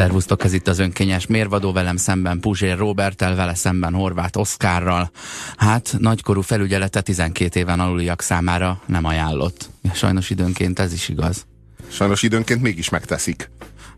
Szervusztok, 0.00 0.44
ez 0.44 0.52
itt 0.52 0.68
az 0.68 0.78
önkényes 0.78 1.26
mérvadó, 1.26 1.72
velem 1.72 1.96
szemben 1.96 2.40
Puzsér 2.40 2.78
Robertel, 2.78 3.34
vele 3.34 3.54
szemben 3.54 3.94
Horváth 3.94 4.38
Oszkárral. 4.38 5.10
Hát, 5.56 5.94
nagykorú 5.98 6.40
felügyelete 6.40 7.00
12 7.00 7.60
éven 7.60 7.80
aluliak 7.80 8.22
számára 8.22 8.80
nem 8.86 9.04
ajánlott. 9.04 9.70
Sajnos 9.92 10.30
időnként 10.30 10.78
ez 10.78 10.92
is 10.92 11.08
igaz. 11.08 11.46
Sajnos 11.88 12.22
időnként 12.22 12.62
mégis 12.62 12.88
megteszik. 12.88 13.50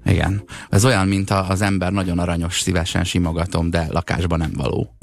Igen. 0.04 0.44
Ez 0.70 0.84
olyan, 0.84 1.08
mint 1.08 1.30
az 1.30 1.60
ember 1.60 1.92
nagyon 1.92 2.18
aranyos, 2.18 2.60
szívesen 2.60 3.04
simogatom, 3.04 3.70
de 3.70 3.86
lakásban 3.90 4.38
nem 4.38 4.52
való. 4.54 4.96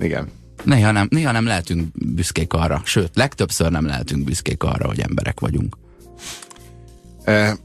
Igen. 0.00 0.28
Néha 0.64 0.90
nem, 0.90 1.06
néha 1.10 1.32
nem 1.32 1.46
lehetünk 1.46 1.86
büszkék 2.14 2.52
arra, 2.52 2.80
sőt, 2.84 3.16
legtöbbször 3.16 3.70
nem 3.70 3.86
lehetünk 3.86 4.24
büszkék 4.24 4.62
arra, 4.62 4.86
hogy 4.86 5.00
emberek 5.00 5.40
vagyunk. 5.40 5.76
E 7.24 7.56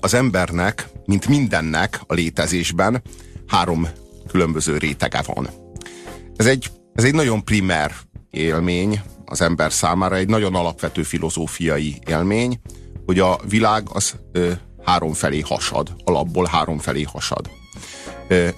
az 0.00 0.14
embernek, 0.14 0.88
mint 1.04 1.28
mindennek 1.28 2.00
a 2.06 2.14
létezésben 2.14 3.02
három 3.46 3.88
különböző 4.28 4.78
rétege 4.78 5.22
van. 5.26 5.48
Ez 6.36 6.46
egy, 6.46 6.70
ez 6.94 7.04
egy 7.04 7.14
nagyon 7.14 7.44
primer 7.44 7.92
élmény 8.30 9.00
az 9.24 9.40
ember 9.40 9.72
számára, 9.72 10.16
egy 10.16 10.28
nagyon 10.28 10.54
alapvető 10.54 11.02
filozófiai 11.02 11.98
élmény, 12.06 12.60
hogy 13.06 13.18
a 13.18 13.40
világ 13.48 13.86
az 13.92 14.14
ö, 14.32 14.52
három 14.84 15.12
felé 15.12 15.40
hasad, 15.40 15.94
alapból 16.04 16.46
három 16.46 16.78
felé 16.78 17.02
hasad. 17.02 17.50
Ö, 18.28 18.48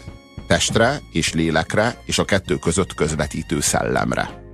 testre 0.47 1.01
és 1.13 1.33
lélekre, 1.33 2.03
és 2.05 2.19
a 2.19 2.25
kettő 2.25 2.57
között 2.57 2.95
közvetítő 2.95 3.61
szellemre. 3.61 4.47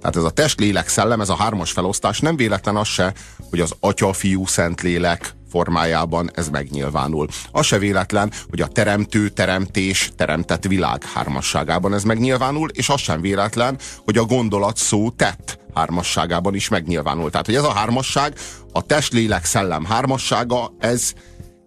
Tehát 0.00 0.16
ez 0.16 0.22
a 0.22 0.30
test, 0.30 0.60
lélek, 0.60 0.88
szellem, 0.88 1.20
ez 1.20 1.28
a 1.28 1.36
hármas 1.36 1.72
felosztás 1.72 2.20
nem 2.20 2.36
véletlen 2.36 2.76
az 2.76 2.88
se, 2.88 3.14
hogy 3.50 3.60
az 3.60 3.74
Atya, 3.80 4.12
Fiú, 4.12 4.46
Szent 4.46 4.80
Lélek 4.80 5.34
formájában 5.50 6.30
ez 6.34 6.48
megnyilvánul. 6.48 7.26
Az 7.52 7.66
se 7.66 7.78
véletlen, 7.78 8.32
hogy 8.50 8.60
a 8.60 8.66
teremtő, 8.66 9.28
teremtés, 9.28 10.10
teremtett 10.16 10.64
világ 10.64 11.04
hármasságában 11.04 11.94
ez 11.94 12.04
megnyilvánul, 12.04 12.68
és 12.72 12.88
az 12.88 13.00
sem 13.00 13.20
véletlen, 13.20 13.78
hogy 14.04 14.18
a 14.18 14.24
gondolat 14.24 14.76
szó 14.76 15.10
tett 15.10 15.58
hármasságában 15.74 16.54
is 16.54 16.68
megnyilvánul. 16.68 17.30
Tehát, 17.30 17.46
hogy 17.46 17.54
ez 17.54 17.64
a 17.64 17.72
hármasság, 17.72 18.34
a 18.72 18.82
test, 18.82 19.12
lélek, 19.12 19.44
szellem 19.44 19.84
hármassága, 19.84 20.72
ez, 20.78 21.12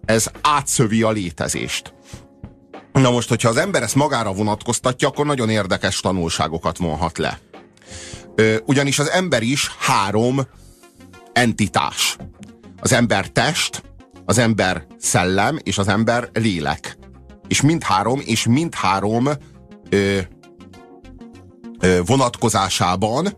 ez 0.04 0.30
átszövi 0.42 1.02
a 1.02 1.10
létezést. 1.10 1.94
Na 2.92 3.10
most, 3.10 3.28
hogyha 3.28 3.48
az 3.48 3.56
ember 3.56 3.82
ezt 3.82 3.94
magára 3.94 4.32
vonatkoztatja, 4.32 5.08
akkor 5.08 5.26
nagyon 5.26 5.48
érdekes 5.48 6.00
tanulságokat 6.00 6.78
vonhat 6.78 7.18
le. 7.18 7.40
Ugyanis 8.64 8.98
az 8.98 9.10
ember 9.10 9.42
is 9.42 9.70
három 9.78 10.40
entitás 11.32 12.16
az 12.80 12.92
ember 12.92 13.28
test, 13.28 13.82
az 14.24 14.38
ember 14.38 14.86
szellem 14.98 15.58
és 15.62 15.78
az 15.78 15.88
ember 15.88 16.30
lélek. 16.32 16.96
És 17.48 17.60
mindhárom, 17.60 18.20
és 18.24 18.46
mindhárom 18.46 19.28
ö, 19.88 20.18
ö, 21.80 22.00
vonatkozásában 22.04 23.28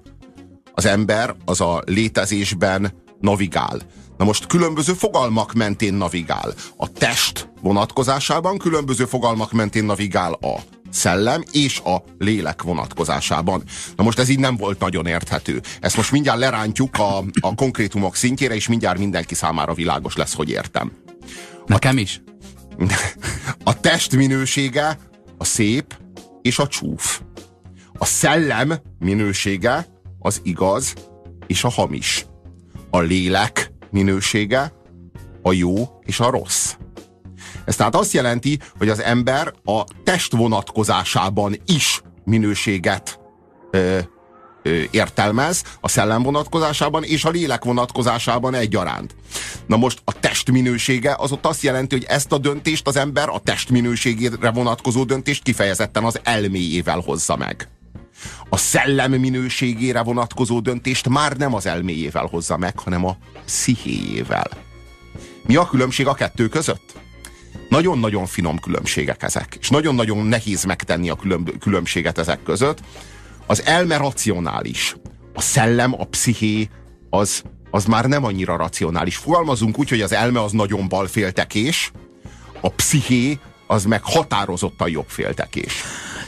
az 0.72 0.84
ember 0.84 1.34
az 1.44 1.60
a 1.60 1.82
létezésben 1.86 2.92
navigál. 3.20 3.80
Na 4.16 4.24
most 4.24 4.46
különböző 4.46 4.92
fogalmak 4.92 5.52
mentén 5.52 5.94
navigál. 5.94 6.54
A 6.76 6.92
test 6.92 7.52
vonatkozásában 7.62 8.58
különböző 8.58 9.04
fogalmak 9.04 9.52
mentén 9.52 9.84
navigál 9.84 10.32
a 10.32 10.60
szellem 10.90 11.42
és 11.52 11.78
a 11.78 12.02
lélek 12.18 12.62
vonatkozásában. 12.62 13.62
Na 13.96 14.02
most 14.04 14.18
ez 14.18 14.28
így 14.28 14.38
nem 14.38 14.56
volt 14.56 14.78
nagyon 14.78 15.06
érthető. 15.06 15.62
Ezt 15.80 15.96
most 15.96 16.12
mindjárt 16.12 16.38
lerántjuk 16.38 16.98
a, 16.98 17.18
a 17.40 17.54
konkrétumok 17.54 18.16
szintjére, 18.16 18.54
és 18.54 18.68
mindjárt 18.68 18.98
mindenki 18.98 19.34
számára 19.34 19.74
világos 19.74 20.16
lesz, 20.16 20.34
hogy 20.34 20.50
értem. 20.50 20.92
Nekem 21.66 21.98
is? 21.98 22.20
A 23.64 23.80
test 23.80 24.16
minősége 24.16 24.98
a 25.38 25.44
szép 25.44 25.96
és 26.42 26.58
a 26.58 26.66
csúf. 26.66 27.20
A 27.98 28.04
szellem 28.04 28.74
minősége 28.98 29.86
az 30.18 30.40
igaz 30.42 30.94
és 31.46 31.64
a 31.64 31.68
hamis. 31.68 32.26
A 32.90 33.00
lélek 33.00 33.72
minősége 33.90 34.72
a 35.42 35.52
jó 35.52 36.00
és 36.04 36.20
a 36.20 36.30
rossz. 36.30 36.74
Ez 37.66 37.76
tehát 37.76 37.94
azt 37.94 38.12
jelenti, 38.12 38.58
hogy 38.78 38.88
az 38.88 39.00
ember 39.02 39.52
a 39.64 39.84
test 40.04 40.32
vonatkozásában 40.32 41.56
is 41.66 42.02
minőséget 42.24 43.20
ö, 43.70 43.98
ö, 44.62 44.82
értelmez, 44.90 45.62
a 45.80 45.88
szellem 45.88 46.22
vonatkozásában 46.22 47.02
és 47.04 47.24
a 47.24 47.30
lélek 47.30 47.64
vonatkozásában 47.64 48.54
egyaránt. 48.54 49.14
Na 49.66 49.76
most 49.76 50.00
a 50.04 50.12
test 50.12 50.50
minősége 50.50 51.14
az 51.18 51.32
ott 51.32 51.46
azt 51.46 51.62
jelenti, 51.62 51.94
hogy 51.94 52.04
ezt 52.08 52.32
a 52.32 52.38
döntést 52.38 52.86
az 52.86 52.96
ember 52.96 53.28
a 53.28 53.38
test 53.38 53.70
minőségére 53.70 54.50
vonatkozó 54.50 55.04
döntést 55.04 55.42
kifejezetten 55.42 56.04
az 56.04 56.20
elméjével 56.22 57.00
hozza 57.00 57.36
meg. 57.36 57.68
A 58.48 58.56
szellem 58.56 59.12
minőségére 59.12 60.02
vonatkozó 60.02 60.60
döntést 60.60 61.08
már 61.08 61.36
nem 61.36 61.54
az 61.54 61.66
elméjével 61.66 62.26
hozza 62.26 62.56
meg, 62.56 62.78
hanem 62.78 63.04
a 63.04 63.16
pszichéjével. 63.44 64.48
Mi 65.46 65.56
a 65.56 65.68
különbség 65.68 66.06
a 66.06 66.14
kettő 66.14 66.48
között? 66.48 66.94
Nagyon-nagyon 67.68 68.26
finom 68.26 68.58
különbségek 68.58 69.22
ezek, 69.22 69.56
és 69.60 69.68
nagyon-nagyon 69.68 70.26
nehéz 70.26 70.64
megtenni 70.64 71.10
a 71.10 71.18
különbséget 71.60 72.18
ezek 72.18 72.42
között. 72.42 72.80
Az 73.46 73.62
elme 73.64 73.96
racionális, 73.96 74.96
a 75.34 75.40
szellem, 75.40 75.94
a 76.00 76.04
psziché, 76.04 76.68
az, 77.10 77.42
az 77.70 77.84
már 77.84 78.04
nem 78.04 78.24
annyira 78.24 78.56
racionális. 78.56 79.16
Fogalmazunk 79.16 79.78
úgy, 79.78 79.88
hogy 79.88 80.00
az 80.00 80.12
elme 80.12 80.42
az 80.42 80.52
nagyon 80.52 80.88
balféltekés, 80.88 81.92
a 82.60 82.68
psziché 82.68 83.38
az 83.66 83.84
meg 83.84 84.02
határozottan 84.02 84.88
jobbféltekés. 84.88 85.82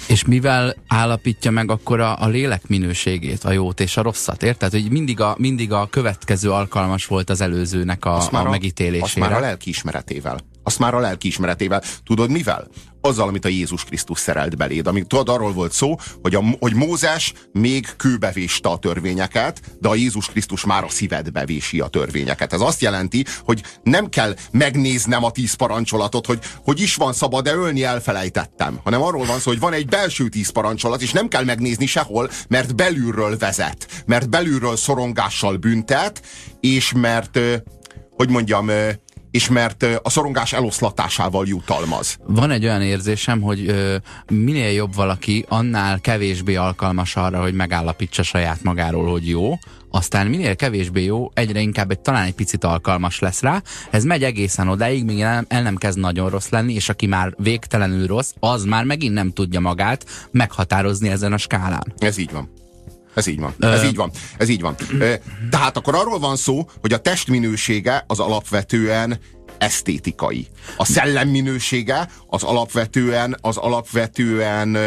És 0.08 0.24
mivel 0.24 0.74
állapítja 0.86 1.50
meg 1.50 1.70
akkor 1.70 2.00
a, 2.00 2.20
a 2.20 2.26
lélek 2.26 2.66
minőségét, 2.66 3.44
a 3.44 3.52
jót 3.52 3.80
és 3.80 3.96
a 3.96 4.02
rosszat, 4.02 4.42
érted? 4.42 4.70
Hogy 4.70 4.90
mindig 4.90 5.20
a, 5.20 5.34
mindig 5.38 5.72
a 5.72 5.86
következő 5.90 6.50
alkalmas 6.50 7.06
volt 7.06 7.30
az 7.30 7.40
előzőnek 7.40 8.04
a, 8.04 8.16
a, 8.16 8.28
a 8.30 8.50
megítélésére. 8.50 9.04
Azt 9.04 9.16
már 9.16 9.32
a 9.32 9.40
lelkiismeretével. 9.40 10.40
Azt 10.68 10.78
már 10.78 10.94
a 10.94 10.98
lelkiismeretével. 10.98 11.82
Tudod 12.04 12.30
mivel? 12.30 12.68
Azzal, 13.00 13.28
amit 13.28 13.44
a 13.44 13.48
Jézus 13.48 13.84
Krisztus 13.84 14.18
szerelt 14.18 14.56
beléd. 14.56 14.86
Amit 14.86 15.06
tudod, 15.06 15.28
arról 15.28 15.52
volt 15.52 15.72
szó, 15.72 15.96
hogy, 16.22 16.34
a, 16.34 16.42
hogy 16.58 16.74
Mózes 16.74 17.32
még 17.52 17.88
kőbe 17.96 18.30
véste 18.32 18.68
a 18.68 18.78
törvényeket, 18.78 19.60
de 19.80 19.88
a 19.88 19.94
Jézus 19.94 20.26
Krisztus 20.26 20.64
már 20.64 20.84
a 20.84 20.88
szívedbe 20.88 21.44
vési 21.44 21.80
a 21.80 21.86
törvényeket. 21.86 22.52
Ez 22.52 22.60
azt 22.60 22.80
jelenti, 22.80 23.24
hogy 23.44 23.62
nem 23.82 24.08
kell 24.08 24.34
megnéznem 24.50 25.24
a 25.24 25.30
tíz 25.30 25.54
parancsolatot, 25.54 26.26
hogy, 26.26 26.38
hogy 26.64 26.80
is 26.80 26.94
van 26.94 27.12
szabad, 27.12 27.44
de 27.44 27.54
ölni 27.54 27.84
elfelejtettem. 27.84 28.80
Hanem 28.84 29.02
arról 29.02 29.24
van 29.24 29.38
szó, 29.38 29.50
hogy 29.50 29.60
van 29.60 29.72
egy 29.72 29.86
belső 29.86 30.28
tíz 30.28 30.50
parancsolat, 30.50 31.02
és 31.02 31.12
nem 31.12 31.28
kell 31.28 31.44
megnézni 31.44 31.86
sehol, 31.86 32.30
mert 32.48 32.74
belülről 32.74 33.38
vezet. 33.38 34.04
Mert 34.06 34.30
belülről 34.30 34.76
szorongással 34.76 35.56
büntet, 35.56 36.22
és 36.60 36.92
mert, 36.92 37.38
hogy 38.16 38.30
mondjam, 38.30 38.70
és 39.30 39.48
mert 39.48 39.86
a 40.02 40.10
szorongás 40.10 40.52
eloszlatásával 40.52 41.46
jutalmaz. 41.46 42.18
Van 42.26 42.50
egy 42.50 42.64
olyan 42.64 42.82
érzésem, 42.82 43.40
hogy 43.40 43.68
ö, 43.68 43.96
minél 44.32 44.70
jobb 44.70 44.94
valaki, 44.94 45.44
annál 45.48 46.00
kevésbé 46.00 46.54
alkalmas 46.54 47.16
arra, 47.16 47.40
hogy 47.40 47.54
megállapítsa 47.54 48.22
saját 48.22 48.62
magáról, 48.62 49.10
hogy 49.10 49.28
jó, 49.28 49.54
aztán 49.90 50.26
minél 50.26 50.56
kevésbé 50.56 51.04
jó, 51.04 51.30
egyre 51.34 51.60
inkább 51.60 51.90
egy, 51.90 52.00
talán 52.00 52.24
egy 52.24 52.34
picit 52.34 52.64
alkalmas 52.64 53.18
lesz 53.18 53.40
rá. 53.40 53.62
Ez 53.90 54.04
megy 54.04 54.24
egészen 54.24 54.68
odáig, 54.68 55.04
míg 55.04 55.20
el, 55.20 55.44
el 55.48 55.62
nem 55.62 55.76
kezd 55.76 55.98
nagyon 55.98 56.30
rossz 56.30 56.48
lenni, 56.48 56.74
és 56.74 56.88
aki 56.88 57.06
már 57.06 57.34
végtelenül 57.36 58.06
rossz, 58.06 58.32
az 58.38 58.64
már 58.64 58.84
megint 58.84 59.14
nem 59.14 59.32
tudja 59.32 59.60
magát 59.60 60.04
meghatározni 60.30 61.08
ezen 61.08 61.32
a 61.32 61.38
skálán. 61.38 61.94
Ez 61.98 62.18
így 62.18 62.32
van. 62.32 62.57
Ez 63.14 63.26
így 63.26 63.41
van. 63.41 63.54
Ez 63.58 63.84
így 63.84 63.96
van. 63.96 64.10
Ez 64.38 64.48
így 64.48 64.60
van. 64.60 64.74
Tehát 65.50 65.76
akkor 65.76 65.94
arról 65.94 66.19
van 66.19 66.36
szó, 66.36 66.69
hogy 66.80 66.92
a 66.92 66.98
test 66.98 67.28
minősége 67.28 68.04
az 68.06 68.20
alapvetően 68.20 69.19
esztétikai. 69.58 70.46
A 70.76 70.84
szellem 70.84 71.28
minősége 71.28 72.08
az 72.26 72.43
alapvetően, 72.43 73.37
az 73.40 73.56
alapvetően 73.56 74.78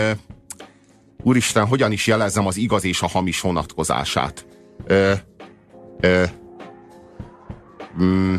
úristen, 1.24 1.66
hogyan 1.66 1.92
is 1.92 2.08
jelezzem 2.08 2.48
az 2.48 2.58
igaz 2.58 2.84
és 2.84 3.02
a 3.02 3.08
hamis 3.08 3.42
vonatkozását? 3.42 4.46
Ö, 4.86 5.14
ö, 6.00 6.24
mm, 8.02 8.36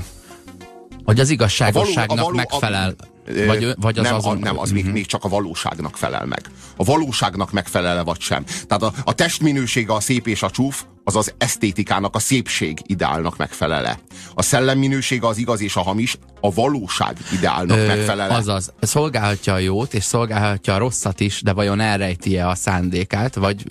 hogy 1.04 1.20
az 1.20 1.30
igazságosságnak 1.30 2.18
a 2.18 2.22
való, 2.22 2.22
a 2.22 2.24
való, 2.24 2.36
megfelel. 2.36 2.94
A, 2.98 3.11
vagy, 3.46 3.74
vagy 3.76 3.98
az 3.98 4.04
nem, 4.04 4.14
azon... 4.14 4.38
nem, 4.38 4.58
az 4.58 4.70
uh-huh. 4.70 4.84
még, 4.84 4.92
még 4.92 5.06
csak 5.06 5.24
a 5.24 5.28
valóságnak 5.28 5.96
felel 5.96 6.26
meg. 6.26 6.40
A 6.76 6.84
valóságnak 6.84 7.52
megfelele 7.52 8.02
vagy 8.02 8.20
sem. 8.20 8.44
Tehát 8.44 8.82
a, 8.82 8.92
a 9.04 9.14
testminősége 9.14 9.92
a 9.92 10.00
szép 10.00 10.26
és 10.26 10.42
a 10.42 10.50
csúf, 10.50 10.84
az 11.04 11.16
az 11.16 11.34
esztétikának, 11.38 12.14
a 12.14 12.18
szépség 12.18 12.78
ideálnak 12.86 13.36
megfelele. 13.36 13.98
A 14.34 14.42
szellemminősége 14.42 15.26
az 15.26 15.36
igaz 15.36 15.60
és 15.60 15.76
a 15.76 15.82
hamis, 15.82 16.18
a 16.40 16.52
valóság 16.52 17.16
ideálnak 17.32 17.78
Ö, 17.78 17.86
megfelele. 17.86 18.34
Azaz, 18.34 18.72
szolgálhatja 18.80 19.52
a 19.52 19.58
jót, 19.58 19.94
és 19.94 20.04
szolgálhatja 20.04 20.74
a 20.74 20.78
rosszat 20.78 21.20
is, 21.20 21.42
de 21.42 21.52
vajon 21.52 21.80
elrejti-e 21.80 22.48
a 22.48 22.54
szándékát, 22.54 23.34
vagy 23.34 23.64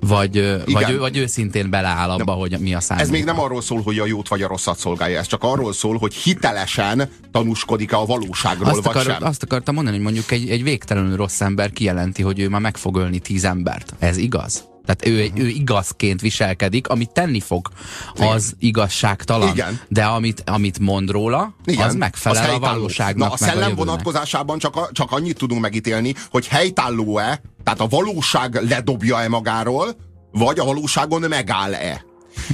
vagy, 0.00 0.62
vagy, 0.66 0.96
vagy 0.96 1.16
őszintén 1.16 1.70
beleáll 1.70 2.10
abba, 2.10 2.24
nem. 2.24 2.38
hogy 2.38 2.58
mi 2.58 2.74
a 2.74 2.80
szándék. 2.80 3.06
Ez 3.06 3.12
még 3.12 3.24
nem 3.24 3.40
arról 3.40 3.62
szól, 3.62 3.82
hogy 3.82 3.98
a 3.98 4.06
jót 4.06 4.28
vagy 4.28 4.42
a 4.42 4.48
rosszat 4.48 4.78
szolgálja, 4.78 5.18
ez 5.18 5.26
csak 5.26 5.42
arról 5.42 5.72
szól, 5.72 5.96
hogy 5.96 6.14
hitelesen 6.14 7.10
tanúskodik-e 7.32 7.96
a 7.96 8.04
valóságról, 8.04 8.68
azt 8.68 8.76
vagy 8.76 8.86
akar, 8.86 9.02
sem. 9.02 9.22
Azt 9.22 9.42
akartam 9.42 9.74
mondani, 9.74 9.96
hogy 9.96 10.04
mondjuk 10.04 10.30
egy, 10.30 10.50
egy 10.50 10.62
végtelenül 10.62 11.16
rossz 11.16 11.40
ember 11.40 11.70
kijelenti, 11.70 12.22
hogy 12.22 12.40
ő 12.40 12.48
már 12.48 12.60
meg 12.60 12.76
fog 12.76 12.96
ölni 12.96 13.18
tíz 13.18 13.44
embert. 13.44 13.94
Ez 13.98 14.16
igaz? 14.16 14.64
Tehát 14.86 15.06
ő, 15.06 15.42
ő 15.42 15.48
igazként 15.48 16.20
viselkedik, 16.20 16.88
amit 16.88 17.10
tenni 17.10 17.40
fog, 17.40 17.68
az 18.14 18.46
Igen. 18.46 18.58
igazságtalan. 18.58 19.48
Igen. 19.48 19.80
De 19.88 20.04
amit, 20.04 20.42
amit 20.46 20.78
mond 20.78 21.10
róla, 21.10 21.54
Igen. 21.64 21.86
az 21.86 21.94
megfelel 21.94 22.48
az 22.48 22.56
a 22.56 22.58
valóságnak. 22.58 23.28
Na, 23.28 23.34
a 23.34 23.36
szellem 23.36 23.70
a 23.70 23.74
vonatkozásában 23.74 24.58
csak, 24.58 24.76
a, 24.76 24.88
csak 24.92 25.12
annyit 25.12 25.38
tudunk 25.38 25.60
megítélni, 25.60 26.14
hogy 26.30 26.46
helytálló-e, 26.46 27.40
tehát 27.64 27.80
a 27.80 27.86
valóság 27.86 28.62
ledobja-e 28.68 29.28
magáról, 29.28 29.96
vagy 30.32 30.58
a 30.58 30.64
valóságon 30.64 31.20
megáll-e. 31.28 32.04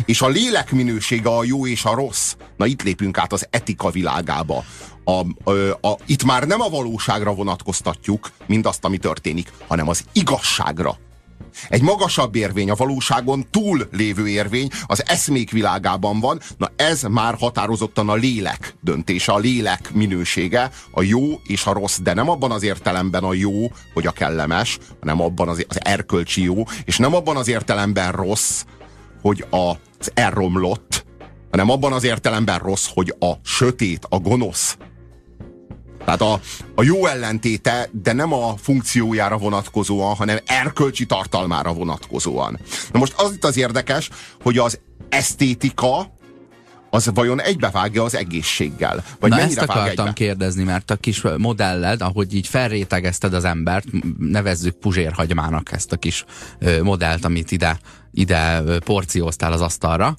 És 0.05 0.21
a 0.21 0.29
lélek 0.29 0.73
minősége 0.73 1.29
a 1.29 1.45
jó 1.45 1.67
és 1.67 1.85
a 1.85 1.95
rossz. 1.95 2.35
Na 2.57 2.67
itt 2.67 2.83
lépünk 2.83 3.19
át 3.19 3.33
az 3.33 3.47
etika 3.51 3.91
világába. 3.91 4.65
A, 5.05 5.51
a, 5.51 5.53
a, 5.81 5.99
itt 6.07 6.25
már 6.25 6.47
nem 6.47 6.61
a 6.61 6.69
valóságra 6.69 7.35
vonatkoztatjuk 7.35 8.31
mindazt, 8.47 8.85
ami 8.85 8.97
történik, 8.97 9.53
hanem 9.67 9.89
az 9.89 10.05
igazságra. 10.13 10.99
Egy 11.69 11.83
magasabb 11.83 12.35
érvény, 12.35 12.71
a 12.71 12.75
valóságon 12.75 13.47
túl 13.51 13.89
lévő 13.93 14.29
érvény 14.29 14.69
az 14.87 15.03
eszmék 15.07 15.51
világában 15.51 16.21
van, 16.21 16.41
na 16.57 16.71
ez 16.77 17.03
már 17.03 17.35
határozottan 17.35 18.09
a 18.09 18.15
lélek 18.15 18.75
döntése, 18.81 19.33
a 19.33 19.39
lélek 19.39 19.93
minősége, 19.93 20.71
a 20.91 21.03
jó 21.03 21.41
és 21.47 21.67
a 21.67 21.73
rossz, 21.73 21.99
de 21.99 22.15
nem 22.15 22.29
abban 22.29 22.51
az 22.51 22.63
értelemben 22.63 23.25
a 23.25 23.33
jó, 23.33 23.71
hogy 23.95 24.07
a 24.07 24.13
kellemes, 24.13 24.79
hanem 25.01 25.21
abban 25.21 25.49
az, 25.49 25.65
az 25.69 25.79
erkölcsi 25.85 26.43
jó, 26.43 26.63
és 26.85 26.97
nem 26.97 27.15
abban 27.15 27.37
az 27.37 27.49
értelemben 27.49 28.13
rossz, 28.13 28.65
hogy 29.23 29.45
az 29.51 30.11
elromlott, 30.15 31.05
hanem 31.51 31.71
abban 31.71 31.93
az 31.93 32.05
értelemben 32.05 32.59
rossz, 32.59 32.89
hogy 32.95 33.15
a 33.19 33.33
sötét, 33.43 34.07
a 34.09 34.19
gonosz, 34.19 34.77
tehát 36.05 36.21
a, 36.21 36.41
a 36.75 36.83
jó 36.83 37.07
ellentéte, 37.07 37.89
de 38.03 38.13
nem 38.13 38.33
a 38.33 38.57
funkciójára 38.57 39.39
vonatkozóan, 39.39 40.15
hanem 40.15 40.39
erkölcsi 40.47 41.07
tartalmára 41.07 41.73
vonatkozóan. 41.73 42.59
Na 42.93 42.99
most 42.99 43.15
az 43.17 43.33
itt 43.33 43.45
az 43.45 43.57
érdekes, 43.57 44.11
hogy 44.43 44.59
az 44.59 44.79
esztétika 45.09 46.13
az 46.91 47.11
vajon 47.15 47.41
egybevágja 47.41 48.03
az 48.03 48.15
egészséggel? 48.15 49.05
Vagy 49.21 49.31
Na 49.31 49.41
ezt 49.41 49.59
akartam 49.59 50.07
egybe? 50.07 50.13
kérdezni, 50.13 50.63
mert 50.63 50.91
a 50.91 50.97
kis 50.97 51.23
modelled, 51.37 52.01
ahogy 52.01 52.35
így 52.35 52.47
felrétegezted 52.47 53.35
az 53.35 53.45
embert, 53.45 53.87
nevezzük 54.19 54.75
puzsérhagymának 54.75 55.73
ezt 55.73 55.93
a 55.93 55.97
kis 55.97 56.25
modellt, 56.83 57.25
amit 57.25 57.51
ide, 57.51 57.79
ide 58.11 58.63
porcióztál 58.85 59.53
az 59.53 59.61
asztalra, 59.61 60.17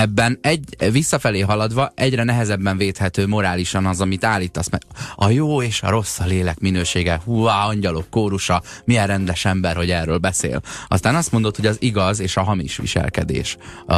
ebben 0.00 0.38
egy, 0.42 0.90
visszafelé 0.92 1.40
haladva 1.40 1.92
egyre 1.94 2.24
nehezebben 2.24 2.76
védhető 2.76 3.26
morálisan 3.26 3.86
az, 3.86 4.00
amit 4.00 4.24
állítasz. 4.24 4.68
Mert 4.68 4.86
a 5.14 5.28
jó 5.28 5.62
és 5.62 5.82
a 5.82 5.90
rossz 5.90 6.18
a 6.18 6.24
lélek 6.24 6.58
minősége. 6.58 7.20
Hú, 7.24 7.44
angyalok 7.44 8.10
kórusa, 8.10 8.62
milyen 8.84 9.06
rendes 9.06 9.44
ember, 9.44 9.76
hogy 9.76 9.90
erről 9.90 10.18
beszél. 10.18 10.62
Aztán 10.88 11.14
azt 11.14 11.32
mondod, 11.32 11.56
hogy 11.56 11.66
az 11.66 11.76
igaz 11.80 12.20
és 12.20 12.36
a 12.36 12.42
hamis 12.42 12.76
viselkedés 12.76 13.56
uh, 13.86 13.96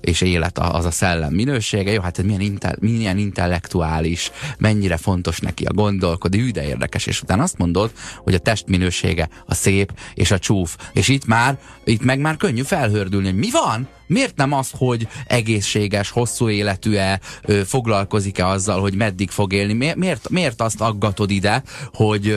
és 0.00 0.20
élet 0.20 0.58
az 0.58 0.84
a 0.84 0.90
szellem 0.90 1.32
minősége. 1.32 1.92
Jó, 1.92 2.00
hát 2.00 2.22
milyen, 2.22 2.40
inte, 2.40 2.76
milyen 2.80 3.18
intellektuális, 3.18 4.30
mennyire 4.58 4.96
fontos 4.96 5.38
neki 5.38 5.64
a 5.64 5.72
gondolkodó, 5.72 6.38
hű, 6.38 6.50
de 6.50 6.66
érdekes. 6.66 7.06
És 7.06 7.22
utána 7.22 7.42
azt 7.42 7.58
mondod, 7.58 7.90
hogy 8.16 8.34
a 8.34 8.38
test 8.38 8.66
minősége 8.66 9.28
a 9.46 9.54
szép 9.54 9.92
és 10.14 10.30
a 10.30 10.38
csúf. 10.38 10.76
És 10.92 11.08
itt 11.08 11.26
már, 11.26 11.58
itt 11.84 12.02
meg 12.02 12.18
már 12.18 12.36
könnyű 12.36 12.62
felhördülni, 12.62 13.26
hogy 13.26 13.38
mi 13.38 13.50
van? 13.50 13.88
Miért 14.06 14.36
nem 14.36 14.52
az, 14.52 14.70
hogy 14.72 15.08
egészséges, 15.26 16.10
hosszú 16.10 16.48
életű-e, 16.48 17.20
foglalkozik-e 17.64 18.46
azzal, 18.46 18.80
hogy 18.80 18.94
meddig 18.94 19.30
fog 19.30 19.52
élni? 19.52 19.94
Miért, 19.94 20.28
miért 20.28 20.60
azt 20.60 20.80
aggatod 20.80 21.30
ide, 21.30 21.62
hogy, 21.92 22.36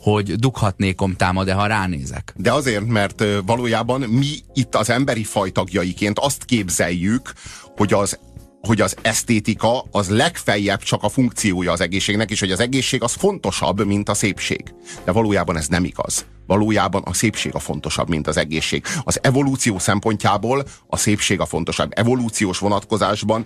hogy 0.00 0.34
dughatnékom 0.34 1.16
támad-e, 1.16 1.52
ha 1.52 1.66
ránézek? 1.66 2.34
De 2.36 2.52
azért, 2.52 2.86
mert 2.86 3.24
valójában 3.46 4.00
mi 4.00 4.26
itt 4.54 4.74
az 4.74 4.90
emberi 4.90 5.24
fajtagjaiként 5.24 6.18
azt 6.18 6.44
képzeljük, 6.44 7.32
hogy 7.76 7.92
az 7.92 8.18
hogy 8.60 8.80
az 8.80 8.96
esztétika 9.02 9.84
az 9.90 10.08
legfeljebb 10.08 10.82
csak 10.82 11.02
a 11.02 11.08
funkciója 11.08 11.72
az 11.72 11.80
egészségnek, 11.80 12.30
és 12.30 12.40
hogy 12.40 12.50
az 12.50 12.60
egészség 12.60 13.02
az 13.02 13.12
fontosabb, 13.12 13.86
mint 13.86 14.08
a 14.08 14.14
szépség. 14.14 14.74
De 15.04 15.12
valójában 15.12 15.56
ez 15.56 15.66
nem 15.66 15.84
igaz. 15.84 16.26
Valójában 16.48 17.02
a 17.04 17.14
szépség 17.14 17.54
a 17.54 17.58
fontosabb, 17.58 18.08
mint 18.08 18.26
az 18.26 18.36
egészség. 18.36 18.84
Az 19.04 19.18
evolúció 19.22 19.78
szempontjából 19.78 20.64
a 20.86 20.96
szépség 20.96 21.40
a 21.40 21.46
fontosabb. 21.46 21.90
Evolúciós 21.94 22.58
vonatkozásban 22.58 23.44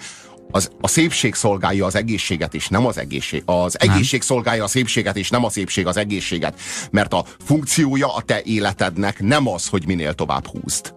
az, 0.50 0.70
a 0.80 0.88
szépség 0.88 1.34
szolgálja 1.34 1.86
az 1.86 1.94
egészséget, 1.94 2.54
és 2.54 2.68
nem 2.68 2.86
az 2.86 2.98
egészség. 2.98 3.42
Az 3.46 3.76
nem. 3.80 3.90
egészség 3.90 4.22
szolgálja 4.22 4.64
a 4.64 4.66
szépséget, 4.66 5.16
és 5.16 5.30
nem 5.30 5.44
a 5.44 5.50
szépség 5.50 5.86
az 5.86 5.96
egészséget. 5.96 6.60
Mert 6.90 7.12
a 7.12 7.24
funkciója 7.44 8.14
a 8.14 8.22
te 8.22 8.42
életednek 8.44 9.20
nem 9.20 9.48
az, 9.48 9.66
hogy 9.66 9.86
minél 9.86 10.14
tovább 10.14 10.46
húzd 10.46 10.94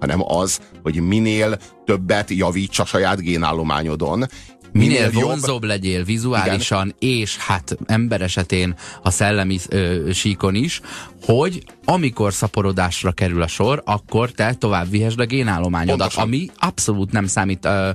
hanem 0.00 0.22
az, 0.32 0.60
hogy 0.82 1.00
minél 1.00 1.58
többet 1.84 2.30
javíts 2.30 2.78
a 2.78 2.84
saját 2.84 3.20
génállományodon, 3.20 4.26
minél, 4.74 5.10
minél 5.10 5.26
vonzóbb 5.26 5.64
legyél 5.64 6.04
vizuálisan, 6.04 6.94
igen. 6.98 7.18
és 7.18 7.36
hát 7.36 7.76
ember 7.86 8.22
esetén 8.22 8.74
a 9.02 9.10
szellemi 9.10 9.58
ö, 9.68 10.10
síkon 10.12 10.54
is, 10.54 10.80
hogy 11.22 11.64
amikor 11.84 12.32
szaporodásra 12.32 13.12
kerül 13.12 13.42
a 13.42 13.46
sor, 13.46 13.82
akkor 13.84 14.30
te 14.30 14.54
tovább 14.54 14.90
vihesd 14.90 15.20
a 15.20 15.24
génállományodat, 15.24 15.98
Pontosan. 15.98 16.22
ami 16.22 16.50
abszolút 16.58 17.12
nem 17.12 17.26
számít 17.26 17.64
uh, 17.64 17.88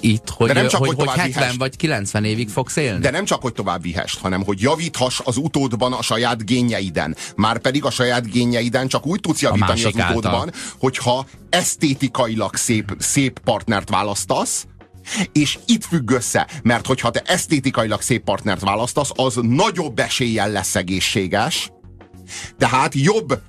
itt, 0.00 0.30
hogy, 0.30 0.54
nem 0.54 0.68
csak, 0.68 0.80
hogy, 0.80 0.88
hogy, 0.88 1.06
hogy 1.06 1.08
70 1.08 1.32
vihest. 1.32 1.56
vagy 1.56 1.76
90 1.76 2.24
évig 2.24 2.48
fogsz 2.48 2.76
élni. 2.76 3.00
De 3.00 3.10
nem 3.10 3.24
csak, 3.24 3.42
hogy 3.42 3.52
tovább 3.52 3.82
vihest, 3.82 4.18
hanem 4.18 4.44
hogy 4.44 4.60
javíthass 4.60 5.20
az 5.24 5.36
utódban 5.36 5.92
a 5.92 6.02
saját 6.02 6.46
génjeiden. 6.46 7.16
Már 7.36 7.58
pedig 7.58 7.84
a 7.84 7.90
saját 7.90 8.30
génjeiden 8.30 8.88
csak 8.88 9.06
úgy 9.06 9.20
tudsz 9.20 9.42
javítani 9.42 9.84
az 9.84 9.94
utódban, 9.94 10.34
által. 10.34 10.50
hogyha 10.78 11.26
esztétikailag 11.50 12.54
szép, 12.54 12.96
szép 12.98 13.38
partnert 13.38 13.90
választasz, 13.90 14.66
és 15.32 15.58
itt 15.66 15.84
függ 15.84 16.10
össze, 16.10 16.48
mert 16.62 16.86
hogyha 16.86 17.10
te 17.10 17.22
esztétikailag 17.26 18.02
szép 18.02 18.24
partnert 18.24 18.60
választasz, 18.60 19.10
az 19.14 19.38
nagyobb 19.42 19.98
eséllyel 19.98 20.50
lesz 20.50 20.74
egészséges, 20.74 21.70
tehát 22.58 22.94
jobb 22.94 23.40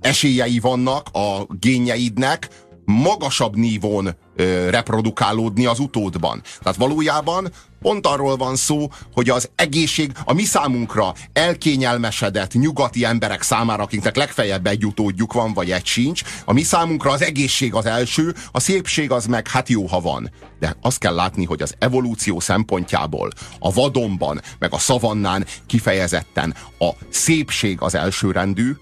esélyei 0.00 0.58
vannak 0.58 1.08
a 1.12 1.46
génjeidnek 1.60 2.48
magasabb 2.84 3.56
nívón 3.56 4.16
ö, 4.36 4.70
reprodukálódni 4.70 5.66
az 5.66 5.78
utódban. 5.78 6.42
Tehát 6.62 6.78
valójában 6.78 7.50
pont 7.84 8.06
arról 8.06 8.36
van 8.36 8.56
szó, 8.56 8.88
hogy 9.12 9.30
az 9.30 9.50
egészség 9.54 10.12
a 10.24 10.32
mi 10.32 10.42
számunkra 10.42 11.14
elkényelmesedett 11.32 12.52
nyugati 12.52 13.04
emberek 13.04 13.42
számára, 13.42 13.82
akiknek 13.82 14.16
legfeljebb 14.16 14.66
egy 14.66 14.86
utódjuk 14.86 15.32
van, 15.32 15.52
vagy 15.52 15.70
egy 15.70 15.86
sincs, 15.86 16.22
a 16.44 16.52
mi 16.52 16.62
számunkra 16.62 17.10
az 17.10 17.22
egészség 17.22 17.74
az 17.74 17.86
első, 17.86 18.34
a 18.52 18.60
szépség 18.60 19.10
az 19.10 19.26
meg 19.26 19.48
hát 19.48 19.68
jó, 19.68 19.86
ha 19.86 20.00
van. 20.00 20.30
De 20.60 20.76
azt 20.80 20.98
kell 20.98 21.14
látni, 21.14 21.44
hogy 21.44 21.62
az 21.62 21.74
evolúció 21.78 22.40
szempontjából 22.40 23.30
a 23.58 23.72
vadonban, 23.72 24.40
meg 24.58 24.72
a 24.72 24.78
szavannán 24.78 25.46
kifejezetten 25.66 26.54
a 26.78 26.90
szépség 27.10 27.80
az 27.80 27.94
elsőrendű, 27.94 28.72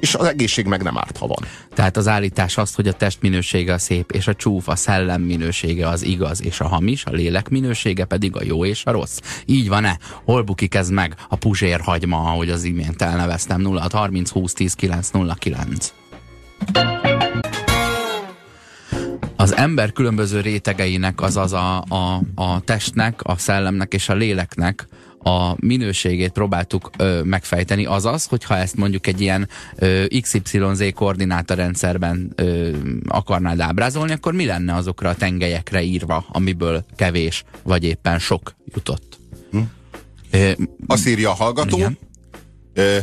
és 0.00 0.14
az 0.14 0.26
egészség 0.26 0.66
meg 0.66 0.82
nem 0.82 0.98
árt, 0.98 1.16
ha 1.16 1.26
van. 1.26 1.44
Tehát 1.74 1.96
az 1.96 2.08
állítás 2.08 2.58
az, 2.58 2.74
hogy 2.74 2.88
a 2.88 2.92
test 2.92 3.22
minősége 3.22 3.72
a 3.72 3.78
szép, 3.78 4.10
és 4.10 4.26
a 4.26 4.34
csúf, 4.34 4.68
a 4.68 4.76
szellem 4.76 5.22
minősége 5.22 5.88
az 5.88 6.02
igaz, 6.02 6.42
és 6.42 6.60
a 6.60 6.68
hamis, 6.68 7.04
a 7.04 7.10
lélek 7.10 7.48
minősége 7.48 8.04
pedig 8.04 8.36
a 8.36 8.44
jó 8.44 8.64
és 8.64 8.84
a 8.84 8.90
rossz. 8.90 9.18
Így 9.46 9.68
van-e? 9.68 9.98
Hol 10.24 10.42
bukik 10.42 10.74
ez 10.74 10.88
meg? 10.88 11.14
A 11.28 11.36
puzsér 11.36 11.80
hagyma, 11.80 12.16
ahogy 12.16 12.50
az 12.50 12.64
imént 12.64 13.02
elneveztem, 13.02 13.60
0 13.60 13.86
30 13.92 14.30
20 14.30 14.52
10 14.52 14.74
9 14.74 15.10
0 15.10 15.34
9. 15.34 15.92
Az 19.36 19.56
ember 19.56 19.92
különböző 19.92 20.40
rétegeinek, 20.40 21.20
azaz 21.20 21.52
a, 21.52 21.84
a, 21.88 22.20
a 22.34 22.60
testnek, 22.60 23.20
a 23.22 23.36
szellemnek 23.36 23.94
és 23.94 24.08
a 24.08 24.14
léleknek 24.14 24.88
a 25.24 25.56
minőségét 25.60 26.32
próbáltuk 26.32 26.90
ö, 26.98 27.22
megfejteni, 27.22 27.84
azaz, 27.84 28.24
hogyha 28.26 28.56
ezt 28.56 28.76
mondjuk 28.76 29.06
egy 29.06 29.20
ilyen 29.20 29.48
ö, 29.76 30.04
XYZ 30.20 30.82
koordinátorrendszerben 30.94 32.32
ö, 32.34 32.70
akarnád 33.08 33.60
ábrázolni, 33.60 34.12
akkor 34.12 34.32
mi 34.32 34.44
lenne 34.46 34.74
azokra 34.74 35.08
a 35.08 35.14
tengelyekre 35.14 35.82
írva, 35.82 36.24
amiből 36.28 36.84
kevés 36.96 37.44
vagy 37.62 37.84
éppen 37.84 38.18
sok 38.18 38.54
jutott? 38.74 39.18
Hm? 39.50 39.58
Ö, 40.30 40.52
Azt 40.86 41.08
írja 41.08 41.30
a 41.30 41.34
hallgató, 41.34 41.78
ö, 42.74 42.96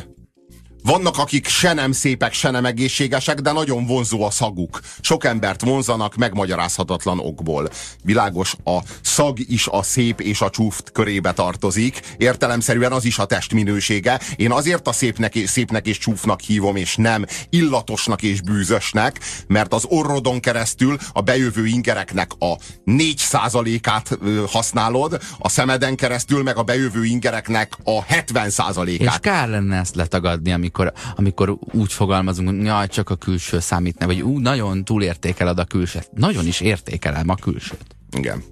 vannak, 0.84 1.18
akik 1.18 1.48
se 1.48 1.74
nem 1.74 1.92
szépek, 1.92 2.34
se 2.34 2.50
nem 2.50 2.66
egészségesek, 2.66 3.40
de 3.40 3.52
nagyon 3.52 3.86
vonzó 3.86 4.24
a 4.24 4.30
szaguk. 4.30 4.80
Sok 5.02 5.26
embert 5.26 5.62
vonzanak 5.62 6.16
megmagyarázhatatlan 6.16 7.20
okból. 7.20 7.70
Világos, 8.04 8.56
a 8.64 8.80
szag 9.02 9.40
is 9.40 9.68
a 9.68 9.84
szép 9.84 10.22
és 10.22 10.42
a 10.42 10.50
csúft 10.50 10.92
körébe 10.92 11.32
tartozik. 11.32 12.00
Értelemszerűen 12.18 12.92
az 12.92 13.06
is 13.06 13.18
a 13.18 13.26
test 13.26 13.54
minősége. 13.54 14.20
Én 14.36 14.52
azért 14.52 14.88
a 14.88 14.92
szépnek 14.92 15.38
szépnek 15.46 15.88
és 15.88 15.98
csúfnak 15.98 16.40
hívom, 16.40 16.76
és 16.76 16.96
nem 16.96 17.26
illatosnak 17.50 18.22
és 18.22 18.42
bűzösnek, 18.42 19.20
mert 19.48 19.74
az 19.74 19.86
orrodon 19.88 20.40
keresztül 20.40 20.98
a 21.14 21.22
bejövő 21.22 21.66
ingereknek 21.66 22.32
a 22.40 22.58
4%-át 22.86 24.18
használod, 24.48 25.22
a 25.40 25.50
szemeden 25.50 25.96
keresztül 25.96 26.44
meg 26.44 26.58
a 26.58 26.64
bejövő 26.64 27.06
ingereknek 27.06 27.74
a 27.84 28.06
70%-át. 28.06 28.88
És 28.88 29.20
kár 29.20 29.50
lenne 29.50 29.78
ezt 29.78 29.96
letagadni, 29.96 30.52
amikor 30.52 30.71
amikor, 30.72 30.94
amikor 31.16 31.58
úgy 31.72 31.94
fogalmazunk, 31.94 32.50
hogy 32.50 32.64
jaj, 32.64 32.88
csak 32.88 33.10
a 33.10 33.16
külső 33.16 33.60
számít, 33.60 34.00
ne, 34.00 34.06
vagy 34.06 34.22
úgy 34.22 34.42
nagyon 34.42 34.84
túlértékeled 34.84 35.60
a 35.60 35.66
külsőt. 35.66 36.10
Nagyon 36.14 36.48
is 36.48 36.60
értékelem 36.60 37.30
a 37.30 37.36
külsőt. 37.36 37.86
Igen. 38.12 38.44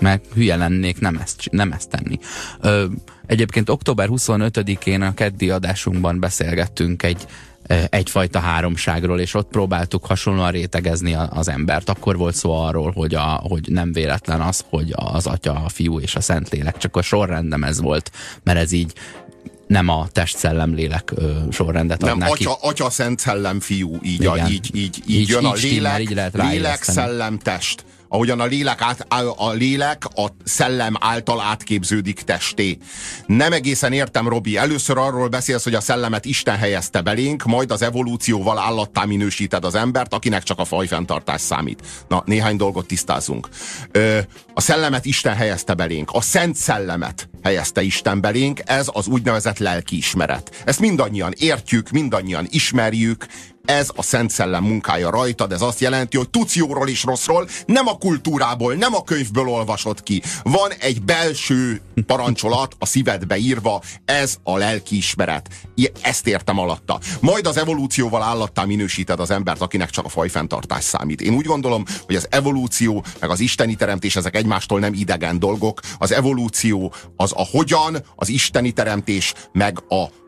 Mert 0.00 0.24
hülye 0.34 0.56
lennék 0.56 1.00
nem 1.00 1.16
ezt, 1.16 1.48
nem 1.50 1.72
ezt 1.72 1.90
tenni. 1.90 2.18
Ö, 2.60 2.84
egyébként 3.26 3.68
október 3.68 4.08
25-én 4.10 5.02
a 5.02 5.14
keddi 5.14 5.50
adásunkban 5.50 6.20
beszélgettünk 6.20 7.02
egy, 7.02 7.26
egyfajta 7.90 8.38
háromságról, 8.38 9.20
és 9.20 9.34
ott 9.34 9.48
próbáltuk 9.48 10.06
hasonlóan 10.06 10.50
rétegezni 10.50 11.14
az 11.14 11.48
embert. 11.48 11.88
Akkor 11.88 12.16
volt 12.16 12.34
szó 12.34 12.52
arról, 12.52 12.90
hogy, 12.90 13.14
a, 13.14 13.40
hogy 13.48 13.68
nem 13.70 13.92
véletlen 13.92 14.40
az, 14.40 14.64
hogy 14.68 14.92
az 14.94 15.26
atya, 15.26 15.52
a 15.64 15.68
fiú 15.68 16.00
és 16.00 16.16
a 16.16 16.20
szentlélek, 16.20 16.76
csak 16.76 16.96
a 16.96 17.02
sorrendem 17.02 17.62
ez 17.62 17.80
volt, 17.80 18.10
mert 18.42 18.58
ez 18.58 18.72
így 18.72 18.92
nem 19.66 19.88
a 19.88 20.06
test, 20.12 20.36
szellem, 20.36 20.74
lélek 20.74 21.12
ö, 21.14 21.32
sorrendet 21.50 22.00
nem, 22.00 22.12
adná 22.12 22.26
atya, 22.26 22.56
ki. 22.56 22.68
atya, 22.68 22.90
szent, 22.90 23.18
szellem, 23.18 23.60
fiú, 23.60 23.98
így, 24.02 24.26
a, 24.26 24.36
így, 24.36 24.50
így, 24.50 24.70
így, 24.76 25.02
így 25.06 25.28
jön 25.28 25.38
így 25.38 25.46
a 25.46 25.52
lélek, 25.52 25.58
stimmel, 25.58 26.00
így 26.00 26.14
lehet 26.14 26.34
lélek, 26.34 26.82
szellem, 26.82 27.38
test 27.38 27.84
ahogyan 28.08 28.40
a 28.40 28.44
lélek, 28.44 28.82
át, 28.82 29.06
a 29.36 29.50
lélek 29.50 30.04
a 30.14 30.26
szellem 30.44 30.94
által 31.00 31.40
átképződik 31.40 32.20
testé. 32.20 32.78
Nem 33.26 33.52
egészen 33.52 33.92
értem, 33.92 34.28
Robi. 34.28 34.56
Először 34.56 34.98
arról 34.98 35.28
beszélsz, 35.28 35.64
hogy 35.64 35.74
a 35.74 35.80
szellemet 35.80 36.24
Isten 36.24 36.56
helyezte 36.56 37.00
belénk, 37.00 37.44
majd 37.44 37.70
az 37.70 37.82
evolúcióval 37.82 38.58
állattá 38.58 39.04
minősíted 39.04 39.64
az 39.64 39.74
embert, 39.74 40.14
akinek 40.14 40.42
csak 40.42 40.58
a 40.58 40.64
fajfenntartás 40.64 41.40
számít. 41.40 41.82
Na, 42.08 42.22
néhány 42.26 42.56
dolgot 42.56 42.86
tisztázunk. 42.86 43.48
Ö, 43.92 44.18
a 44.54 44.60
szellemet 44.60 45.04
Isten 45.04 45.34
helyezte 45.34 45.74
belénk, 45.74 46.10
a 46.12 46.20
szent 46.20 46.56
szellemet 46.56 47.28
helyezte 47.42 47.82
Isten 47.82 48.20
belénk, 48.20 48.60
ez 48.64 48.88
az 48.92 49.06
úgynevezett 49.06 49.58
lelkiismeret. 49.58 50.62
Ezt 50.64 50.80
mindannyian 50.80 51.32
értjük, 51.36 51.90
mindannyian 51.90 52.46
ismerjük, 52.50 53.26
ez 53.66 53.88
a 53.94 54.02
Szent 54.02 54.30
Szellem 54.30 54.64
munkája 54.64 55.10
rajtad, 55.10 55.52
ez 55.52 55.62
azt 55.62 55.80
jelenti, 55.80 56.16
hogy 56.16 56.30
tudsz 56.30 56.56
jóról 56.56 56.88
és 56.88 57.04
rosszról, 57.04 57.48
nem 57.66 57.86
a 57.86 57.98
kultúrából, 57.98 58.74
nem 58.74 58.94
a 58.94 59.04
könyvből 59.04 59.48
olvasod 59.48 60.02
ki. 60.02 60.22
Van 60.42 60.72
egy 60.78 61.02
belső 61.02 61.80
parancsolat 62.06 62.76
a 62.78 62.86
szívedbe 62.86 63.36
írva, 63.36 63.82
ez 64.04 64.36
a 64.42 64.56
lelkiismeret. 64.56 65.48
Ezt 66.00 66.26
értem 66.26 66.58
alatta. 66.58 67.00
Majd 67.20 67.46
az 67.46 67.56
evolúcióval 67.56 68.22
állattá 68.22 68.64
minősíted 68.64 69.20
az 69.20 69.30
embert, 69.30 69.60
akinek 69.60 69.90
csak 69.90 70.04
a 70.04 70.08
fajfenntartás 70.08 70.84
számít. 70.84 71.20
Én 71.20 71.34
úgy 71.34 71.46
gondolom, 71.46 71.84
hogy 72.06 72.16
az 72.16 72.26
evolúció, 72.30 73.04
meg 73.20 73.30
az 73.30 73.40
isteni 73.40 73.74
teremtés, 73.74 74.16
ezek 74.16 74.36
egymástól 74.36 74.80
nem 74.80 74.94
idegen 74.94 75.38
dolgok. 75.38 75.80
Az 75.98 76.12
evolúció 76.12 76.94
az 77.16 77.32
a 77.36 77.46
hogyan, 77.50 77.96
az 78.16 78.28
isteni 78.28 78.72
teremtés, 78.72 79.34
meg 79.52 79.82
a 79.88 80.24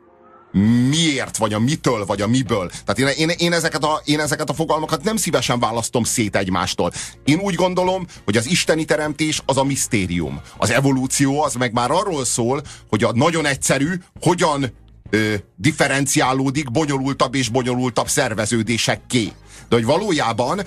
miért, 0.90 1.36
vagy 1.36 1.52
a 1.52 1.58
mitől, 1.58 2.04
vagy 2.04 2.20
a 2.20 2.26
miből. 2.26 2.70
Tehát 2.84 3.16
én, 3.16 3.28
én, 3.28 3.36
én, 3.38 3.52
ezeket 3.52 3.84
a, 3.84 4.00
én 4.04 4.20
ezeket 4.20 4.50
a 4.50 4.54
fogalmakat 4.54 5.02
nem 5.04 5.16
szívesen 5.16 5.60
választom 5.60 6.04
szét 6.04 6.36
egymástól. 6.36 6.92
Én 7.24 7.38
úgy 7.38 7.54
gondolom, 7.54 8.06
hogy 8.24 8.36
az 8.36 8.46
isteni 8.46 8.84
teremtés 8.84 9.42
az 9.46 9.56
a 9.56 9.64
misztérium. 9.64 10.40
Az 10.56 10.70
evolúció 10.70 11.42
az 11.42 11.54
meg 11.54 11.72
már 11.72 11.90
arról 11.90 12.24
szól, 12.24 12.62
hogy 12.88 13.04
a 13.04 13.12
nagyon 13.12 13.46
egyszerű, 13.46 13.94
hogyan 14.20 14.72
ö, 15.10 15.34
differenciálódik 15.56 16.70
bonyolultabb 16.70 17.34
és 17.34 17.48
bonyolultabb 17.48 18.08
szerveződésekké. 18.08 19.32
De 19.68 19.76
hogy 19.76 19.84
valójában 19.84 20.62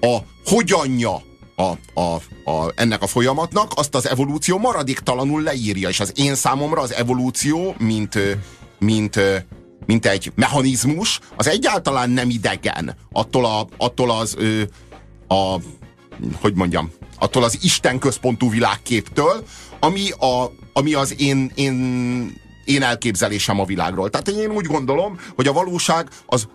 a 0.00 0.18
hogyanja 0.44 1.22
a, 1.56 2.00
a, 2.00 2.14
a, 2.50 2.72
ennek 2.74 3.02
a 3.02 3.06
folyamatnak, 3.06 3.72
azt 3.74 3.94
az 3.94 4.08
evolúció 4.08 4.58
maradéktalanul 4.58 5.42
leírja, 5.42 5.88
és 5.88 6.00
az 6.00 6.12
én 6.14 6.34
számomra 6.34 6.80
az 6.80 6.92
evolúció, 6.92 7.74
mint, 7.78 8.18
mint, 8.78 9.20
mint 9.86 10.06
egy 10.06 10.32
mechanizmus, 10.34 11.20
az 11.36 11.48
egyáltalán 11.48 12.10
nem 12.10 12.30
idegen 12.30 12.94
attól, 13.12 13.44
a, 13.44 13.66
attól 13.76 14.10
az 14.10 14.36
a, 15.28 15.56
hogy 16.40 16.54
mondjam, 16.54 16.90
attól 17.18 17.44
az 17.44 17.58
Isten 17.62 17.98
központú 17.98 18.50
világképtől, 18.50 19.44
ami, 19.80 20.10
a, 20.10 20.52
ami 20.72 20.94
az 20.94 21.20
én, 21.20 21.50
én, 21.54 22.40
én 22.64 22.82
elképzelésem 22.82 23.60
a 23.60 23.64
világról. 23.64 24.10
Tehát 24.10 24.28
én 24.28 24.50
úgy 24.50 24.66
gondolom, 24.66 25.18
hogy 25.34 25.46
a 25.46 25.52
valóság 25.52 26.08
az, 26.26 26.48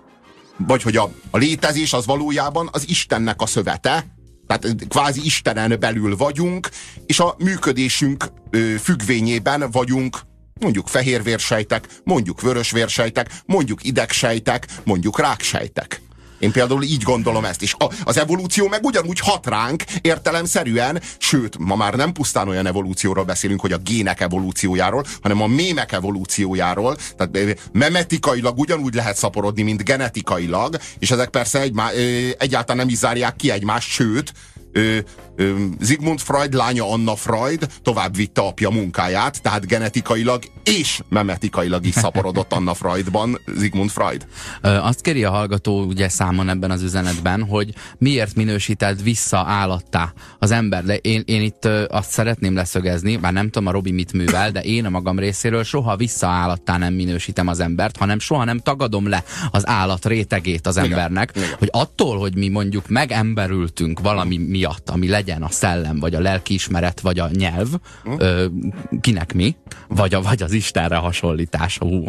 vagy 0.67 0.81
hogy 0.81 0.97
a, 0.97 1.11
a 1.31 1.37
létezés 1.37 1.93
az 1.93 2.05
valójában 2.05 2.69
az 2.71 2.89
Istennek 2.89 3.41
a 3.41 3.45
szövete, 3.45 4.05
tehát 4.47 4.87
kvázi 4.87 5.21
Istenen 5.23 5.79
belül 5.79 6.15
vagyunk, 6.15 6.69
és 7.05 7.19
a 7.19 7.35
működésünk 7.37 8.25
ö, 8.49 8.75
függvényében 8.81 9.71
vagyunk 9.71 10.19
mondjuk 10.59 10.87
fehérvérsejtek, 10.87 11.87
mondjuk 12.03 12.41
vörösvérsejtek, 12.41 13.41
mondjuk 13.45 13.83
idegsejtek, 13.83 14.67
mondjuk 14.83 15.19
ráksejtek. 15.19 16.01
Én 16.39 16.51
például 16.51 16.83
így 16.83 17.01
gondolom 17.01 17.45
ezt 17.45 17.61
is. 17.61 17.75
A, 17.77 17.91
az 18.03 18.17
evolúció 18.17 18.67
meg 18.67 18.83
ugyanúgy 18.83 19.19
hat 19.19 19.47
ránk 19.47 19.83
értelemszerűen, 20.01 21.01
sőt, 21.17 21.57
ma 21.57 21.75
már 21.75 21.93
nem 21.93 22.11
pusztán 22.11 22.47
olyan 22.47 22.65
evolúcióról 22.65 23.23
beszélünk, 23.23 23.61
hogy 23.61 23.71
a 23.71 23.77
gének 23.77 24.21
evolúciójáról, 24.21 25.05
hanem 25.21 25.41
a 25.41 25.47
mémek 25.47 25.91
evolúciójáról. 25.91 26.97
Tehát 27.17 27.59
memetikailag 27.71 28.59
ugyanúgy 28.59 28.93
lehet 28.93 29.17
szaporodni, 29.17 29.61
mint 29.61 29.83
genetikailag, 29.83 30.77
és 30.99 31.11
ezek 31.11 31.29
persze 31.29 31.59
egymá, 31.59 31.89
egyáltalán 32.37 32.77
nem 32.77 32.89
is 32.89 32.97
zárják 32.97 33.35
ki 33.35 33.51
egymást, 33.51 33.89
sőt, 33.89 34.33
Sigmund 35.81 36.19
Freud 36.19 36.53
lánya 36.53 36.91
Anna 36.91 37.15
Freud 37.15 37.67
tovább 37.81 38.15
vitte 38.15 38.41
apja 38.41 38.69
munkáját, 38.69 39.41
tehát 39.41 39.67
genetikailag 39.67 40.43
és 40.63 41.01
memetikailag 41.09 41.85
is 41.85 41.93
szaporodott 41.93 42.53
Anna 42.53 42.73
Freudban 42.73 43.39
Sigmund 43.59 43.89
Freud. 43.89 44.27
Azt 44.61 45.01
kéri 45.01 45.23
a 45.23 45.29
hallgató 45.29 45.83
ugye 45.83 46.09
számon 46.09 46.49
ebben 46.49 46.71
az 46.71 46.81
üzenetben, 46.81 47.43
hogy 47.43 47.73
miért 47.97 48.35
minősíted 48.35 49.03
vissza 49.03 49.43
állattá 49.47 50.13
az 50.39 50.51
ember. 50.51 50.83
De 50.83 50.95
én, 50.95 51.23
én 51.25 51.41
itt 51.41 51.65
azt 51.87 52.09
szeretném 52.09 52.55
leszögezni, 52.55 53.17
bár 53.17 53.33
nem 53.33 53.49
tudom 53.49 53.67
a 53.67 53.71
Robi 53.71 53.91
mit 53.91 54.13
művel, 54.13 54.51
de 54.51 54.61
én 54.61 54.85
a 54.85 54.89
magam 54.89 55.19
részéről 55.19 55.63
soha 55.63 55.95
vissza 55.95 56.27
állattá 56.27 56.77
nem 56.77 56.93
minősítem 56.93 57.47
az 57.47 57.59
embert, 57.59 57.97
hanem 57.97 58.19
soha 58.19 58.43
nem 58.43 58.59
tagadom 58.59 59.07
le 59.07 59.23
az 59.51 59.67
állat 59.67 60.05
rétegét 60.05 60.67
az 60.67 60.77
embernek, 60.77 61.31
igen. 61.35 61.49
hogy 61.59 61.69
attól, 61.71 62.17
hogy 62.17 62.35
mi 62.35 62.47
mondjuk 62.47 62.87
megemberültünk 62.87 63.99
valami 63.99 64.37
miatt, 64.37 64.89
ami 64.89 65.07
legyen 65.07 65.28
a 65.37 65.49
szellem, 65.49 65.99
vagy 65.99 66.15
a 66.15 66.19
lelkiismeret, 66.19 67.01
vagy 67.01 67.19
a 67.19 67.29
nyelv, 67.31 67.67
hm? 68.03 68.13
ö, 68.17 68.45
kinek 69.01 69.33
mi, 69.33 69.55
vagy, 69.87 70.13
a, 70.13 70.21
vagy 70.21 70.43
az 70.43 70.51
Istenre 70.51 70.95
hasonlítás. 70.95 71.77
Hú, 71.77 72.05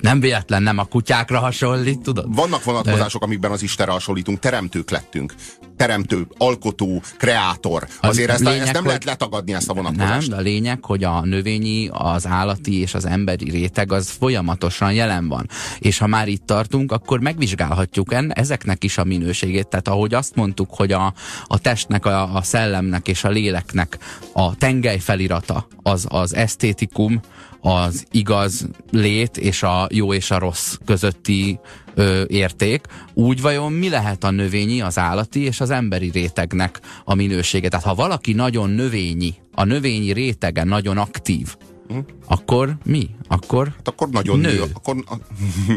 nem 0.00 0.20
véletlen 0.20 0.62
nem 0.62 0.78
a 0.78 0.84
kutyákra 0.84 1.38
hasonlít, 1.38 2.00
tudod? 2.00 2.34
Vannak 2.34 2.64
vonatkozások, 2.64 3.22
amikben 3.22 3.50
az 3.50 3.62
Istenre 3.62 3.92
hasonlítunk, 3.92 4.38
teremtők 4.38 4.90
lettünk. 4.90 5.34
Teremtő, 5.76 6.26
alkotó, 6.38 7.02
kreátor. 7.18 7.86
Azért 8.00 8.30
ezt, 8.30 8.40
lényeg, 8.40 8.60
ezt 8.60 8.72
nem 8.72 8.76
hogy... 8.76 8.86
lehet 8.86 9.04
letagadni 9.04 9.54
ezt 9.54 9.70
a 9.70 9.74
vonatkozást. 9.74 10.20
Nem, 10.20 10.28
de 10.28 10.36
a 10.36 10.40
lényeg, 10.40 10.84
hogy 10.84 11.04
a 11.04 11.20
növényi, 11.20 11.88
az 11.92 12.26
állati 12.26 12.80
és 12.80 12.94
az 12.94 13.06
emberi 13.06 13.50
réteg 13.50 13.92
az 13.92 14.10
folyamatosan 14.10 14.92
jelen 14.92 15.28
van. 15.28 15.48
És 15.78 15.98
ha 15.98 16.06
már 16.06 16.28
itt 16.28 16.46
tartunk, 16.46 16.92
akkor 16.92 17.20
megvizsgálhatjuk 17.20 18.12
en, 18.12 18.32
ezeknek 18.32 18.84
is 18.84 18.98
a 18.98 19.04
minőségét. 19.04 19.68
Tehát 19.68 19.88
ahogy 19.88 20.14
azt 20.14 20.34
mondtuk, 20.34 20.68
hogy 20.70 20.92
a, 20.92 21.14
a 21.44 21.58
testnek, 21.58 22.06
a, 22.06 22.34
a 22.34 22.42
szellemnek 22.42 23.08
és 23.08 23.24
a 23.24 23.28
léleknek 23.28 23.98
a 24.32 24.54
tengely 24.56 24.98
felirata 24.98 25.66
az 25.82 26.06
az 26.08 26.34
esztétikum, 26.34 27.20
az 27.66 28.04
igaz 28.10 28.66
lét 28.90 29.36
és 29.36 29.62
a 29.62 29.88
jó 29.90 30.14
és 30.14 30.30
a 30.30 30.38
rossz 30.38 30.74
közötti 30.84 31.58
ö, 31.94 32.24
érték, 32.26 32.86
úgy 33.14 33.40
vajon 33.40 33.72
mi 33.72 33.88
lehet 33.88 34.24
a 34.24 34.30
növényi, 34.30 34.80
az 34.80 34.98
állati 34.98 35.40
és 35.40 35.60
az 35.60 35.70
emberi 35.70 36.10
rétegnek 36.10 36.80
a 37.04 37.14
minősége? 37.14 37.68
Tehát 37.68 37.84
ha 37.84 37.94
valaki 37.94 38.32
nagyon 38.32 38.70
növényi, 38.70 39.34
a 39.54 39.64
növényi 39.64 40.12
rétege 40.12 40.64
nagyon 40.64 40.98
aktív, 40.98 41.56
Hm? 41.88 41.98
Akkor 42.26 42.76
mi? 42.84 43.10
Akkor, 43.28 43.66
hát 43.76 43.88
akkor 43.88 44.08
nagyon 44.08 44.38
nő. 44.38 44.52
nő. 44.52 44.64
Akkor, 44.74 44.96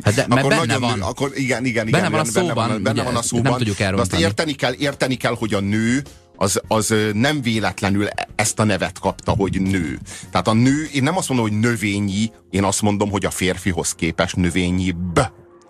hát 0.03 0.13
de, 0.13 0.21
akkor 0.21 0.49
benne 0.49 0.55
nagyon 0.55 0.81
van. 0.81 0.97
Nő. 0.97 1.03
Akkor 1.03 1.31
igen, 1.35 1.65
igen, 1.65 1.87
igen. 1.87 2.01
Benne 2.01 2.09
van 2.09 2.19
a 2.19 2.25
szóban. 2.25 2.55
Benne 2.55 2.67
van, 2.67 2.83
benne 2.83 3.03
van 3.03 3.15
a 3.15 3.21
szóban. 3.21 3.49
Nem 3.49 3.57
tudjuk 3.57 3.79
elrontani. 3.79 4.11
Azt 4.11 4.21
érteni 4.21 4.53
kell, 4.53 4.73
érteni 4.77 5.15
kell, 5.15 5.35
hogy 5.35 5.53
a 5.53 5.59
nő 5.59 6.03
az, 6.37 6.61
az 6.67 6.93
nem 7.13 7.41
véletlenül 7.41 8.07
ezt 8.35 8.59
a 8.59 8.63
nevet 8.63 8.99
kapta, 8.99 9.31
hogy 9.31 9.61
nő. 9.61 9.99
Tehát 10.31 10.47
a 10.47 10.53
nő, 10.53 10.89
én 10.93 11.03
nem 11.03 11.17
azt 11.17 11.29
mondom, 11.29 11.47
hogy 11.49 11.59
növényi, 11.59 12.31
én 12.49 12.63
azt 12.63 12.81
mondom, 12.81 13.09
hogy 13.09 13.25
a 13.25 13.29
férfihoz 13.29 13.93
képest 13.93 14.35
növényi 14.35 14.91
b. 14.91 15.19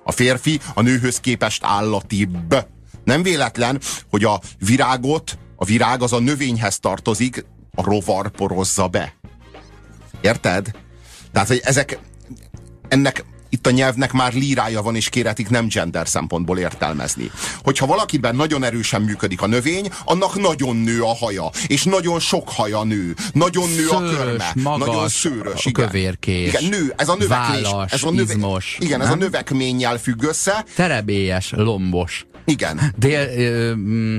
A 0.04 0.12
férfi 0.12 0.60
a 0.74 0.82
nőhöz 0.82 1.20
képest 1.20 1.64
állati 1.64 2.26
b. 2.26 2.56
Nem 3.04 3.24
véletlen, 3.24 3.80
hogy 4.10 4.24
a 4.24 4.42
virágot, 4.60 5.38
a 5.56 5.66
virág 5.66 6.02
az 6.02 6.14
a 6.14 6.20
növényhez 6.20 6.80
tartozik, 6.80 7.46
a 7.76 7.84
rovar 7.84 8.30
porozza 8.30 8.88
be. 8.88 9.14
Érted? 10.22 10.72
Tehát, 11.32 11.48
hogy 11.48 11.62
ezek, 11.64 12.00
ennek 12.88 13.26
itt 13.50 13.68
a 13.68 13.72
nyelvnek 13.72 14.12
már 14.12 14.34
lírája 14.34 14.82
van, 14.82 14.96
és 14.96 15.10
kéretik 15.10 15.50
nem 15.50 15.68
gender 15.68 16.08
szempontból 16.08 16.58
értelmezni. 16.58 17.32
Hogyha 17.64 17.86
valakiben 17.86 18.36
nagyon 18.36 18.64
erősen 18.64 19.02
működik 19.02 19.42
a 19.42 19.48
növény, 19.48 19.90
annak 20.06 20.40
nagyon 20.42 20.76
nő 20.76 21.02
a 21.02 21.16
haja, 21.16 21.50
és 21.68 21.84
nagyon 21.84 22.20
sok 22.20 22.50
haja 22.50 22.84
nő, 22.84 23.16
nagyon 23.34 23.70
nő 23.70 23.88
szőrös, 23.88 23.92
a 23.92 24.16
körme, 24.16 24.52
magas, 24.56 24.88
nagyon 24.88 25.10
szőrös, 25.10 25.66
igen. 25.66 25.86
Kövérkés, 25.86 26.48
igen, 26.48 26.64
nő, 26.64 26.94
ez 26.98 27.10
a 27.10 27.16
növeklés, 27.16 27.62
válas, 27.62 27.92
ez 27.92 28.04
a 28.04 28.12
növe, 28.12 28.34
izmos, 28.34 28.78
igen, 28.80 28.98
nem? 28.98 29.08
ez 29.08 29.14
a 29.14 29.18
növekménnyel 29.18 29.98
függ 29.98 30.24
össze. 30.24 30.66
Terebélyes, 30.76 31.52
lombos. 31.56 32.26
Igen. 32.46 32.94
Dél, 32.98 33.28
ö, 33.38 33.74
mm, 33.76 34.18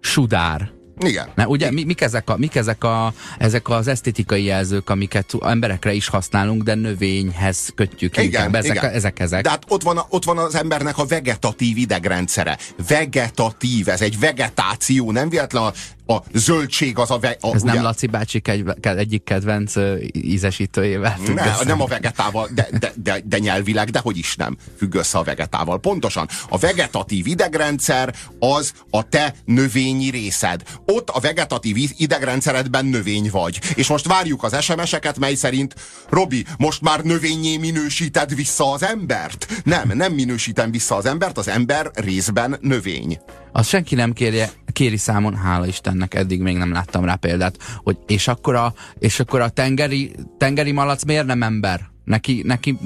sudár. 0.00 0.79
Igen. 1.04 1.28
Mert 1.34 1.48
ugye 1.48 1.70
mi, 1.70 1.84
mik, 1.84 2.00
ezek, 2.00 2.30
a, 2.30 2.36
mik 2.36 2.54
ezek, 2.54 2.84
a, 2.84 3.12
ezek 3.38 3.68
az 3.68 3.86
esztétikai 3.86 4.44
jelzők, 4.44 4.90
amiket 4.90 5.32
emberekre 5.40 5.92
is 5.92 6.08
használunk, 6.08 6.62
de 6.62 6.74
növényhez 6.74 7.72
kötjük 7.74 8.16
igen, 8.16 8.24
inkább. 8.24 8.54
Ezek, 8.54 8.76
igen. 8.76 8.90
ezek, 8.90 9.18
ezek. 9.18 9.42
De 9.42 9.50
hát 9.50 9.64
ott 9.68 9.82
van, 9.82 10.00
ott 10.08 10.24
van 10.24 10.38
az 10.38 10.54
embernek 10.54 10.98
a 10.98 11.04
vegetatív 11.04 11.76
idegrendszere. 11.76 12.58
Vegetatív, 12.88 13.88
ez 13.88 14.00
egy 14.00 14.18
vegetáció, 14.18 15.12
nem 15.12 15.28
véletlen 15.28 15.62
a, 15.62 15.72
a 16.10 16.22
zöldség 16.32 16.98
az 16.98 17.10
a... 17.10 17.18
Ve, 17.18 17.36
a 17.40 17.54
Ez 17.54 17.62
ugye, 17.62 17.72
nem 17.72 17.82
Laci 17.82 18.06
bácsik 18.06 18.48
egy, 18.48 18.64
egyik 18.82 19.24
kedvenc 19.24 19.74
ízesítőjével 20.12 21.16
függ 21.24 21.34
ne, 21.34 21.62
Nem 21.64 21.80
a 21.80 21.86
vegetával, 21.86 22.48
de, 22.54 22.68
de, 22.78 22.92
de, 23.02 23.20
de 23.24 23.38
nyelvileg, 23.38 23.90
de 23.90 23.98
hogy 23.98 24.16
is 24.16 24.36
nem 24.36 24.56
függ 24.76 24.94
össze 24.94 25.18
a 25.18 25.22
vegetával. 25.22 25.80
Pontosan. 25.80 26.28
A 26.48 26.58
vegetatív 26.58 27.26
idegrendszer 27.26 28.14
az 28.38 28.72
a 28.90 29.08
te 29.08 29.34
növényi 29.44 30.10
részed. 30.10 30.62
Ott 30.86 31.10
a 31.10 31.20
vegetatív 31.20 31.76
idegrendszeredben 31.96 32.86
növény 32.86 33.28
vagy. 33.32 33.60
És 33.74 33.88
most 33.88 34.06
várjuk 34.06 34.42
az 34.42 34.62
SMS-eket, 34.62 35.18
mely 35.18 35.34
szerint 35.34 35.74
Robi, 36.08 36.44
most 36.58 36.80
már 36.80 37.02
növényé 37.02 37.56
minősíted 37.56 38.34
vissza 38.34 38.72
az 38.72 38.82
embert? 38.82 39.46
Nem, 39.64 39.90
nem 39.94 40.12
minősítem 40.12 40.70
vissza 40.70 40.96
az 40.96 41.06
embert, 41.06 41.38
az 41.38 41.48
ember 41.48 41.90
részben 41.94 42.56
növény. 42.60 43.20
Azt 43.52 43.68
senki 43.68 43.94
nem 43.94 44.12
kérje, 44.12 44.50
kéri 44.72 44.96
számon, 44.96 45.36
hála 45.36 45.66
Istennek, 45.66 46.14
eddig 46.14 46.40
még 46.40 46.56
nem 46.56 46.72
láttam 46.72 47.04
rá 47.04 47.14
példát, 47.14 47.56
hogy 47.76 47.98
és 48.06 48.28
akkor 48.28 48.54
a, 48.54 48.74
és 48.98 49.20
akkor 49.20 49.40
a 49.40 49.48
tengeri, 49.48 50.14
tengeri 50.38 50.72
malac 50.72 51.04
miért 51.04 51.26
nem 51.26 51.42
ember? 51.42 51.89
Neki, 52.04 52.42
neki 52.46 52.78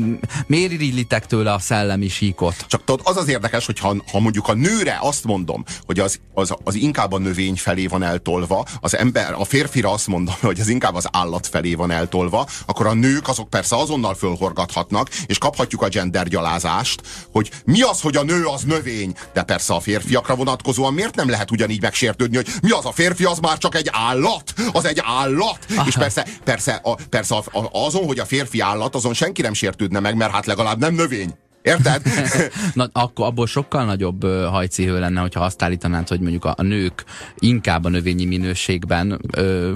miért 0.46 0.72
irílitek 0.72 1.26
tőle 1.26 1.52
a 1.52 1.58
szellemi 1.58 2.08
síkot? 2.08 2.64
Csak 2.68 2.84
tudod, 2.84 3.06
az 3.06 3.16
az 3.16 3.28
érdekes, 3.28 3.66
hogy 3.66 3.78
ha, 3.78 3.96
ha 4.12 4.20
mondjuk 4.20 4.48
a 4.48 4.54
nőre 4.54 4.98
azt 5.00 5.24
mondom, 5.24 5.64
hogy 5.86 6.00
az, 6.00 6.20
az, 6.34 6.54
az 6.64 6.74
inkább 6.74 7.12
a 7.12 7.18
növény 7.18 7.56
felé 7.56 7.86
van 7.86 8.02
eltolva, 8.02 8.64
az 8.80 8.96
ember, 8.96 9.32
a 9.32 9.44
férfira 9.44 9.92
azt 9.92 10.06
mondom, 10.06 10.34
hogy 10.40 10.60
az 10.60 10.68
inkább 10.68 10.94
az 10.94 11.08
állat 11.12 11.46
felé 11.46 11.74
van 11.74 11.90
eltolva, 11.90 12.46
akkor 12.66 12.86
a 12.86 12.94
nők 12.94 13.28
azok 13.28 13.50
persze 13.50 13.76
azonnal 13.76 14.14
fölhorgathatnak, 14.14 15.08
és 15.26 15.38
kaphatjuk 15.38 15.82
a 15.82 15.88
gender 15.88 16.28
gyalázást, 16.28 17.02
hogy 17.32 17.50
mi 17.64 17.82
az, 17.82 18.00
hogy 18.00 18.16
a 18.16 18.22
nő 18.22 18.44
az 18.44 18.62
növény, 18.62 19.14
de 19.32 19.42
persze 19.42 19.74
a 19.74 19.80
férfiakra 19.80 20.34
vonatkozóan 20.34 20.94
miért 20.94 21.14
nem 21.14 21.28
lehet 21.28 21.50
ugyanígy 21.50 21.82
megsértődni, 21.82 22.36
hogy 22.36 22.48
mi 22.62 22.70
az 22.70 22.86
a 22.86 22.92
férfi, 22.92 23.24
az 23.24 23.38
már 23.38 23.58
csak 23.58 23.74
egy 23.74 23.88
állat, 23.92 24.54
az 24.72 24.84
egy 24.84 25.00
állat, 25.04 25.58
Aha. 25.76 25.86
és 25.86 25.94
persze, 25.94 26.26
persze, 26.44 26.80
a, 26.82 26.94
persze 27.08 27.42
azon, 27.72 28.06
hogy 28.06 28.18
a 28.18 28.24
férfi 28.24 28.60
állat, 28.60 28.94
azon 29.04 29.16
senki 29.16 29.42
nem 29.42 29.52
sértődne 29.52 30.00
meg, 30.00 30.16
mert 30.16 30.32
hát 30.32 30.46
legalább 30.46 30.78
nem 30.78 30.94
növény. 30.94 31.34
Érted? 31.62 32.02
Na, 32.74 32.88
akkor 32.92 33.26
abból 33.26 33.46
sokkal 33.46 33.84
nagyobb 33.84 34.24
hajcihő 34.26 34.98
lenne, 34.98 35.20
hogyha 35.20 35.44
azt 35.44 35.62
állítanád, 35.62 36.08
hogy 36.08 36.20
mondjuk 36.20 36.44
a, 36.44 36.54
a 36.56 36.62
nők 36.62 37.04
inkább 37.38 37.84
a 37.84 37.88
növényi 37.88 38.24
minőségben 38.24 39.20
ö, 39.32 39.72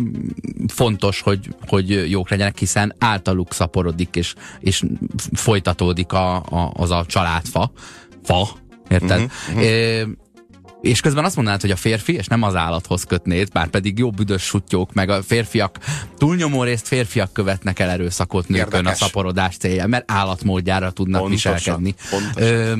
fontos, 0.66 1.20
hogy, 1.20 1.54
hogy 1.66 2.11
jók 2.11 2.30
legyenek, 2.30 2.58
hiszen 2.58 2.94
általuk 2.99 3.52
szaporodik 3.52 4.16
és, 4.16 4.35
és 4.61 4.85
folytatódik 5.32 6.12
a, 6.12 6.37
a, 6.37 6.73
az 6.75 6.90
a 6.90 7.04
családfa. 7.06 7.73
Fa, 8.25 8.49
érted? 8.88 9.20
Uh-huh, 9.20 9.62
uh-huh. 9.62 10.08
És 10.80 11.00
közben 11.00 11.25
azt 11.25 11.37
mondanád, 11.37 11.61
hogy 11.61 11.70
a 11.70 11.76
férfi, 11.76 12.14
és 12.14 12.26
nem 12.26 12.42
az 12.42 12.54
állathoz 12.54 13.04
kötnéd, 13.04 13.52
bár 13.52 13.68
pedig 13.68 13.99
jó 13.99 14.11
büdös 14.11 14.42
sutyók, 14.42 14.92
meg 14.92 15.11
a 15.11 15.23
férfiak, 15.23 15.78
túlnyomó 16.18 16.62
részt 16.62 16.88
férfiak 16.88 17.32
követnek 17.32 17.78
el 17.78 17.90
erőszakot 17.90 18.49
nőkön 18.49 18.66
Érdekes. 18.66 19.00
a 19.00 19.04
szaporodás 19.04 19.56
célja, 19.56 19.87
mert 19.87 20.11
állatmódjára 20.11 20.90
tudnak 20.90 21.20
pontosan, 21.20 21.53
viselkedni. 21.53 21.94
Pontosan. 22.11 22.53
Ö, 22.53 22.76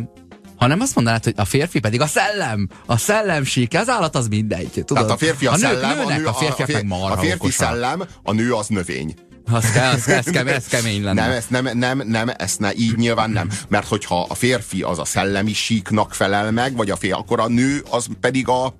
hanem 0.57 0.81
azt 0.81 0.95
mondanád, 0.95 1.25
hogy 1.25 1.35
a 1.37 1.45
férfi 1.45 1.81
pedig 1.81 2.01
a 2.01 2.07
szellem, 2.07 2.69
a 2.87 2.97
szellem 2.97 3.45
sík, 3.45 3.75
az 3.75 3.89
állat 3.89 4.17
az 4.17 4.29
mindegy. 4.29 4.71
Tudod? 4.71 4.87
Tehát 4.87 5.11
a 5.11 5.17
férfi 5.17 5.47
a, 5.47 5.53
a 5.53 5.57
nők 5.57 5.67
szellem, 5.67 5.97
nőnek, 5.97 6.17
a, 6.17 6.19
nő, 6.19 6.27
a 6.27 6.33
férfiak 6.33 6.69
a, 6.69 6.95
a, 6.95 7.09
meg 7.09 7.19
A 7.19 7.21
férfi 7.21 7.51
szellem, 7.51 8.03
a 8.23 8.33
nő 8.33 8.55
az 8.55 8.67
növény. 8.67 9.15
Az, 9.51 9.71
kell, 9.71 9.93
az, 9.93 10.09
ez, 10.09 10.25
kemény, 10.25 10.55
ez 10.55 10.67
kemény 10.67 11.03
lenne. 11.03 11.23
Nem, 11.27 11.31
ezt 11.31 11.51
nem, 11.51 11.79
nem, 11.79 12.03
nem, 12.07 12.31
ezt 12.37 12.59
ne, 12.59 12.75
így 12.75 12.97
nyilván 12.97 13.31
nem. 13.31 13.51
Mert 13.69 13.89
hogyha 13.89 14.27
a 14.29 14.35
férfi 14.35 14.83
az 14.83 14.99
a 14.99 15.05
szellemi 15.05 15.53
síknak 15.53 16.15
felel 16.15 16.51
meg, 16.51 16.77
vagy 16.77 16.91
a 16.91 16.97
férfi, 16.97 17.19
akkor 17.19 17.41
a 17.41 17.49
nő 17.49 17.85
az 17.91 18.07
pedig 18.21 18.49
a, 18.49 18.75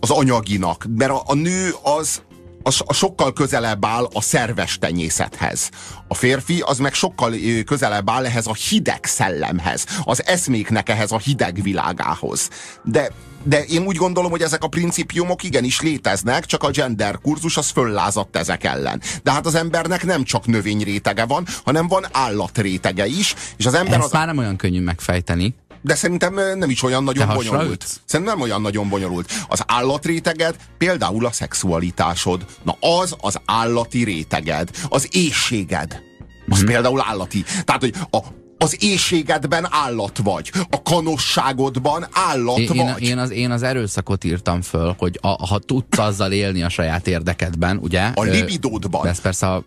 az 0.00 0.10
anyaginak. 0.10 0.86
Mert 0.96 1.10
a, 1.10 1.22
a 1.26 1.34
nő 1.34 1.74
az, 1.82 2.22
az 2.62 2.82
sokkal 2.90 3.32
közelebb 3.32 3.84
áll 3.84 4.08
a 4.12 4.20
szerves 4.20 4.78
tenyészethez. 4.78 5.70
A 6.08 6.14
férfi 6.14 6.60
az 6.60 6.78
meg 6.78 6.94
sokkal 6.94 7.34
közelebb 7.66 8.10
áll 8.10 8.24
ehhez 8.24 8.46
a 8.46 8.54
hideg 8.54 9.04
szellemhez, 9.04 9.86
az 10.04 10.26
eszméknek 10.26 10.88
ehhez 10.88 11.12
a 11.12 11.18
hideg 11.18 11.62
világához. 11.62 12.48
De 12.84 13.10
de 13.44 13.64
én 13.64 13.86
úgy 13.86 13.96
gondolom, 13.96 14.30
hogy 14.30 14.42
ezek 14.42 14.64
a 14.64 14.68
principiumok 14.68 15.42
igenis 15.42 15.80
léteznek, 15.80 16.44
csak 16.44 16.62
a 16.62 16.70
gender 16.70 17.18
kurzus 17.22 17.56
az 17.56 17.70
föllázadt 17.70 18.36
ezek 18.36 18.64
ellen. 18.64 19.00
De 19.22 19.32
hát 19.32 19.46
az 19.46 19.54
embernek 19.54 20.04
nem 20.04 20.24
csak 20.24 20.46
növény 20.46 20.82
rétege 20.82 21.24
van, 21.24 21.46
hanem 21.64 21.88
van 21.88 22.06
állatrétege 22.12 23.06
is, 23.06 23.34
és 23.56 23.66
az 23.66 23.74
ember 23.74 23.94
Ezt 23.94 24.04
az... 24.04 24.12
már 24.12 24.26
nem 24.26 24.38
olyan 24.38 24.56
könnyű 24.56 24.80
megfejteni. 24.80 25.54
De 25.80 25.94
szerintem 25.94 26.34
nem 26.58 26.70
is 26.70 26.82
olyan 26.82 27.04
nagyon 27.04 27.28
Te 27.28 27.34
bonyolult. 27.34 27.86
Szerintem 28.04 28.34
nem 28.34 28.44
olyan 28.44 28.60
nagyon 28.60 28.88
bonyolult. 28.88 29.32
Az 29.48 29.62
állatréteged 29.66 30.56
például 30.78 31.26
a 31.26 31.32
szexualitásod. 31.32 32.44
Na 32.62 32.76
az 32.80 33.16
az 33.20 33.40
állati 33.44 34.04
réteged. 34.04 34.70
Az 34.88 35.08
éjséged. 35.10 36.02
Az 36.48 36.56
hmm. 36.56 36.66
például 36.66 37.00
állati. 37.06 37.44
Tehát, 37.64 37.80
hogy 37.80 37.94
a, 38.10 38.18
az 38.58 38.76
éjségedben 38.82 39.66
állat 39.70 40.18
vagy, 40.18 40.50
a 40.70 40.82
kanosságodban 40.82 42.06
állat 42.12 42.58
én, 42.58 42.68
vagy. 42.74 43.02
Én 43.02 43.18
az, 43.18 43.30
én 43.30 43.50
az 43.50 43.62
erőszakot 43.62 44.24
írtam 44.24 44.62
föl, 44.62 44.94
hogy 44.98 45.18
a, 45.20 45.46
ha 45.46 45.58
tudsz 45.58 45.98
azzal 45.98 46.32
élni 46.32 46.62
a 46.62 46.68
saját 46.68 47.06
érdekedben, 47.06 47.78
ugye? 47.82 48.10
A 48.14 48.22
libidódban. 48.22 49.06
Ez 49.06 49.20
persze 49.20 49.46
a 49.46 49.64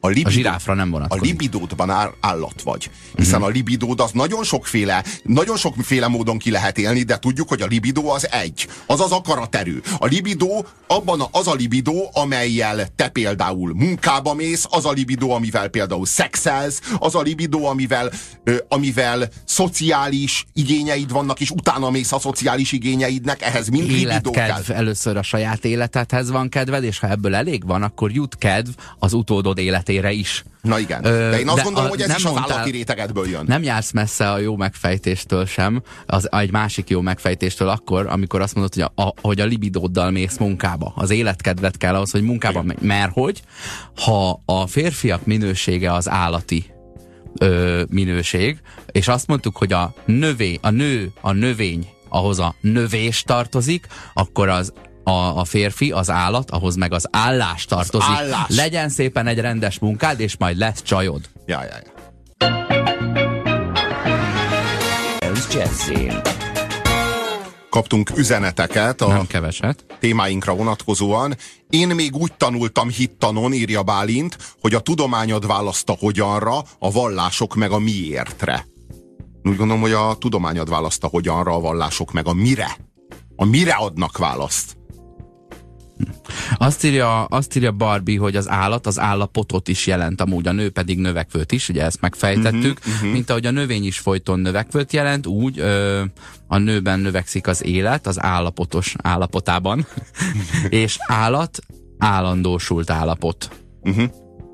a, 0.00 0.08
libidó, 0.08 0.28
a 0.28 0.32
zsiráfra 0.32 0.74
nem 0.74 0.90
vonatkozik. 0.90 1.22
A 1.22 1.26
libidódban 1.26 1.90
állat 2.20 2.62
vagy. 2.62 2.90
Hiszen 3.16 3.34
uh-huh. 3.34 3.48
a 3.48 3.50
libidód 3.50 4.00
az 4.00 4.10
nagyon 4.12 4.44
sokféle, 4.44 5.04
nagyon 5.22 5.56
sokféle 5.56 6.08
módon 6.08 6.38
ki 6.38 6.50
lehet 6.50 6.78
élni, 6.78 7.02
de 7.02 7.18
tudjuk, 7.18 7.48
hogy 7.48 7.62
a 7.62 7.66
libidó 7.66 8.10
az 8.10 8.30
egy. 8.30 8.68
Az 8.86 9.00
az 9.00 9.10
akaraterő. 9.10 9.82
A 9.98 10.06
libidó 10.06 10.66
abban 10.86 11.20
a, 11.20 11.28
az 11.32 11.46
a 11.46 11.54
libidó, 11.54 12.10
amelyel 12.12 12.88
te 12.96 13.08
például 13.08 13.74
munkába 13.74 14.34
mész, 14.34 14.66
az 14.70 14.84
a 14.86 14.92
libidó, 14.92 15.30
amivel 15.30 15.68
például 15.68 16.06
szexelsz, 16.06 16.80
az 16.98 17.14
a 17.14 17.20
libidó, 17.20 17.66
amivel, 17.66 18.10
ö, 18.44 18.56
amivel 18.68 19.28
szociális 19.44 20.46
igényeid 20.52 21.12
vannak, 21.12 21.40
és 21.40 21.50
utána 21.50 21.90
mész 21.90 22.12
a 22.12 22.18
szociális 22.18 22.72
igényeidnek, 22.72 23.42
ehhez 23.42 23.68
mind 23.68 23.90
libidó 23.90 24.30
kell. 24.30 24.62
Először 24.68 25.16
a 25.16 25.22
saját 25.22 25.64
életedhez 25.64 26.30
van 26.30 26.48
kedved, 26.48 26.84
és 26.84 26.98
ha 26.98 27.08
ebből 27.08 27.34
elég 27.34 27.66
van, 27.66 27.82
akkor 27.82 28.10
jut 28.12 28.36
kedv 28.36 28.70
az 28.98 29.12
utódod 29.12 29.58
élet 29.58 29.88
életére 29.90 30.12
is. 30.12 30.44
Na 30.62 30.78
igen, 30.78 31.02
de 31.02 31.38
én 31.38 31.48
azt 31.48 31.56
de 31.56 31.62
gondolom, 31.62 31.86
a, 31.86 31.88
hogy 31.88 32.00
ez 32.00 32.16
is 32.16 32.24
mondtál, 32.24 32.44
az 32.44 32.52
állati 32.52 32.70
rétegedből 32.70 33.28
jön. 33.28 33.44
Nem 33.46 33.62
jársz 33.62 33.90
messze 33.90 34.30
a 34.30 34.38
jó 34.38 34.56
megfejtéstől 34.56 35.46
sem, 35.46 35.82
az 36.06 36.32
egy 36.32 36.50
másik 36.50 36.88
jó 36.88 37.00
megfejtéstől 37.00 37.68
akkor, 37.68 38.06
amikor 38.06 38.40
azt 38.40 38.54
mondod, 38.54 38.74
hogy 38.74 38.90
a, 38.94 39.14
hogy 39.20 39.40
a 39.40 39.44
libidóddal 39.44 40.10
mész 40.10 40.36
munkába. 40.36 40.92
Az 40.96 41.10
életkedvet 41.10 41.76
kell 41.76 41.94
ahhoz, 41.94 42.10
hogy 42.10 42.22
munkába 42.22 42.62
megy. 42.62 42.80
Mert 42.80 43.12
hogy, 43.12 43.42
ha 43.96 44.42
a 44.44 44.66
férfiak 44.66 45.26
minősége 45.26 45.92
az 45.92 46.08
állati 46.08 46.64
ö, 47.38 47.82
minőség, 47.88 48.60
és 48.92 49.08
azt 49.08 49.26
mondtuk, 49.26 49.56
hogy 49.56 49.72
a 49.72 49.94
növé, 50.04 50.58
a 50.62 50.70
nő, 50.70 51.12
a 51.20 51.32
növény 51.32 51.88
ahhoz 52.08 52.38
a 52.38 52.54
növés 52.60 53.22
tartozik, 53.22 53.86
akkor 54.14 54.48
az 54.48 54.72
a, 55.04 55.10
a 55.10 55.44
férfi, 55.44 55.90
az 55.90 56.10
állat, 56.10 56.50
ahhoz 56.50 56.76
meg 56.76 56.92
az 56.92 57.06
állás 57.10 57.64
tartozik. 57.64 58.08
Az 58.08 58.16
állás. 58.16 58.56
Legyen 58.56 58.88
szépen 58.88 59.26
egy 59.26 59.38
rendes 59.38 59.78
munkád, 59.78 60.20
és 60.20 60.36
majd 60.38 60.56
lesz 60.56 60.82
csajod. 60.82 61.20
Ja, 61.46 61.62
ja, 61.62 61.76
ja. 61.84 61.98
kaptunk 67.70 68.10
üzeneteket 68.16 69.00
a 69.00 69.08
Nem 69.08 69.26
keveset. 69.26 69.84
témáinkra 69.98 70.54
vonatkozóan. 70.54 71.36
Én 71.70 71.88
még 71.88 72.16
úgy 72.16 72.32
tanultam 72.32 72.88
hittanon, 72.88 73.52
írja 73.52 73.82
Bálint, 73.82 74.36
hogy 74.60 74.74
a 74.74 74.80
tudományod 74.80 75.46
választ 75.46 75.88
a 75.88 75.96
hogyanra, 76.00 76.58
a 76.78 76.90
vallások 76.90 77.54
meg 77.54 77.70
a 77.70 77.78
miértre. 77.78 78.66
Úgy 79.42 79.56
gondolom, 79.56 79.80
hogy 79.80 79.92
a 79.92 80.16
tudományod 80.18 80.68
választ 80.68 81.04
a 81.04 81.08
hogyanra, 81.08 81.54
a 81.54 81.60
vallások 81.60 82.12
meg 82.12 82.26
a 82.26 82.32
mire. 82.32 82.76
A 83.36 83.44
mire 83.44 83.72
adnak 83.72 84.18
választ. 84.18 84.76
Azt 86.56 86.84
írja, 86.84 87.24
azt 87.24 87.56
írja 87.56 87.72
Barbie, 87.72 88.18
hogy 88.18 88.36
az 88.36 88.48
állat 88.48 88.86
az 88.86 88.98
állapotot 88.98 89.68
is 89.68 89.86
jelent, 89.86 90.20
amúgy 90.20 90.48
a 90.48 90.52
nő 90.52 90.70
pedig 90.70 90.98
növekvőt 90.98 91.52
is, 91.52 91.68
ugye 91.68 91.84
ezt 91.84 92.00
megfejtettük, 92.00 92.78
uh-huh, 92.78 92.94
uh-huh. 92.94 93.12
mint 93.12 93.30
ahogy 93.30 93.46
a 93.46 93.50
növény 93.50 93.84
is 93.84 93.98
folyton 93.98 94.40
növekvőt 94.40 94.92
jelent, 94.92 95.26
úgy 95.26 95.58
ö, 95.58 96.02
a 96.46 96.58
nőben 96.58 97.00
növekszik 97.00 97.46
az 97.46 97.64
élet 97.64 98.06
az 98.06 98.22
állapotos 98.22 98.94
állapotában, 99.02 99.86
és 100.68 100.96
állat 101.06 101.58
állandósult 101.98 102.90
állapot. 102.90 103.50
Uh-huh. 103.82 104.10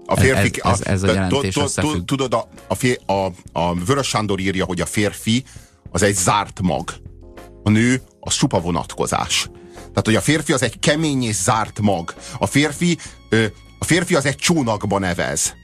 A 0.06 0.16
férfi, 0.16 0.60
ez, 0.62 0.80
ez, 0.80 0.80
ez 0.80 1.02
a 1.02 1.12
jelentés 1.12 1.56
összefügg. 1.56 2.04
Tudod, 2.04 2.34
a, 2.34 2.48
a, 2.66 2.74
fér, 2.74 3.00
a, 3.06 3.26
a 3.52 3.74
Vörös 3.74 4.06
Sándor 4.06 4.40
írja, 4.40 4.64
hogy 4.64 4.80
a 4.80 4.86
férfi 4.86 5.44
az 5.90 6.02
egy 6.02 6.14
zárt 6.14 6.60
mag. 6.62 6.92
A 7.62 7.70
nő 7.70 8.02
az 8.20 8.34
csupa 8.34 8.60
vonatkozás. 8.60 9.50
Tehát, 9.96 10.20
hogy 10.20 10.30
a 10.30 10.32
férfi 10.32 10.52
az 10.52 10.62
egy 10.62 10.78
kemény 10.78 11.22
és 11.22 11.34
zárt 11.34 11.80
mag. 11.80 12.14
A 12.38 12.46
férfi, 12.46 12.98
a 13.78 13.84
férfi 13.84 14.14
az 14.14 14.26
egy 14.26 14.36
csónakba 14.36 14.98
nevez. 14.98 15.54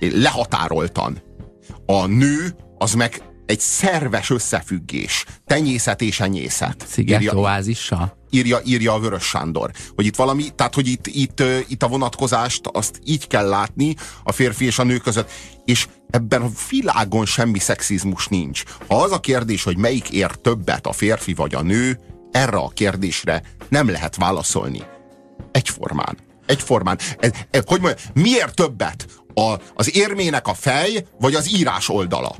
Lehatároltan. 0.00 1.22
A 1.86 2.06
nő 2.06 2.54
az 2.78 2.94
meg 2.94 3.22
egy 3.46 3.60
szerves 3.60 4.30
összefüggés. 4.30 5.24
Tenyészet 5.46 6.02
és 6.02 6.20
enyészet. 6.20 6.84
Sziget 6.88 7.32
oázissal? 7.32 8.16
Írja, 8.30 8.60
írja 8.64 8.92
a 8.92 8.98
Vörös 8.98 9.24
Sándor. 9.24 9.70
Hogy 9.94 10.06
itt 10.06 10.16
valami, 10.16 10.44
tehát 10.54 10.74
hogy 10.74 10.88
itt, 10.88 11.06
itt, 11.06 11.42
itt 11.68 11.82
a 11.82 11.88
vonatkozást 11.88 12.66
azt 12.66 13.00
így 13.04 13.26
kell 13.26 13.48
látni 13.48 13.96
a 14.22 14.32
férfi 14.32 14.64
és 14.64 14.78
a 14.78 14.84
nő 14.84 14.96
között. 14.96 15.30
És 15.64 15.86
ebben 16.10 16.42
a 16.42 16.50
világon 16.70 17.26
semmi 17.26 17.58
szexizmus 17.58 18.26
nincs. 18.26 18.62
Ha 18.88 19.02
az 19.02 19.12
a 19.12 19.20
kérdés, 19.20 19.62
hogy 19.62 19.76
melyik 19.76 20.10
ér 20.10 20.30
többet, 20.30 20.86
a 20.86 20.92
férfi 20.92 21.34
vagy 21.34 21.54
a 21.54 21.62
nő, 21.62 21.98
erre 22.32 22.56
a 22.56 22.68
kérdésre 22.68 23.42
nem 23.68 23.90
lehet 23.90 24.16
válaszolni. 24.16 24.82
Egyformán. 25.52 26.18
Egyformán. 26.46 26.98
Ez, 27.18 27.30
ez, 27.50 27.62
hogy 27.66 27.80
mondja, 27.80 28.04
miért 28.14 28.54
többet? 28.54 29.06
A, 29.34 29.54
az 29.74 29.96
érmének 29.96 30.46
a 30.46 30.54
fej, 30.54 31.06
vagy 31.18 31.34
az 31.34 31.54
írás 31.54 31.88
oldala? 31.88 32.36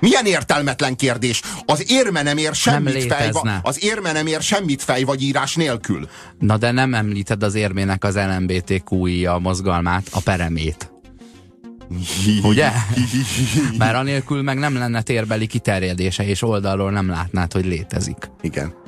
Milyen 0.00 0.26
értelmetlen 0.26 0.96
kérdés. 0.96 1.42
Az 1.64 1.90
érme 1.90 2.22
nem 2.22 2.36
ér 2.36 2.54
semmit 2.54 3.08
nem 3.08 3.18
fej, 3.18 3.30
az 3.62 3.84
érme 3.84 4.12
nem 4.12 4.26
ér 4.26 4.40
semmit 4.42 4.82
fej 4.82 5.02
vagy 5.02 5.22
írás 5.22 5.54
nélkül. 5.54 6.08
Na 6.38 6.56
de 6.56 6.70
nem 6.70 6.94
említed 6.94 7.42
az 7.42 7.54
érmének 7.54 8.04
az 8.04 8.16
LMBTQI 8.16 9.26
a 9.26 9.38
mozgalmát, 9.38 10.06
a 10.10 10.20
peremét. 10.20 10.92
Ugye? 12.42 12.70
Mert 13.78 13.94
anélkül 13.94 14.42
meg 14.42 14.58
nem 14.58 14.74
lenne 14.74 15.02
térbeli 15.02 15.46
kiterjedése, 15.46 16.26
és 16.26 16.42
oldalról 16.42 16.90
nem 16.90 17.08
látnád, 17.08 17.52
hogy 17.52 17.64
létezik. 17.64 18.30
Igen. 18.40 18.83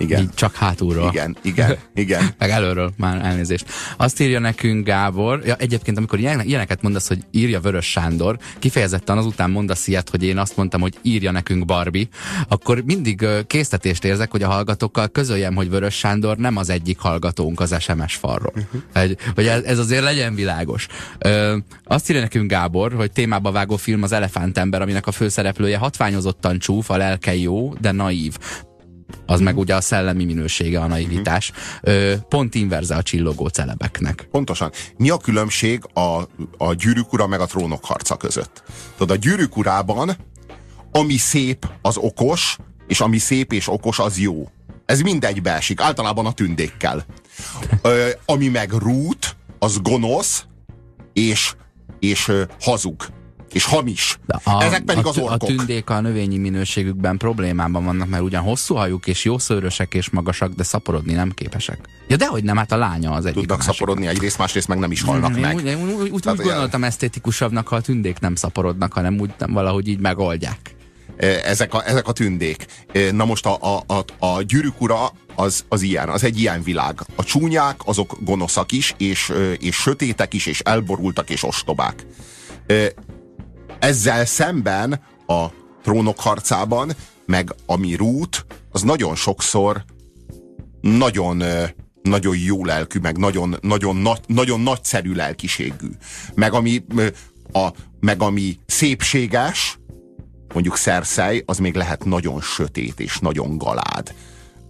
Igen. 0.00 0.22
Így 0.22 0.34
csak 0.34 0.54
hátulról. 0.54 1.08
Igen, 1.08 1.36
igen, 1.42 1.76
igen. 1.94 2.28
Meg 2.38 2.50
előről 2.50 2.92
már 2.96 3.24
elnézést. 3.24 3.66
Azt 3.96 4.20
írja 4.20 4.38
nekünk 4.38 4.86
Gábor, 4.86 5.42
ja, 5.44 5.54
egyébként 5.54 5.96
amikor 5.96 6.18
ilyeneket 6.18 6.82
mondasz, 6.82 7.08
hogy 7.08 7.18
írja 7.30 7.60
Vörös 7.60 7.90
Sándor, 7.90 8.38
kifejezetten 8.58 9.18
azután 9.18 9.50
mondasz 9.50 9.86
ilyet, 9.86 10.10
hogy 10.10 10.24
én 10.24 10.38
azt 10.38 10.56
mondtam, 10.56 10.80
hogy 10.80 10.98
írja 11.02 11.30
nekünk 11.30 11.64
Barbie, 11.64 12.08
akkor 12.48 12.82
mindig 12.84 13.26
késztetést 13.46 14.04
érzek, 14.04 14.30
hogy 14.30 14.42
a 14.42 14.48
hallgatókkal 14.48 15.08
közöljem, 15.08 15.54
hogy 15.54 15.70
Vörös 15.70 15.94
Sándor 15.94 16.36
nem 16.36 16.56
az 16.56 16.70
egyik 16.70 16.98
hallgatónk 16.98 17.60
az 17.60 17.76
SMS 17.80 18.14
falról. 18.14 18.52
Uh-huh. 18.56 18.82
Egy, 18.92 19.18
hogy 19.34 19.46
ez, 19.46 19.62
ez 19.62 19.78
azért 19.78 20.02
legyen 20.02 20.34
világos. 20.34 20.86
Ö, 21.18 21.56
azt 21.84 22.10
írja 22.10 22.22
nekünk 22.22 22.50
Gábor, 22.50 22.92
hogy 22.92 23.12
témába 23.12 23.50
vágó 23.50 23.76
film 23.76 24.02
az 24.02 24.12
Elefántember, 24.12 24.82
aminek 24.82 25.06
a 25.06 25.12
főszereplője 25.12 25.76
hatványozottan 25.76 26.58
csúf, 26.58 26.90
a 26.90 26.96
lelke 26.96 27.34
jó, 27.36 27.74
de 27.80 27.92
naív 27.92 28.36
az 29.26 29.40
meg 29.40 29.58
ugye 29.58 29.74
a 29.74 29.80
szellemi 29.80 30.24
minősége, 30.24 30.80
a 30.80 30.86
naivitás. 30.86 31.52
Ö, 31.82 32.14
pont 32.28 32.54
inverze 32.54 32.94
a 32.96 33.02
csillogó 33.02 33.46
celebeknek. 33.46 34.28
Pontosan. 34.30 34.70
Mi 34.96 35.10
a 35.10 35.16
különbség 35.16 35.82
a, 35.92 36.22
a 36.56 36.74
gyűrűk 36.74 37.12
ura 37.12 37.26
meg 37.26 37.40
a 37.40 37.46
trónok 37.46 37.84
harca 37.84 38.16
között? 38.16 38.62
Tudod, 38.96 39.16
a 39.16 39.20
gyűrűk 39.20 39.56
urában 39.56 40.16
ami 40.92 41.16
szép, 41.16 41.68
az 41.82 41.96
okos, 41.96 42.56
és 42.86 43.00
ami 43.00 43.18
szép 43.18 43.52
és 43.52 43.68
okos, 43.68 43.98
az 43.98 44.18
jó. 44.18 44.48
Ez 44.84 45.00
mindegy 45.00 45.42
beesik, 45.42 45.80
általában 45.80 46.26
a 46.26 46.32
tündékkel. 46.32 47.04
Ö, 47.82 48.08
ami 48.24 48.48
meg 48.48 48.72
rút, 48.72 49.36
az 49.58 49.80
gonosz, 49.82 50.44
és, 51.12 51.54
és 51.98 52.28
ö, 52.28 52.42
hazug 52.60 53.06
és 53.52 53.64
hamis. 53.64 54.18
A, 54.44 54.62
Ezek 54.62 54.82
pedig 54.82 55.04
a, 55.04 55.08
az 55.08 55.18
orkok. 55.18 55.42
A 55.42 55.46
tündék 55.46 55.90
a 55.90 56.00
növényi 56.00 56.38
minőségükben 56.38 57.16
problémában 57.16 57.84
vannak, 57.84 58.08
mert 58.08 58.22
ugyan 58.22 58.42
hosszú 58.42 58.74
hajuk 58.74 59.06
és 59.06 59.24
jó 59.24 59.38
szőrösek 59.38 59.94
és 59.94 60.10
magasak, 60.10 60.52
de 60.52 60.62
szaporodni 60.62 61.12
nem 61.12 61.30
képesek. 61.30 61.78
Ja, 62.08 62.16
dehogy 62.16 62.44
nem, 62.44 62.56
hát 62.56 62.72
a 62.72 62.76
lánya 62.76 63.12
az 63.12 63.24
egyik 63.24 63.38
Tudnak 63.38 63.58
másik. 63.58 63.72
szaporodni 63.72 64.06
egyrészt, 64.06 64.38
másrészt 64.38 64.68
meg 64.68 64.78
nem 64.78 64.90
is 64.90 65.02
halnak 65.02 65.36
mm, 65.36 65.40
meg. 65.40 65.54
Úgy, 65.54 65.68
úgy, 65.68 66.10
úgy, 66.10 66.10
úgy 66.10 66.36
gondoltam 66.36 66.84
esztétikusabbnak, 66.84 67.68
ha 67.68 67.76
a 67.76 67.80
tündék 67.80 68.18
nem 68.18 68.34
szaporodnak, 68.34 68.92
hanem 68.92 69.20
úgy 69.20 69.30
nem, 69.38 69.52
valahogy 69.52 69.88
így 69.88 70.00
megoldják 70.00 70.74
e, 71.16 71.26
ezek 71.26 71.74
a, 71.74 71.88
ezek 71.88 72.08
a 72.08 72.12
tündék. 72.12 72.66
E, 72.92 73.12
na 73.12 73.24
most 73.24 73.46
a, 73.46 73.58
a, 73.60 73.84
a, 73.86 74.26
a 74.26 74.42
gyűrűk 74.42 74.80
ura 74.80 75.12
az, 75.34 75.64
az 75.68 75.82
ilyen, 75.82 76.08
az 76.08 76.24
egy 76.24 76.40
ilyen 76.40 76.62
világ. 76.62 77.00
A 77.16 77.24
csúnyák 77.24 77.80
azok 77.84 78.16
gonoszak 78.20 78.72
is, 78.72 78.94
és, 78.98 79.32
és 79.58 79.76
sötétek 79.76 80.34
is, 80.34 80.46
és 80.46 80.60
elborultak, 80.60 81.30
és 81.30 81.44
ostobák. 81.44 82.06
Ezzel 83.80 84.24
szemben 84.24 85.00
a 85.26 85.46
trónok 85.82 86.20
harcában, 86.20 86.92
meg 87.26 87.54
ami 87.66 87.94
rút, 87.94 88.46
az 88.70 88.82
nagyon 88.82 89.14
sokszor 89.14 89.84
nagyon 90.80 91.42
nagyon 92.02 92.36
jó 92.38 92.64
lelkű, 92.64 92.98
meg 92.98 93.16
nagyon, 93.18 93.56
nagyon, 93.60 93.96
nagy, 93.96 94.20
nagyon 94.26 94.60
nagyszerű 94.60 95.12
lelkiségű. 95.12 95.88
Meg 96.34 96.52
ami, 96.52 96.84
a, 97.52 97.68
meg 98.00 98.22
ami 98.22 98.58
szépséges, 98.66 99.78
mondjuk 100.54 100.76
szerszej, 100.76 101.42
az 101.46 101.58
még 101.58 101.74
lehet 101.74 102.04
nagyon 102.04 102.40
sötét 102.40 103.00
és 103.00 103.18
nagyon 103.18 103.58
galád. 103.58 104.14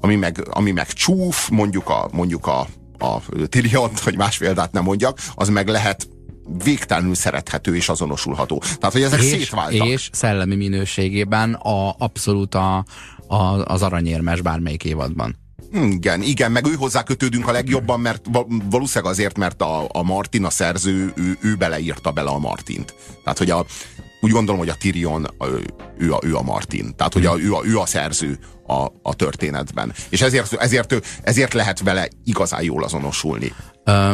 Ami 0.00 0.16
meg, 0.16 0.46
ami 0.50 0.70
meg 0.70 0.86
csúf, 0.86 1.48
mondjuk 1.48 1.88
a, 1.88 2.08
mondjuk 2.12 2.46
a, 2.46 2.66
a 2.98 3.22
Tiriant, 3.46 3.98
hogy 3.98 4.16
más 4.16 4.38
példát 4.38 4.72
nem 4.72 4.82
mondjak, 4.82 5.18
az 5.34 5.48
meg 5.48 5.68
lehet 5.68 6.08
végtelenül 6.64 7.14
szerethető 7.14 7.76
és 7.76 7.88
azonosulható. 7.88 8.58
Tehát, 8.58 8.92
hogy 8.92 9.02
ezek 9.02 9.22
és, 9.22 9.26
szétváltak. 9.26 9.86
És 9.86 10.10
szellemi 10.12 10.56
minőségében 10.56 11.54
a, 11.54 11.94
abszolút 11.98 12.54
a, 12.54 12.84
a, 13.26 13.64
az 13.64 13.82
aranyérmes 13.82 14.40
bármelyik 14.40 14.84
évadban. 14.84 15.36
Igen, 15.72 16.22
igen, 16.22 16.52
meg 16.52 16.66
ő 16.66 16.74
hozzá 16.74 17.02
kötődünk 17.02 17.48
a 17.48 17.52
legjobban, 17.52 18.00
mert 18.00 18.26
valószínűleg 18.70 19.12
azért, 19.12 19.38
mert 19.38 19.62
a, 19.62 19.88
a 19.92 20.02
Martin, 20.02 20.44
a 20.44 20.50
szerző, 20.50 21.12
ő, 21.16 21.38
ő 21.40 21.54
beleírta 21.54 22.10
bele 22.10 22.30
a 22.30 22.38
Martint. 22.38 22.94
Tehát, 23.24 23.38
hogy 23.38 23.50
a, 23.50 23.64
úgy 24.20 24.30
gondolom, 24.30 24.60
hogy 24.60 24.68
a 24.68 24.74
Tyrion, 24.74 25.26
ő 25.98 26.12
a, 26.12 26.18
ő 26.22 26.36
a 26.36 26.42
Martin. 26.42 26.96
Tehát, 26.96 27.12
hogy 27.12 27.26
a, 27.26 27.40
ő, 27.40 27.54
a, 27.54 27.64
ő 27.64 27.78
a 27.78 27.86
szerző 27.86 28.38
a, 28.66 28.86
a 29.02 29.14
történetben. 29.14 29.92
És 30.08 30.20
ezért, 30.20 30.52
ezért, 30.52 31.20
ezért 31.22 31.52
lehet 31.52 31.80
vele 31.80 32.08
igazán 32.24 32.62
jól 32.62 32.84
azonosulni. 32.84 33.52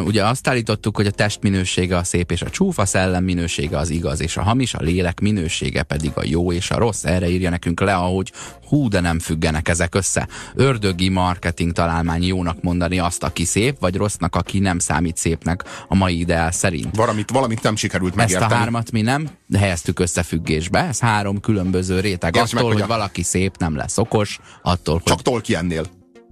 Ugye 0.04 0.24
azt 0.24 0.48
állítottuk, 0.48 0.96
hogy 0.96 1.06
a 1.06 1.10
test 1.10 1.42
minősége 1.42 1.96
a 1.96 2.04
szép 2.04 2.30
és 2.30 2.42
a 2.42 2.50
csúf, 2.50 2.78
a 2.78 2.86
szellem 2.86 3.24
minősége 3.24 3.78
az 3.78 3.90
igaz 3.90 4.20
és 4.20 4.36
a 4.36 4.42
hamis, 4.42 4.74
a 4.74 4.82
lélek 4.82 5.20
minősége 5.20 5.82
pedig 5.82 6.10
a 6.14 6.22
jó 6.24 6.52
és 6.52 6.70
a 6.70 6.78
rossz. 6.78 7.04
Erre 7.04 7.28
írja 7.28 7.50
nekünk 7.50 7.80
le, 7.80 7.94
ahogy 7.94 8.32
hú, 8.68 8.88
de 8.88 9.00
nem 9.00 9.18
függenek 9.18 9.68
ezek 9.68 9.94
össze. 9.94 10.28
Ördögi 10.54 11.08
marketing 11.08 11.72
találmány 11.72 12.22
jónak 12.22 12.62
mondani 12.62 12.98
azt, 12.98 13.22
aki 13.22 13.44
szép, 13.44 13.76
vagy 13.80 13.96
rossznak, 13.96 14.34
aki 14.34 14.58
nem 14.58 14.78
számít 14.78 15.16
szépnek 15.16 15.64
a 15.88 15.94
mai 15.94 16.18
ideál 16.18 16.50
szerint. 16.50 16.96
Valamit, 16.96 17.30
valamit 17.30 17.62
nem 17.62 17.76
sikerült 17.76 18.14
megérteni. 18.14 18.44
Ezt 18.44 18.54
a 18.54 18.56
hármat 18.56 18.90
mi 18.90 19.00
nem 19.00 19.28
helyeztük 19.58 19.98
összefüggésbe. 19.98 20.86
Ez 20.86 20.98
három 20.98 21.40
különböző 21.40 22.00
réteg. 22.00 22.36
Attól, 22.36 22.48
meg, 22.52 22.64
hogy, 22.64 22.72
hogy 22.80 22.86
valaki 22.86 23.22
szép, 23.22 23.56
nem 23.56 23.76
lesz 23.76 23.98
okos, 23.98 24.40
attól, 24.62 24.94
hogy... 24.94 25.02
Csak 25.04 25.22
Tolkiennél. 25.22 25.84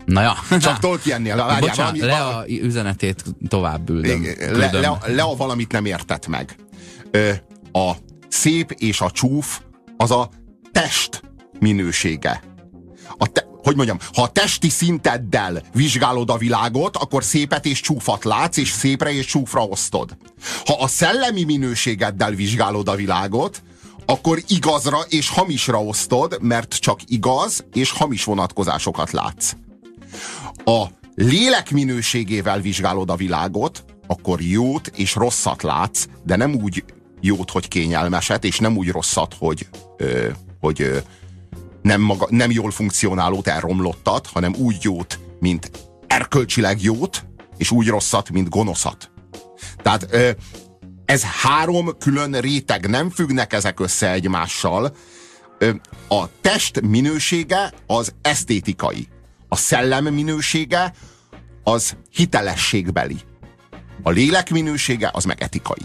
Na 0.04 0.22
ja. 0.22 0.36
Csak 0.60 0.78
Tolkiennél. 0.78 1.36
Várjál, 1.36 1.60
Bocsánat, 1.60 1.98
valami, 1.98 2.00
le 2.00 2.24
a 2.24 2.44
üzenetét 2.48 3.24
tovább 3.48 3.84
büldöm. 3.84 4.26
Le, 4.38 4.70
le, 4.72 4.98
le 5.06 5.22
a 5.22 5.36
valamit 5.36 5.72
nem 5.72 5.84
értett 5.84 6.26
meg. 6.26 6.56
Ö, 7.10 7.30
a 7.72 7.92
szép 8.28 8.70
és 8.70 9.00
a 9.00 9.10
csúf 9.10 9.60
az 9.96 10.10
a 10.10 10.28
test 10.72 11.22
minősége. 11.58 12.42
A 13.18 13.26
te, 13.26 13.46
hogy 13.62 13.76
mondjam, 13.76 13.98
ha 14.14 14.22
a 14.22 14.28
testi 14.28 14.68
szinteddel 14.68 15.62
vizsgálod 15.72 16.30
a 16.30 16.36
világot, 16.36 16.96
akkor 16.96 17.24
szépet 17.24 17.64
és 17.66 17.80
csúfat 17.80 18.24
látsz, 18.24 18.56
és 18.56 18.70
szépre 18.70 19.12
és 19.12 19.26
csúfra 19.26 19.62
osztod. 19.62 20.16
Ha 20.64 20.76
a 20.80 20.86
szellemi 20.86 21.44
minőségeddel 21.44 22.30
vizsgálod 22.30 22.88
a 22.88 22.94
világot, 22.94 23.62
akkor 24.06 24.42
igazra 24.46 24.98
és 25.08 25.28
hamisra 25.28 25.82
osztod, 25.82 26.38
mert 26.40 26.74
csak 26.74 27.00
igaz 27.06 27.64
és 27.72 27.90
hamis 27.90 28.24
vonatkozásokat 28.24 29.10
látsz. 29.10 29.52
A 30.64 30.86
lélek 31.14 31.70
minőségével 31.70 32.60
vizsgálod 32.60 33.10
a 33.10 33.16
világot, 33.16 33.84
akkor 34.06 34.40
jót 34.40 34.90
és 34.94 35.14
rosszat 35.14 35.62
látsz, 35.62 36.06
de 36.24 36.36
nem 36.36 36.54
úgy 36.54 36.84
jót, 37.20 37.50
hogy 37.50 37.68
kényelmeset, 37.68 38.44
és 38.44 38.58
nem 38.58 38.76
úgy 38.76 38.90
rosszat, 38.90 39.34
hogy, 39.38 39.68
ö, 39.96 40.28
hogy 40.60 40.80
ö, 40.80 40.98
nem, 41.82 42.00
maga, 42.00 42.26
nem 42.30 42.50
jól 42.50 42.70
funkcionálót 42.70 43.46
elromlottat, 43.46 44.26
hanem 44.26 44.54
úgy 44.58 44.76
jót, 44.80 45.18
mint 45.40 45.70
erkölcsileg 46.06 46.82
jót, 46.82 47.24
és 47.56 47.70
úgy 47.70 47.88
rosszat, 47.88 48.30
mint 48.30 48.48
gonoszat. 48.48 49.10
Tehát 49.82 50.06
ö, 50.10 50.30
ez 51.04 51.22
három 51.22 51.98
külön 51.98 52.32
réteg, 52.32 52.88
nem 52.88 53.10
függnek 53.10 53.52
ezek 53.52 53.80
össze 53.80 54.12
egymással. 54.12 54.96
Ö, 55.58 55.70
a 56.08 56.24
test 56.40 56.80
minősége 56.80 57.72
az 57.86 58.14
esztétikai. 58.22 59.08
A 59.54 59.56
szellem 59.56 60.04
minősége 60.04 60.92
az 61.62 61.96
hitelességbeli. 62.10 63.16
A 64.02 64.10
lélek 64.10 64.50
minősége 64.50 65.10
az 65.12 65.24
meg 65.24 65.42
etikai. 65.42 65.82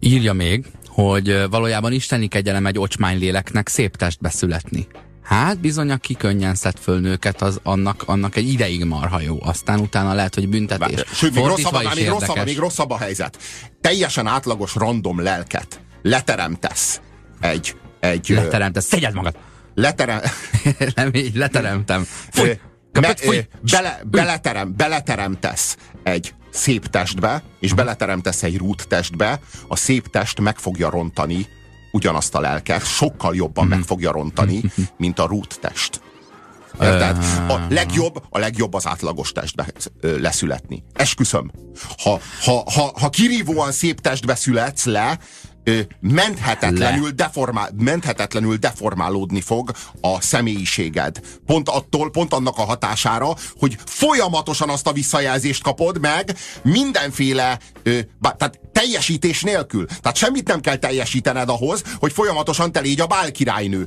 Írja 0.00 0.32
még, 0.32 0.66
hogy 0.86 1.48
valójában 1.50 1.92
isteni 1.92 2.28
kegyelem 2.28 2.66
egy 2.66 2.78
ocsmány 2.78 3.18
léleknek 3.18 3.68
szép 3.68 3.96
testbe 3.96 4.30
születni. 4.30 4.86
Hát 5.22 5.60
bizony, 5.60 5.90
aki 5.90 6.14
könnyen 6.14 6.54
szed 6.54 6.76
föl 6.78 7.00
nőket, 7.00 7.42
az 7.42 7.60
annak, 7.62 8.02
annak 8.06 8.36
egy 8.36 8.48
ideig 8.48 8.84
marha 8.84 9.20
jó. 9.20 9.38
Aztán 9.40 9.80
utána 9.80 10.14
lehet, 10.14 10.34
hogy 10.34 10.48
büntetés. 10.48 11.04
Sőt, 11.12 11.34
még 11.34 11.44
rosszabb, 11.44 11.94
még, 11.94 12.08
rosszabb, 12.08 12.44
még 12.44 12.58
rosszabb 12.58 12.90
a 12.90 12.96
helyzet. 12.96 13.38
Teljesen 13.80 14.26
átlagos 14.26 14.74
random 14.74 15.20
lelket 15.20 15.80
leteremtesz 16.02 17.00
egy... 17.40 17.76
egy 18.00 18.28
leteremtesz, 18.28 18.86
szegyed 18.86 19.14
magad! 19.14 19.36
Leterem... 19.76 20.20
Nem 20.94 21.10
így, 21.14 21.34
leteremtem. 21.34 22.06
Fúj! 22.30 22.58
Me, 23.00 23.14
bele, 23.70 24.00
beleterem, 24.04 24.76
beleteremtesz 24.76 25.76
egy 26.02 26.34
szép 26.50 26.86
testbe, 26.86 27.42
és 27.60 27.72
beleteremtesz 27.72 28.42
egy 28.42 28.56
rút 28.56 28.88
testbe, 28.88 29.40
a 29.68 29.76
szép 29.76 30.08
test 30.08 30.40
meg 30.40 30.58
fogja 30.58 30.90
rontani 30.90 31.46
ugyanazt 31.92 32.34
a 32.34 32.40
lelket, 32.40 32.84
sokkal 32.84 33.34
jobban 33.34 33.66
meg 33.66 33.82
fogja 33.82 34.12
rontani, 34.12 34.60
mint 34.96 35.18
a 35.18 35.26
rút 35.26 35.58
test. 35.60 36.00
Érted? 36.80 37.16
A 37.48 37.66
legjobb, 37.68 38.22
a 38.30 38.38
legjobb 38.38 38.74
az 38.74 38.86
átlagos 38.86 39.32
testbe 39.32 39.66
leszületni. 40.00 40.84
Esküszöm. 40.92 41.50
Ha, 41.98 42.20
ha, 42.42 42.62
ha, 42.74 42.92
ha 43.00 43.10
kirívóan 43.10 43.72
szép 43.72 44.00
testbe 44.00 44.34
születsz 44.34 44.84
le, 44.84 45.18
menthetetlenül, 46.00 47.10
deformál, 47.10 47.70
menthetetlenül 47.78 48.56
deformálódni 48.56 49.40
fog 49.40 49.70
a 50.00 50.20
személyiséged. 50.20 51.20
Pont 51.46 51.68
attól, 51.68 52.10
pont 52.10 52.32
annak 52.32 52.58
a 52.58 52.64
hatására, 52.64 53.34
hogy 53.58 53.76
folyamatosan 53.86 54.68
azt 54.68 54.86
a 54.86 54.92
visszajelzést 54.92 55.62
kapod 55.62 56.00
meg 56.00 56.36
mindenféle, 56.62 57.58
ö, 57.82 57.98
bá, 58.18 58.30
tehát 58.30 58.60
teljesítés 58.72 59.42
nélkül. 59.42 59.86
Tehát 59.86 60.16
semmit 60.16 60.48
nem 60.48 60.60
kell 60.60 60.76
teljesítened 60.76 61.48
ahhoz, 61.48 61.82
hogy 61.98 62.12
folyamatosan 62.12 62.72
te 62.72 62.80
légy 62.80 63.00
a 63.00 63.06
bálkirálynő. 63.06 63.84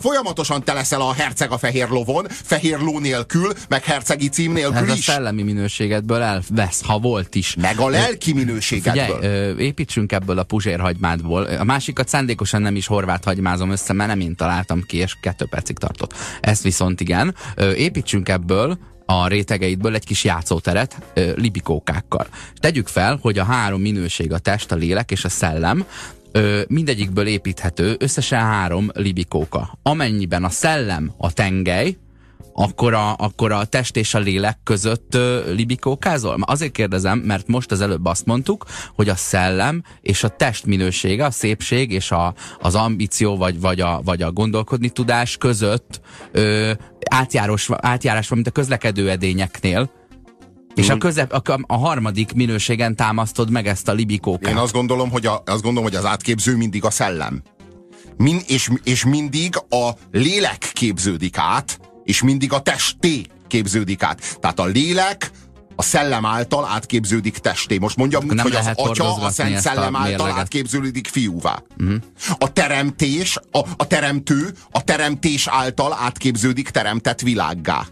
Folyamatosan 0.00 0.64
te 0.64 0.72
leszel 0.72 1.00
a 1.00 1.12
herceg 1.12 1.50
a 1.50 1.58
fehér 1.58 1.88
lovon, 1.88 2.26
fehér 2.28 2.78
ló 2.78 2.98
nélkül, 2.98 3.52
meg 3.68 3.84
hercegi 3.84 4.28
cím 4.28 4.52
nélkül 4.52 4.90
Ez 4.90 4.96
is. 4.96 5.08
a 5.08 5.12
szellemi 5.12 5.42
minőségedből 5.42 6.22
elvesz, 6.22 6.82
ha 6.84 6.98
volt 6.98 7.34
is. 7.34 7.54
Meg 7.60 7.78
a 7.78 7.88
lelki 7.88 8.32
minőségedből. 8.32 9.16
Figyelj, 9.20 9.64
építsünk 9.64 10.12
ebből 10.12 10.38
a 10.38 10.42
puzsérhagymádból. 11.22 11.42
A 11.60 11.64
másikat 11.64 12.08
szándékosan 12.08 12.62
nem 12.62 12.76
is 12.76 12.86
horvát 12.86 13.24
hagymázom 13.24 13.70
össze, 13.70 13.92
mert 13.92 14.08
nem 14.08 14.20
én 14.20 14.34
találtam 14.34 14.82
ki, 14.82 14.96
és 14.96 15.16
kettő 15.20 15.46
percig 15.46 15.78
tartott. 15.78 16.14
Ezt 16.40 16.62
viszont 16.62 17.00
igen. 17.00 17.34
Építsünk 17.76 18.28
ebből 18.28 18.78
a 19.06 19.26
rétegeidből 19.26 19.94
egy 19.94 20.04
kis 20.04 20.24
játszóteret 20.24 20.96
ö, 21.14 21.32
libikókákkal. 21.36 22.26
Tegyük 22.54 22.88
fel, 22.88 23.18
hogy 23.20 23.38
a 23.38 23.44
három 23.44 23.80
minőség, 23.80 24.32
a 24.32 24.38
test, 24.38 24.72
a 24.72 24.76
lélek 24.76 25.10
és 25.10 25.24
a 25.24 25.28
szellem, 25.28 25.84
ö, 26.32 26.60
mindegyikből 26.68 27.26
építhető 27.26 27.96
összesen 27.98 28.40
három 28.40 28.90
libikóka. 28.94 29.78
Amennyiben 29.82 30.44
a 30.44 30.48
szellem 30.48 31.12
a 31.16 31.32
tengely, 31.32 31.96
akkor 32.52 32.94
a, 32.94 33.14
akkor 33.16 33.52
a 33.52 33.64
test 33.64 33.96
és 33.96 34.14
a 34.14 34.18
lélek 34.18 34.58
között 34.64 35.14
ö, 35.14 35.52
libikókázol? 35.52 36.36
Azért 36.40 36.72
kérdezem, 36.72 37.18
mert 37.18 37.46
most 37.46 37.70
az 37.70 37.80
előbb 37.80 38.04
azt 38.04 38.26
mondtuk, 38.26 38.64
hogy 38.94 39.08
a 39.08 39.16
szellem 39.16 39.82
és 40.00 40.24
a 40.24 40.28
test 40.28 40.66
minősége, 40.66 41.24
a 41.24 41.30
szépség 41.30 41.90
és 41.90 42.10
a, 42.10 42.34
az 42.60 42.74
ambíció 42.74 43.36
vagy, 43.36 43.60
vagy, 43.60 43.80
a, 43.80 44.00
vagy 44.04 44.22
a 44.22 44.32
gondolkodni 44.32 44.88
tudás 44.88 45.36
között 45.36 46.00
ö, 46.32 46.72
átjárós, 47.10 47.68
átjárás 47.70 48.28
van, 48.28 48.38
mint 48.38 48.50
a 48.50 48.52
közlekedő 48.60 49.10
edényeknél. 49.10 49.90
És 50.74 50.88
a, 50.88 50.98
közep, 50.98 51.32
a, 51.32 51.58
a 51.66 51.76
harmadik 51.76 52.32
minőségen 52.32 52.96
támasztod 52.96 53.50
meg 53.50 53.66
ezt 53.66 53.88
a 53.88 53.92
libikókát. 53.92 54.52
Én 54.52 54.58
azt 54.58 54.72
gondolom, 54.72 55.10
hogy, 55.10 55.26
a, 55.26 55.42
azt 55.46 55.62
gondolom, 55.62 55.82
hogy 55.82 55.94
az 55.94 56.04
átképző 56.04 56.56
mindig 56.56 56.84
a 56.84 56.90
szellem. 56.90 57.42
Min, 58.16 58.40
és, 58.46 58.70
és 58.84 59.04
mindig 59.04 59.56
a 59.68 59.90
lélek 60.10 60.70
képződik 60.72 61.38
át, 61.38 61.78
és 62.12 62.22
mindig 62.22 62.52
a 62.52 62.60
testé 62.60 63.26
képződik 63.48 64.02
át. 64.02 64.38
Tehát 64.40 64.58
a 64.58 64.64
lélek 64.64 65.30
a 65.76 65.82
szellem 65.82 66.26
által 66.26 66.64
átképződik 66.64 67.38
testé. 67.38 67.78
Most 67.78 67.96
mondjam 67.96 68.24
úgy, 68.24 68.40
hogy 68.40 68.54
az 68.54 68.70
atya 68.74 69.14
a 69.14 69.30
szent 69.30 69.58
szellem 69.58 69.96
által 69.96 70.08
mérleget. 70.08 70.36
átképződik 70.36 71.06
fiúvá. 71.06 71.62
Uh-huh. 71.78 71.96
A 72.38 72.52
teremtés, 72.52 73.38
a, 73.50 73.58
a 73.76 73.86
teremtő 73.86 74.54
a 74.70 74.84
teremtés 74.84 75.46
által 75.46 75.96
átképződik 76.00 76.70
teremtett 76.70 77.20
világgá 77.20 77.86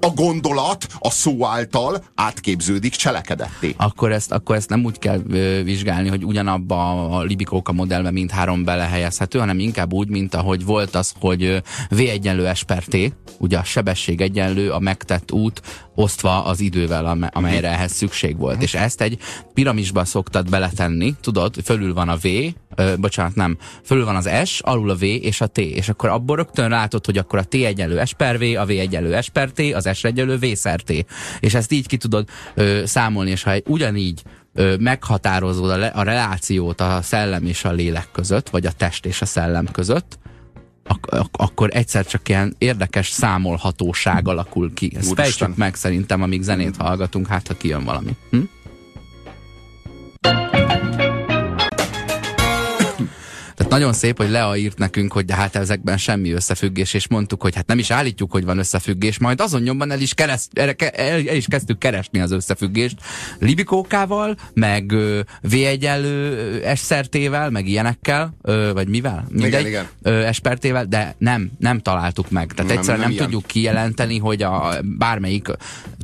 a 0.00 0.10
gondolat 0.14 0.86
a 0.98 1.10
szó 1.10 1.46
által 1.46 2.04
átképződik 2.14 2.94
cselekedetté. 2.94 3.74
Akkor 3.76 4.12
ezt, 4.12 4.32
akkor 4.32 4.56
ezt 4.56 4.68
nem 4.68 4.84
úgy 4.84 4.98
kell 4.98 5.18
vizsgálni, 5.62 6.08
hogy 6.08 6.24
ugyanabba 6.24 7.08
a 7.08 7.22
libikóka 7.22 7.72
modellbe 7.72 8.10
mindhárom 8.10 8.64
belehelyezhető, 8.64 9.38
hanem 9.38 9.58
inkább 9.58 9.92
úgy, 9.92 10.08
mint 10.08 10.34
ahogy 10.34 10.64
volt 10.64 10.94
az, 10.94 11.12
hogy 11.20 11.62
V 11.90 11.98
egyenlő 11.98 12.50
S 12.54 12.64
ugye 13.38 13.58
a 13.58 13.64
sebesség 13.64 14.20
egyenlő, 14.20 14.70
a 14.70 14.78
megtett 14.78 15.32
út, 15.32 15.62
osztva 15.94 16.44
az 16.44 16.60
idővel, 16.60 17.30
amelyre 17.32 17.68
ehhez 17.68 17.92
szükség 17.92 18.36
volt. 18.36 18.62
És 18.62 18.74
ezt 18.74 19.00
egy 19.00 19.18
piramisba 19.54 20.04
szoktad 20.04 20.50
beletenni, 20.50 21.14
tudod, 21.20 21.54
fölül 21.64 21.94
van 21.94 22.08
a 22.08 22.16
V, 22.16 22.26
ö, 22.74 22.96
bocsánat, 22.96 23.34
nem, 23.34 23.58
fölül 23.84 24.04
van 24.04 24.16
az 24.16 24.30
S, 24.44 24.60
alul 24.60 24.90
a 24.90 24.94
V 24.94 25.02
és 25.02 25.40
a 25.40 25.46
T, 25.46 25.58
és 25.58 25.88
akkor 25.88 26.08
abból 26.08 26.36
rögtön 26.36 26.70
látod, 26.70 27.04
hogy 27.04 27.18
akkor 27.18 27.38
a 27.38 27.44
T 27.44 27.54
egyenlő 27.54 28.04
S 28.04 28.14
per 28.14 28.38
V, 28.38 28.42
a 28.42 28.64
V 28.64 28.68
egyenlő 28.68 29.20
S 29.20 29.28
per 29.28 29.50
T, 29.50 29.58
az 29.72 29.88
S 29.92 30.04
egyenlő 30.04 30.36
V 30.36 30.44
szer 30.54 30.80
T. 30.80 30.92
És 31.40 31.54
ezt 31.54 31.72
így 31.72 31.86
ki 31.86 31.96
tudod 31.96 32.28
ö, 32.54 32.82
számolni, 32.86 33.30
és 33.30 33.42
ha 33.42 33.50
egy, 33.50 33.62
ugyanígy 33.66 34.22
ö, 34.54 34.76
meghatározod 34.76 35.70
a, 35.70 35.76
le, 35.76 35.86
a 35.86 36.02
relációt 36.02 36.80
a 36.80 36.98
szellem 37.02 37.46
és 37.46 37.64
a 37.64 37.72
lélek 37.72 38.08
között, 38.12 38.48
vagy 38.48 38.66
a 38.66 38.72
test 38.72 39.06
és 39.06 39.22
a 39.22 39.26
szellem 39.26 39.66
között, 39.72 40.18
ak- 40.88 41.10
ak- 41.10 41.36
akkor 41.36 41.70
egyszer 41.72 42.06
csak 42.06 42.28
ilyen 42.28 42.54
érdekes 42.58 43.10
számolhatóság 43.10 44.28
alakul 44.28 44.74
ki. 44.74 44.92
Ezt 44.96 45.14
fejtsük 45.14 45.56
meg 45.56 45.74
szerintem, 45.74 46.22
amíg 46.22 46.42
zenét 46.42 46.76
hallgatunk, 46.76 47.26
hát 47.26 47.46
ha 47.46 47.54
kijön 47.54 47.84
valami. 47.84 48.16
Hm? 48.30 48.40
Tehát 53.58 53.72
nagyon 53.72 53.92
szép, 53.92 54.16
hogy 54.16 54.30
Lea 54.30 54.56
írt 54.56 54.78
nekünk, 54.78 55.12
hogy 55.12 55.24
de 55.24 55.34
hát 55.34 55.56
ezekben 55.56 55.96
semmi 55.96 56.30
összefüggés, 56.30 56.94
és 56.94 57.08
mondtuk, 57.08 57.42
hogy 57.42 57.54
hát 57.54 57.66
nem 57.66 57.78
is 57.78 57.90
állítjuk, 57.90 58.30
hogy 58.30 58.44
van 58.44 58.58
összefüggés, 58.58 59.18
majd 59.18 59.40
azon 59.40 59.62
nyomban 59.62 59.90
el 59.90 60.00
is, 60.00 60.14
kereszt, 60.14 60.58
el, 60.58 60.68
el, 60.78 61.28
el 61.28 61.36
is 61.36 61.46
kezdtük 61.46 61.78
keresni 61.78 62.20
az 62.20 62.30
összefüggést 62.30 62.96
Libikókával, 63.38 64.36
meg 64.54 64.92
V 65.42 65.52
egyenlő 65.52 66.62
eszertével, 66.64 67.50
meg 67.50 67.66
ilyenekkel, 67.66 68.34
ö, 68.42 68.70
vagy 68.72 68.88
mivel? 68.88 69.26
Mindegy, 69.28 69.66
igen, 69.66 69.86
igen. 70.02 70.24
espertével, 70.24 70.84
de 70.84 71.14
nem, 71.18 71.50
nem 71.58 71.78
találtuk 71.78 72.30
meg. 72.30 72.52
Tehát 72.52 72.70
nem, 72.70 72.78
egyszerűen 72.78 73.08
nem, 73.08 73.14
nem 73.14 73.24
tudjuk 73.24 73.46
kijelenteni, 73.46 74.18
hogy 74.18 74.42
a 74.42 74.74
bármelyik 74.82 75.48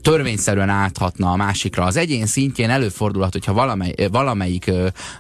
törvényszerűen 0.03 0.69
áthatna 0.69 1.31
a 1.31 1.37
másikra. 1.37 1.85
Az 1.85 1.97
egyén 1.97 2.27
szintjén 2.27 2.71
előfordulhat, 2.71 3.33
hogyha 3.33 3.53
valamely, 3.53 3.95
valamelyik 4.11 4.71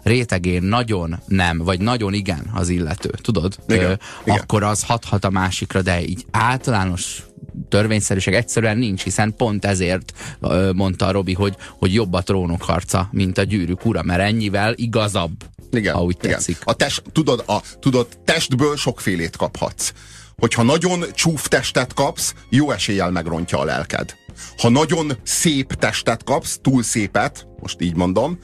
rétegén 0.02 0.62
nagyon 0.62 1.18
nem, 1.26 1.58
vagy 1.58 1.80
nagyon 1.80 2.14
igen 2.24 2.50
az 2.54 2.68
illető, 2.68 3.10
tudod? 3.22 3.56
Igen, 3.68 3.90
Ö, 3.90 3.94
igen. 4.24 4.38
Akkor 4.38 4.62
az 4.62 4.82
hathat 4.82 5.24
a 5.24 5.30
másikra, 5.30 5.82
de 5.82 6.02
így 6.02 6.26
általános 6.30 7.22
törvényszerűség 7.68 8.34
egyszerűen 8.34 8.78
nincs, 8.78 9.02
hiszen 9.02 9.34
pont 9.36 9.64
ezért 9.64 10.12
ö, 10.40 10.72
mondta 10.72 11.06
a 11.06 11.10
Robi, 11.10 11.32
hogy, 11.32 11.56
hogy 11.78 11.94
jobb 11.94 12.12
a 12.12 12.22
trónok 12.22 12.62
harca, 12.62 13.08
mint 13.10 13.38
a 13.38 13.42
gyűrűk 13.42 13.84
ura, 13.84 14.02
mert 14.02 14.20
ennyivel 14.20 14.72
igazabb, 14.76 15.44
igen, 15.70 15.94
ha 15.94 16.02
úgy 16.02 16.16
igen. 16.22 16.30
tetszik. 16.30 16.58
A 16.64 16.74
test, 16.74 17.02
tudod, 17.12 17.44
a, 17.46 17.62
tudod, 17.80 18.06
testből 18.24 18.76
sokfélét 18.76 19.36
kaphatsz. 19.36 19.92
Hogyha 20.36 20.62
nagyon 20.62 21.04
csúf 21.14 21.48
testet 21.48 21.94
kapsz, 21.94 22.34
jó 22.48 22.70
eséllyel 22.70 23.10
megrontja 23.10 23.58
a 23.58 23.64
lelked. 23.64 24.14
Ha 24.58 24.68
nagyon 24.68 25.12
szép 25.22 25.72
testet 25.72 26.24
kapsz, 26.24 26.58
túl 26.62 26.82
szépet, 26.82 27.46
most 27.60 27.80
így 27.80 27.96
mondom, 27.96 28.38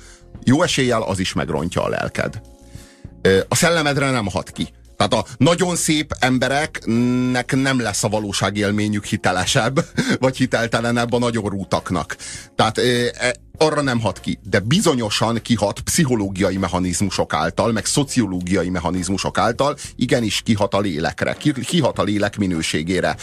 jó 0.44 0.62
eséllyel 0.62 1.02
az 1.02 1.18
is 1.18 1.32
megrontja 1.32 1.84
a 1.84 1.88
lelked. 1.88 2.40
A 3.48 3.54
szellemedre 3.54 4.10
nem 4.10 4.26
hat 4.26 4.50
ki. 4.50 4.68
Tehát 4.96 5.14
a 5.26 5.30
nagyon 5.38 5.76
szép 5.76 6.12
embereknek 6.18 7.56
nem 7.56 7.80
lesz 7.80 8.04
a 8.04 8.08
valóságélményük 8.08 9.04
hitelesebb, 9.04 9.84
vagy 10.20 10.36
hiteltelenebb 10.36 11.12
a 11.12 11.18
nagyon 11.18 11.48
rútaknak. 11.48 12.16
Tehát 12.56 12.78
e, 12.78 13.34
arra 13.58 13.80
nem 13.80 14.00
hat 14.00 14.20
ki, 14.20 14.38
de 14.42 14.58
bizonyosan 14.58 15.42
kihat 15.42 15.80
pszichológiai 15.80 16.56
mechanizmusok 16.56 17.34
által, 17.34 17.72
meg 17.72 17.84
szociológiai 17.84 18.68
mechanizmusok 18.68 19.38
által, 19.38 19.76
igenis 19.96 20.40
kihat 20.44 20.74
a 20.74 20.80
lélekre, 20.80 21.36
kihat 21.66 21.98
a 21.98 22.02
lélek 22.02 22.38
minőségére. 22.38 23.16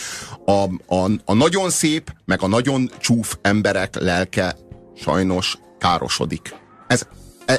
A, 0.46 0.52
a, 0.96 1.10
a 1.26 1.34
nagyon 1.34 1.70
szép, 1.70 2.14
meg 2.26 2.42
a 2.42 2.48
nagyon 2.48 2.92
csúf 3.00 3.36
emberek 3.42 3.96
lelke 3.96 4.56
sajnos 4.96 5.58
károsodik. 5.80 6.56
Ez, 6.88 7.08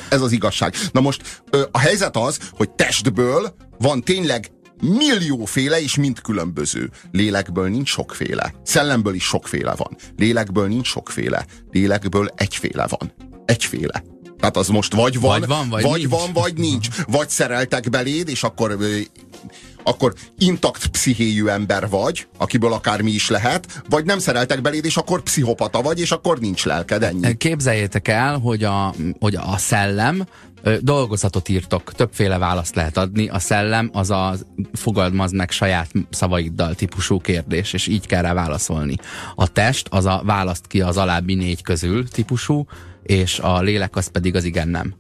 ez 0.08 0.20
az 0.20 0.32
igazság. 0.32 0.74
Na 0.92 1.00
most 1.00 1.42
a 1.70 1.78
helyzet 1.78 2.16
az, 2.16 2.38
hogy 2.50 2.70
testből 2.70 3.54
van 3.78 4.02
tényleg 4.02 4.50
millióféle 4.80 5.80
és 5.80 5.96
mind 5.96 6.20
különböző. 6.20 6.90
Lélekből 7.12 7.68
nincs 7.68 7.88
sokféle. 7.88 8.54
Szellemből 8.62 9.14
is 9.14 9.24
sokféle 9.24 9.74
van. 9.74 9.96
Lélekből 10.16 10.68
nincs 10.68 10.86
sokféle. 10.86 11.46
Lélekből 11.70 12.30
egyféle 12.36 12.86
van. 12.86 13.12
Egyféle. 13.44 14.02
Tehát 14.38 14.56
az 14.56 14.68
most 14.68 14.94
vagy 14.94 15.20
van, 15.20 15.40
vagy, 15.40 15.48
van, 15.48 15.68
vagy, 15.68 15.82
vagy, 15.82 15.98
nincs. 15.98 16.10
van, 16.10 16.32
vagy 16.32 16.54
nincs. 16.54 16.88
Vagy 17.06 17.28
szereltek 17.28 17.90
beléd, 17.90 18.28
és 18.28 18.42
akkor 18.42 18.76
akkor 19.82 20.14
intakt 20.38 20.86
pszichéjű 20.86 21.46
ember 21.46 21.88
vagy, 21.88 22.26
akiből 22.38 22.72
akármi 22.72 23.10
is 23.10 23.28
lehet, 23.28 23.82
vagy 23.88 24.04
nem 24.04 24.18
szereltek 24.18 24.60
beléd, 24.60 24.84
és 24.84 24.96
akkor 24.96 25.22
pszichopata 25.22 25.82
vagy, 25.82 26.00
és 26.00 26.10
akkor 26.10 26.38
nincs 26.38 26.64
lelked, 26.64 27.02
ennyi. 27.02 27.36
Képzeljétek 27.36 28.08
el, 28.08 28.38
hogy 28.38 28.64
a, 28.64 28.94
hogy 29.18 29.34
a 29.34 29.56
szellem 29.56 30.26
dolgozatot 30.80 31.48
írtok, 31.48 31.92
többféle 31.92 32.38
választ 32.38 32.74
lehet 32.74 32.96
adni. 32.96 33.28
A 33.28 33.38
szellem 33.38 33.90
az 33.92 34.10
a 34.10 34.34
fogalmaz 34.72 35.32
meg 35.32 35.50
saját 35.50 35.90
szavaiddal 36.10 36.74
típusú 36.74 37.20
kérdés, 37.20 37.72
és 37.72 37.86
így 37.86 38.06
kell 38.06 38.22
rá 38.22 38.34
válaszolni. 38.34 38.94
A 39.34 39.48
test 39.52 39.86
az 39.90 40.04
a 40.04 40.22
választ 40.24 40.66
ki 40.66 40.80
az 40.80 40.96
alábbi 40.96 41.34
négy 41.34 41.62
közül 41.62 42.08
típusú, 42.08 42.66
és 43.02 43.38
a 43.38 43.60
lélek 43.60 43.96
az 43.96 44.08
pedig 44.08 44.34
az 44.34 44.44
igen 44.44 44.68
nem. 44.68 44.94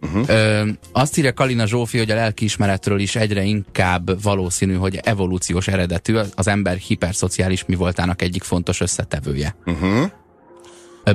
Uh-huh. 0.00 0.28
Ö, 0.28 0.68
azt 0.92 1.18
írja 1.18 1.32
Kalina 1.32 1.66
Zsófi, 1.66 1.98
hogy 1.98 2.10
a 2.10 2.14
lelkiismeretről 2.14 3.00
is 3.00 3.16
egyre 3.16 3.42
inkább 3.42 4.22
valószínű, 4.22 4.74
hogy 4.74 5.00
evolúciós 5.02 5.68
eredetű 5.68 6.16
az 6.34 6.48
ember 6.48 6.76
hiperszociális 6.76 7.64
mi 7.64 7.74
voltának 7.74 8.22
egyik 8.22 8.42
fontos 8.42 8.80
összetevője. 8.80 9.56
Uh-huh. 9.66 10.10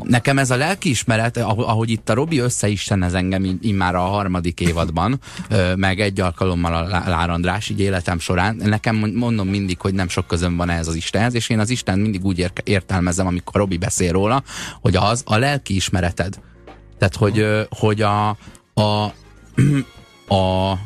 Nekem 0.03 0.37
ez 0.37 0.51
a 0.51 0.55
lelkiismeret, 0.55 1.37
ahogy 1.37 1.89
itt 1.89 2.09
a 2.09 2.13
Robi 2.13 2.37
összeistenez 2.39 3.13
engem 3.13 3.57
immár 3.61 3.95
a 3.95 3.99
harmadik 3.99 4.59
évadban, 4.59 5.19
meg 5.75 5.99
egy 5.99 6.19
alkalommal 6.19 6.73
a 6.73 6.87
Lár 7.09 7.29
András 7.29 7.69
így 7.69 7.79
életem 7.79 8.19
során, 8.19 8.55
nekem 8.55 8.95
mondom 9.13 9.47
mindig, 9.47 9.79
hogy 9.79 9.93
nem 9.93 10.07
sok 10.07 10.27
közöm 10.27 10.57
van 10.57 10.69
ehhez 10.69 10.87
az 10.87 10.95
Istenhez, 10.95 11.33
és 11.33 11.49
én 11.49 11.59
az 11.59 11.69
Isten 11.69 11.99
mindig 11.99 12.25
úgy 12.25 12.51
értelmezem, 12.63 13.27
amikor 13.27 13.55
Robi 13.55 13.77
beszél 13.77 14.11
róla, 14.11 14.43
hogy 14.81 14.95
az 14.95 15.23
a 15.25 15.37
lelkiismereted. 15.37 16.39
Tehát, 16.97 17.15
hogy, 17.15 17.45
hogy 17.69 18.01
a, 18.01 18.37
a, 18.73 19.13
a 20.35 20.77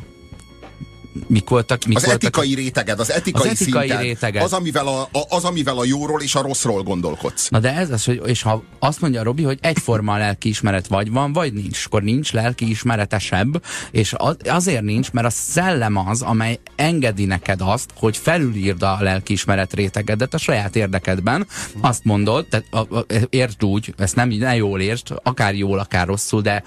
mik 1.26 1.48
voltak? 1.48 1.84
Mik 1.84 1.96
az 1.96 2.04
voltak? 2.04 2.22
etikai 2.22 2.54
réteged, 2.54 3.00
az 3.00 3.12
etikai, 3.12 3.48
az 3.48 3.60
etikai 3.60 3.86
szinten, 3.88 4.02
réteged. 4.02 4.42
Az 4.42 4.52
amivel, 4.52 4.86
a, 4.86 5.00
a, 5.00 5.24
az, 5.28 5.44
amivel 5.44 5.78
a 5.78 5.84
jóról 5.84 6.22
és 6.22 6.34
a 6.34 6.42
rosszról 6.42 6.82
gondolkodsz. 6.82 7.48
Na 7.48 7.58
de 7.58 7.74
ez 7.74 7.90
az, 7.90 8.04
hogy, 8.04 8.22
és 8.26 8.42
ha 8.42 8.62
azt 8.78 9.00
mondja 9.00 9.22
Robi, 9.22 9.42
hogy 9.42 9.58
egyforma 9.60 10.12
a 10.12 10.18
lelkiismeret 10.26 10.86
vagy 10.86 11.10
van, 11.10 11.32
vagy 11.32 11.52
nincs, 11.52 11.84
akkor 11.86 12.02
nincs 12.02 12.32
lelkiismeretesebb, 12.32 13.62
és 13.90 14.14
az, 14.16 14.36
azért 14.44 14.82
nincs, 14.82 15.10
mert 15.10 15.26
a 15.26 15.30
szellem 15.30 15.96
az, 15.96 16.22
amely 16.22 16.58
engedi 16.76 17.24
neked 17.24 17.60
azt, 17.60 17.90
hogy 17.94 18.16
felülírd 18.16 18.82
a 18.82 18.96
lelkiismeret 19.00 19.74
rétegedet 19.74 20.34
a 20.34 20.38
saját 20.38 20.76
érdekedben. 20.76 21.46
Azt 21.80 22.04
mondod, 22.04 22.46
tehát 22.46 22.66
a, 22.70 22.96
a, 22.96 23.06
értsd 23.30 23.64
úgy, 23.64 23.94
ezt 23.96 24.16
nem, 24.16 24.28
ne 24.28 24.56
jól 24.56 24.80
értsd, 24.80 25.14
akár 25.22 25.54
jól, 25.54 25.78
akár 25.78 26.06
rosszul, 26.06 26.40
de 26.40 26.62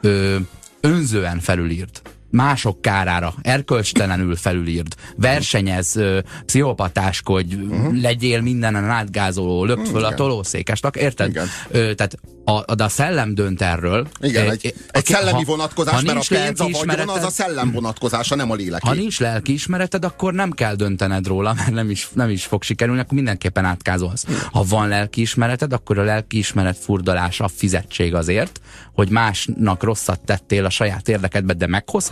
ö, 0.00 0.36
önzően 0.80 1.40
felülírd 1.40 2.02
mások 2.30 2.82
kárára, 2.82 3.34
erkölcstelenül 3.42 4.36
felülírd, 4.36 4.94
versenyez, 5.16 6.00
pszichopatáskodj, 6.46 7.54
uh-huh. 7.54 8.00
legyél 8.00 8.40
mindenen 8.40 8.84
átgázoló, 8.84 9.64
lökt 9.64 9.88
föl 9.88 10.00
Igen. 10.00 10.12
a 10.12 10.14
tolószékesnak, 10.14 10.96
érted? 10.96 11.28
Igen. 11.28 11.46
Ö, 11.70 11.94
tehát 11.94 12.18
a, 12.44 12.74
de 12.74 12.84
a 12.84 12.88
szellem 12.88 13.34
dönt 13.34 13.62
erről. 13.62 14.08
Igen, 14.20 14.50
egy, 14.50 14.74
egy, 14.90 15.04
szellemi 15.04 15.36
ha, 15.38 15.44
vonatkozás, 15.44 15.94
ha 15.94 16.02
mert 16.02 16.18
a 16.18 16.34
pénz, 16.34 16.60
a 16.60 16.68
vagyon, 16.86 17.08
az 17.08 17.24
a 17.24 17.30
szellem 17.30 17.72
vonatkozása, 17.72 18.34
nem 18.34 18.50
a 18.50 18.54
lélek. 18.54 18.82
Ha 18.82 18.94
nincs 18.94 19.20
lelkiismereted, 19.20 20.04
akkor 20.04 20.32
nem 20.34 20.50
kell 20.50 20.74
döntened 20.74 21.26
róla, 21.26 21.54
mert 21.54 21.70
nem 21.70 21.90
is, 21.90 22.08
nem 22.12 22.30
is 22.30 22.44
fog 22.44 22.62
sikerülni, 22.62 23.00
akkor 23.00 23.14
mindenképpen 23.14 23.64
átkázolsz. 23.64 24.24
Ha 24.52 24.64
van 24.68 24.88
lelkiismereted, 24.88 25.72
akkor 25.72 25.98
a 25.98 26.02
lelkiismeret 26.02 26.76
furdalása 26.78 27.44
a 27.44 27.48
fizetség 27.48 28.14
azért, 28.14 28.60
hogy 28.92 29.08
másnak 29.08 29.82
rosszat 29.82 30.20
tettél 30.20 30.64
a 30.64 30.70
saját 30.70 31.08
érdekedbe, 31.08 31.52
de 31.52 31.66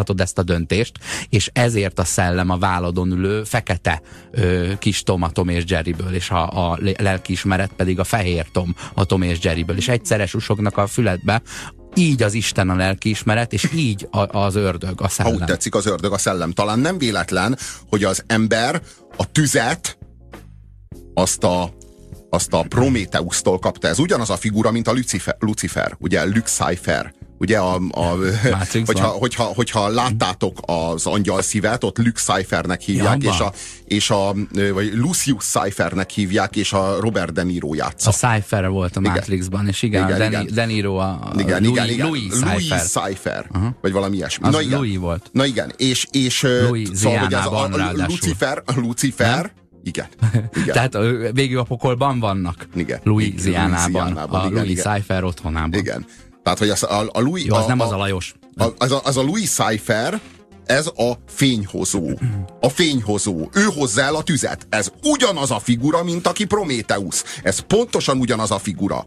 meghozhatod 0.09 0.21
ezt 0.21 0.38
a 0.38 0.42
döntést, 0.42 0.99
és 1.29 1.51
ezért 1.53 1.99
a 1.99 2.05
szellem 2.05 2.51
a 2.51 2.59
váladon 2.59 3.11
ülő 3.11 3.44
fekete 3.44 4.01
ö, 4.31 4.73
kis 4.79 5.03
Tom 5.03 5.23
a 5.23 5.31
Tom 5.31 5.49
és 5.49 5.64
Jerryből, 5.66 6.14
és 6.14 6.31
a, 6.31 6.71
a 6.71 6.79
lelkiismeret 6.99 7.73
pedig 7.77 7.99
a 7.99 8.05
fehér 8.05 8.47
Tom 8.53 8.75
a 8.94 9.05
Tom 9.05 9.23
és 9.23 9.38
Jerryből, 9.42 9.77
és 9.77 9.88
egyszeres 9.88 10.35
usognak 10.35 10.77
a 10.77 10.87
füledbe, 10.87 11.42
így 11.94 12.23
az 12.23 12.35
Isten 12.35 12.71
a 12.71 12.75
lelkiismeret, 12.75 13.53
és 13.53 13.68
így 13.75 14.09
a, 14.11 14.38
az 14.38 14.55
ördög, 14.55 15.01
a 15.01 15.09
szellem. 15.09 15.33
Ha 15.33 15.38
úgy 15.38 15.44
tetszik, 15.44 15.75
az 15.75 15.87
ördög 15.87 16.12
a 16.12 16.18
szellem. 16.18 16.53
Talán 16.53 16.79
nem 16.79 16.99
véletlen, 16.99 17.59
hogy 17.88 18.05
az 18.05 18.23
ember 18.27 18.83
a 19.16 19.31
tüzet, 19.33 19.99
azt 21.14 21.44
a 21.44 21.77
azt 22.31 22.53
a 22.53 22.62
Prometheus-tól 22.62 23.59
kapta. 23.59 23.88
Ez 23.88 23.99
ugyanaz 23.99 24.31
a 24.31 24.37
figura, 24.37 24.71
mint 24.71 24.88
a 24.88 24.92
Lucifer, 24.92 25.37
Lucifer 25.38 25.97
ugye 25.99 26.25
Lucifer. 26.25 27.14
Ugye, 27.38 27.59
a, 27.59 27.74
a, 27.90 28.16
hogyha, 28.87 29.07
hogyha, 29.07 29.44
hogyha 29.44 29.88
láttátok 29.88 30.59
az 30.66 31.07
angyal 31.07 31.42
szívet, 31.42 31.85
ott 31.85 31.98
Luke 31.98 32.20
Cyphernek 32.20 32.81
hívják, 32.81 33.22
ja, 33.22 33.31
és, 33.31 33.40
a, 33.40 33.53
és 33.85 34.11
a, 34.11 34.35
vagy 34.72 34.92
Lucius 34.94 35.44
Cyphernek 35.44 36.11
hívják, 36.11 36.57
és 36.57 36.72
a 36.72 36.96
Robert 37.01 37.33
De 37.33 37.42
Niro 37.42 37.74
játsza. 37.74 38.11
A 38.11 38.12
Cypher 38.12 38.68
volt 38.68 38.96
a 38.96 39.01
Matrixban, 39.01 39.68
és 39.68 39.83
igen, 39.83 40.09
igen, 40.09 40.20
a 40.20 40.24
igen. 40.24 40.48
De 40.55 40.64
Niro 40.64 40.96
a, 40.96 41.09
a 41.09 41.33
igen, 41.38 41.62
Louis, 41.62 41.70
igen, 41.70 41.88
igen. 41.88 42.07
Louis 42.07 42.33
Cypher. 42.33 42.55
Louis 42.55 42.83
Cypher, 42.83 43.46
uh-huh. 43.55 43.70
vagy 43.81 43.92
valami 43.92 44.16
ilyesmi. 44.16 44.46
Az 44.46 44.53
Na 44.53 44.61
igen. 44.61 44.79
Louis 44.79 44.96
volt. 44.96 45.29
Na 45.33 45.44
igen, 45.44 45.72
és, 45.77 46.07
és 46.11 46.42
Louis 46.42 46.88
szóval, 46.94 47.18
hogy 47.18 47.35
az 47.35 47.46
a, 47.46 47.62
a, 47.62 47.92
Lucifer, 48.07 48.62
Lucifer, 48.77 49.40
Nem? 49.40 49.66
Igen. 49.83 50.07
igen. 50.62 50.72
Tehát 50.72 50.96
végül 51.33 51.59
a 51.59 51.62
pokolban 51.62 52.20
vannak. 52.20 52.68
Igen. 52.74 53.01
Louisianában. 53.03 54.16
A 54.16 54.38
igen, 54.38 54.53
Louis 54.53 54.70
igen. 54.70 54.94
Cypher 54.94 55.24
otthonában. 55.24 55.79
Igen. 55.79 56.07
Tehát, 56.42 56.59
hogy 56.59 56.70
az, 56.70 56.83
a, 56.83 57.09
a 57.12 57.20
Louis... 57.20 57.44
Jó, 57.44 57.55
az 57.55 57.64
a, 57.64 57.68
nem 57.68 57.81
az 57.81 57.90
a 57.90 57.96
Lajos. 57.96 58.35
A, 58.57 58.66
az, 58.79 58.92
a, 58.92 59.01
az 59.05 59.16
a 59.16 59.22
Louis 59.22 59.51
Cypher, 59.51 60.20
ez 60.66 60.87
a 60.87 61.12
fényhozó. 61.27 62.11
A 62.61 62.68
fényhozó. 62.68 63.48
Ő 63.53 63.62
hozza 63.62 64.03
el 64.03 64.14
a 64.14 64.22
tüzet. 64.22 64.66
Ez 64.70 64.92
ugyanaz 65.03 65.51
a 65.51 65.59
figura, 65.59 66.05
mint 66.05 66.27
aki 66.27 66.44
Prométeusz. 66.44 67.24
Ez 67.42 67.59
pontosan 67.59 68.18
ugyanaz 68.18 68.51
a 68.51 68.59
figura. 68.59 69.05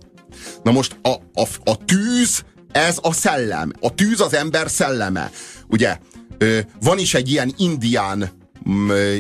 Na 0.64 0.72
most 0.72 0.96
a, 1.02 1.10
a, 1.42 1.48
a 1.64 1.86
tűz, 1.86 2.44
ez 2.72 2.98
a 3.02 3.14
szellem. 3.14 3.72
A 3.80 3.94
tűz 3.96 4.22
az 4.22 4.34
ember 4.34 4.70
szelleme. 4.70 5.32
Ugye, 5.68 5.98
van 6.82 6.98
is 6.98 7.14
egy 7.14 7.30
ilyen 7.30 7.54
indián 7.58 8.32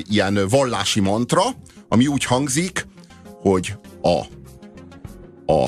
ilyen 0.10 0.47
vallási 0.50 1.00
mantra, 1.00 1.43
ami 1.89 2.08
úgy 2.08 2.24
hangzik, 2.24 2.88
hogy 3.41 3.74
a, 4.02 4.19
a 5.54 5.67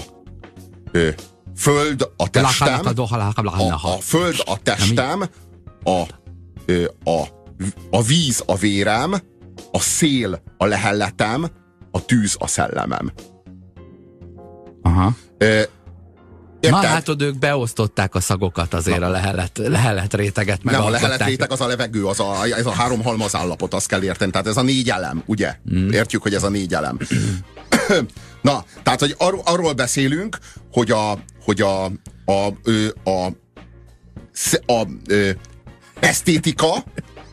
ö, 0.92 1.10
föld 1.56 2.10
a 2.18 2.30
testem, 2.30 2.80
a, 3.46 3.88
a 3.88 3.98
föld 4.00 4.42
a 4.46 4.58
testem, 4.64 5.24
a, 5.84 6.02
a, 7.10 7.28
a 7.90 8.02
víz 8.02 8.44
a 8.46 8.56
vérem, 8.56 9.14
a 9.72 9.80
szél 9.80 10.42
a 10.58 10.66
lehelletem, 10.66 11.48
a 11.92 12.06
tűz 12.06 12.36
a 12.40 12.48
szellemem. 12.48 13.12
Aha. 14.82 15.16
Érted? 16.64 16.82
Na 16.82 16.82
látod, 16.82 17.22
ők 17.22 17.40
beosztották 17.40 18.16
a 18.16 18.20
szagokat 18.20 18.74
azért 18.74 19.00
Na. 19.00 19.06
a 19.06 19.10
lehelet, 19.10 19.58
lehelet 19.58 20.14
réteget. 20.14 20.64
Meg 20.64 20.74
Nem, 20.74 20.84
a 20.84 20.90
lehelet 20.90 21.24
réteg 21.24 21.52
az 21.52 21.62
a 21.62 21.68
levegő, 21.68 22.06
az 22.06 22.20
a, 22.20 22.44
ez 22.58 22.66
a 22.66 22.72
három 22.72 23.04
halmaz 23.04 23.36
állapot, 23.36 23.74
azt 23.74 23.88
kell 23.88 24.04
érteni. 24.04 24.32
Tehát 24.32 24.48
ez 24.48 24.58
a 24.58 24.62
négy 24.62 24.90
elem, 24.90 25.24
ugye? 25.26 25.56
Mm. 25.74 25.90
Értjük, 25.90 26.22
hogy 26.22 26.34
ez 26.34 26.44
a 26.44 26.50
négy 26.50 26.74
elem. 26.74 26.98
Na, 28.42 28.64
tehát, 28.84 29.00
hogy 29.00 29.16
ar- 29.18 29.50
arról 29.50 29.74
beszélünk, 29.74 30.38
hogy 30.72 30.92
a, 30.92 31.18
hogy 31.44 31.62
a, 31.62 31.86
a, 31.86 31.92
a, 32.26 32.52
a, 33.04 33.26
a, 34.66 34.74
a 34.74 34.88
esztétika 36.00 36.84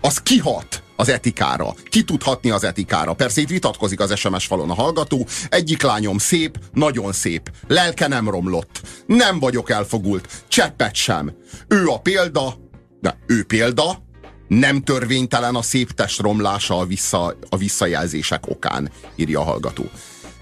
az 0.00 0.18
kihat 0.18 0.82
az 0.96 1.08
etikára. 1.08 1.74
Ki 1.84 2.04
tudhatni 2.04 2.50
az 2.50 2.64
etikára? 2.64 3.14
Persze 3.14 3.40
itt 3.40 3.48
vitatkozik 3.48 4.00
az 4.00 4.18
SMS 4.18 4.46
falon 4.46 4.70
a 4.70 4.74
hallgató. 4.74 5.26
Egyik 5.48 5.82
lányom 5.82 6.18
szép, 6.18 6.58
nagyon 6.72 7.12
szép. 7.12 7.50
Lelke 7.66 8.06
nem 8.06 8.28
romlott. 8.28 8.80
Nem 9.06 9.38
vagyok 9.38 9.70
elfogult. 9.70 10.28
Cseppet 10.48 10.94
sem. 10.94 11.32
Ő 11.68 11.86
a 11.86 11.98
példa, 11.98 12.54
De 13.00 13.18
ő 13.26 13.44
példa, 13.44 14.02
nem 14.48 14.82
törvénytelen 14.82 15.54
a 15.54 15.62
szép 15.62 15.90
test 15.90 16.20
romlása 16.20 16.78
a, 16.78 16.86
vissza, 16.86 17.36
a 17.48 17.56
visszajelzések 17.56 18.46
okán, 18.46 18.90
írja 19.16 19.40
a 19.40 19.44
hallgató. 19.44 19.84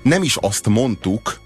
Nem 0.03 0.23
is 0.23 0.37
azt 0.37 0.69
mondtuk, 0.69 1.41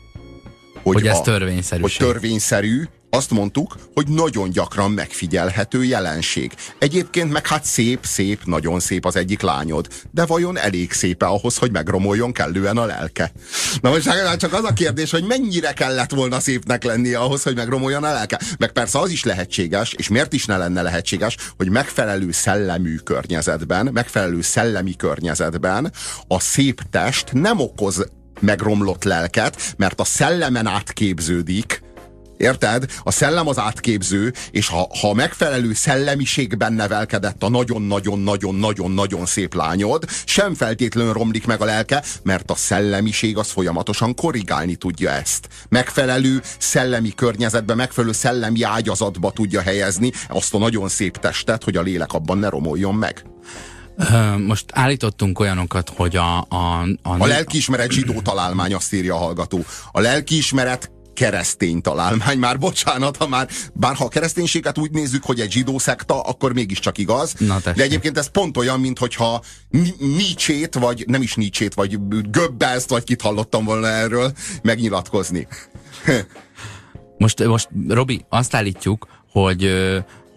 hogy, 0.83 0.95
hogy 0.95 1.07
ez 1.07 1.21
törvényszerű. 1.21 1.81
Hogy 1.81 1.97
törvényszerű, 1.99 2.83
azt 3.15 3.31
mondtuk, 3.31 3.77
hogy 3.95 4.09
nagyon 4.09 4.51
gyakran 4.51 4.91
megfigyelhető 4.91 5.85
jelenség. 5.85 6.53
Egyébként 6.79 7.33
meg 7.33 7.47
hát 7.47 7.65
szép, 7.65 7.99
szép, 8.03 8.41
nagyon 8.45 8.81
szép 8.81 9.07
az 9.07 9.17
egyik 9.17 9.41
lányod, 9.41 9.89
de 10.11 10.27
vajon 10.27 10.59
elég 10.59 10.93
szépe 10.93 11.27
ahhoz, 11.27 11.57
hogy 11.57 11.71
megromoljon 11.73 12.33
kellően 12.33 12.77
a 12.77 12.85
lelke? 12.85 13.33
Na 13.81 13.91
most 13.91 14.11
csak 14.39 14.53
az 14.53 14.65
a 14.65 14.73
kérdés, 14.73 15.11
hogy 15.11 15.25
mennyire 15.25 15.73
kellett 15.73 16.11
volna 16.11 16.41
szépnek 16.41 16.85
lennie 16.85 17.19
ahhoz, 17.19 17.43
hogy 17.43 17.55
megromoljon 17.55 18.05
a 18.05 18.13
lelke? 18.13 18.41
Meg 18.59 18.73
persze 18.73 18.99
az 18.99 19.11
is 19.11 19.25
lehetséges, 19.25 19.93
és 19.93 20.09
miért 20.09 20.33
is 20.33 20.45
ne 20.47 20.57
lenne 20.57 20.83
lehetséges, 20.83 21.37
hogy 21.57 21.71
megfelelő 21.71 22.31
szellemű 22.31 22.97
környezetben, 22.97 23.91
megfelelő 23.93 24.41
szellemi 24.41 24.97
környezetben 24.97 25.93
a 26.29 26.41
szép 26.41 26.83
test 26.91 27.33
nem 27.33 27.61
okoz 27.61 28.07
megromlott 28.43 29.05
lelket, 29.05 29.75
mert 29.77 30.01
a 30.01 30.05
szellemen 30.05 30.67
átképződik, 30.67 31.83
Érted? 32.43 32.85
A 33.03 33.11
szellem 33.11 33.49
az 33.49 33.59
átképző, 33.59 34.33
és 34.51 34.69
ha, 34.69 34.89
ha 35.01 35.15
megfelelő 35.15 35.73
szellemiségben 35.73 36.73
nevelkedett 36.73 37.43
a 37.43 37.49
nagyon-nagyon-nagyon-nagyon-nagyon 37.49 39.27
szép 39.27 39.55
lányod, 39.55 40.05
sem 40.25 40.55
feltétlenül 40.55 41.13
romlik 41.13 41.47
meg 41.47 41.61
a 41.61 41.65
lelke, 41.65 42.03
mert 42.23 42.51
a 42.51 42.55
szellemiség 42.55 43.37
az 43.37 43.51
folyamatosan 43.51 44.15
korrigálni 44.15 44.75
tudja 44.75 45.11
ezt. 45.11 45.49
Megfelelő 45.69 46.43
szellemi 46.59 47.15
környezetbe, 47.15 47.75
megfelelő 47.75 48.13
szellemi 48.13 48.63
ágyazatba 48.63 49.31
tudja 49.31 49.61
helyezni 49.61 50.13
azt 50.29 50.55
a 50.55 50.59
nagyon 50.59 50.89
szép 50.89 51.17
testet, 51.17 51.65
hogy 51.65 51.77
a 51.77 51.83
lélek 51.83 52.13
abban 52.13 52.39
ne 52.39 52.49
romoljon 52.49 52.95
meg. 52.95 53.32
Most 54.47 54.65
állítottunk 54.73 55.39
olyanokat, 55.39 55.93
hogy 55.97 56.17
a... 56.17 56.41
A, 56.41 56.83
a, 57.03 57.17
a 57.19 57.27
lelkiismeret 57.27 57.91
zsidó 57.91 58.21
találmány, 58.21 58.75
azt 58.75 58.93
írja 58.93 59.15
a 59.15 59.19
hallgató. 59.19 59.65
A 59.93 60.01
lelkiismeret 60.01 60.91
keresztény 61.15 61.81
találmány, 61.81 62.39
már 62.39 62.59
bocsánat, 62.59 63.17
ha 63.17 63.29
már, 63.29 63.49
bár 63.73 63.95
ha 63.95 64.05
a 64.05 64.09
kereszténységet 64.09 64.79
úgy 64.79 64.91
nézzük, 64.91 65.25
hogy 65.25 65.41
egy 65.41 65.53
zsidó 65.53 65.79
szekta, 65.79 66.21
akkor 66.21 66.53
mégiscsak 66.53 66.99
igaz. 66.99 67.35
Na, 67.39 67.59
de 67.75 67.83
egyébként 67.83 68.19
ez 68.19 68.31
pont 68.31 68.57
olyan, 68.57 68.81
mint 68.81 68.99
hogyha 68.99 69.43
Nietzsét, 69.99 70.75
vagy 70.75 71.05
nem 71.07 71.23
is 71.23 71.35
Nietzsét, 71.35 71.75
vagy 71.75 71.99
Göbbelszt, 72.31 72.89
vagy 72.89 73.05
kit 73.05 73.23
hallottam 73.23 73.65
volna 73.65 73.87
erről 73.87 74.33
megnyilatkozni. 74.63 75.47
most, 77.19 77.45
most 77.45 77.69
Robi, 77.89 78.25
azt 78.29 78.55
állítjuk, 78.55 79.07
hogy 79.31 79.73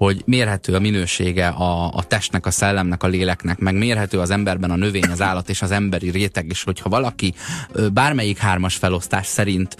hogy 0.06 0.22
mérhető 0.26 0.74
a 0.74 0.80
minősége 0.80 1.47
a, 1.47 1.91
a 1.93 2.03
testnek, 2.03 2.45
a 2.45 2.51
szellemnek, 2.51 3.03
a 3.03 3.08
léleknek, 3.08 3.60
meg 3.60 3.76
mérhető 3.76 4.20
az 4.20 4.30
emberben 4.30 4.72
a 4.72 4.76
növény, 4.76 5.10
az 5.12 5.22
állat 5.22 5.49
és 5.49 5.62
az 5.62 5.72
emberi 5.72 6.10
réteg, 6.10 6.45
és 6.49 6.64
hogyha 6.64 6.89
valaki 6.89 7.34
bármelyik 7.93 8.38
hármas 8.38 8.76
felosztás 8.76 9.28
szerint 9.28 9.76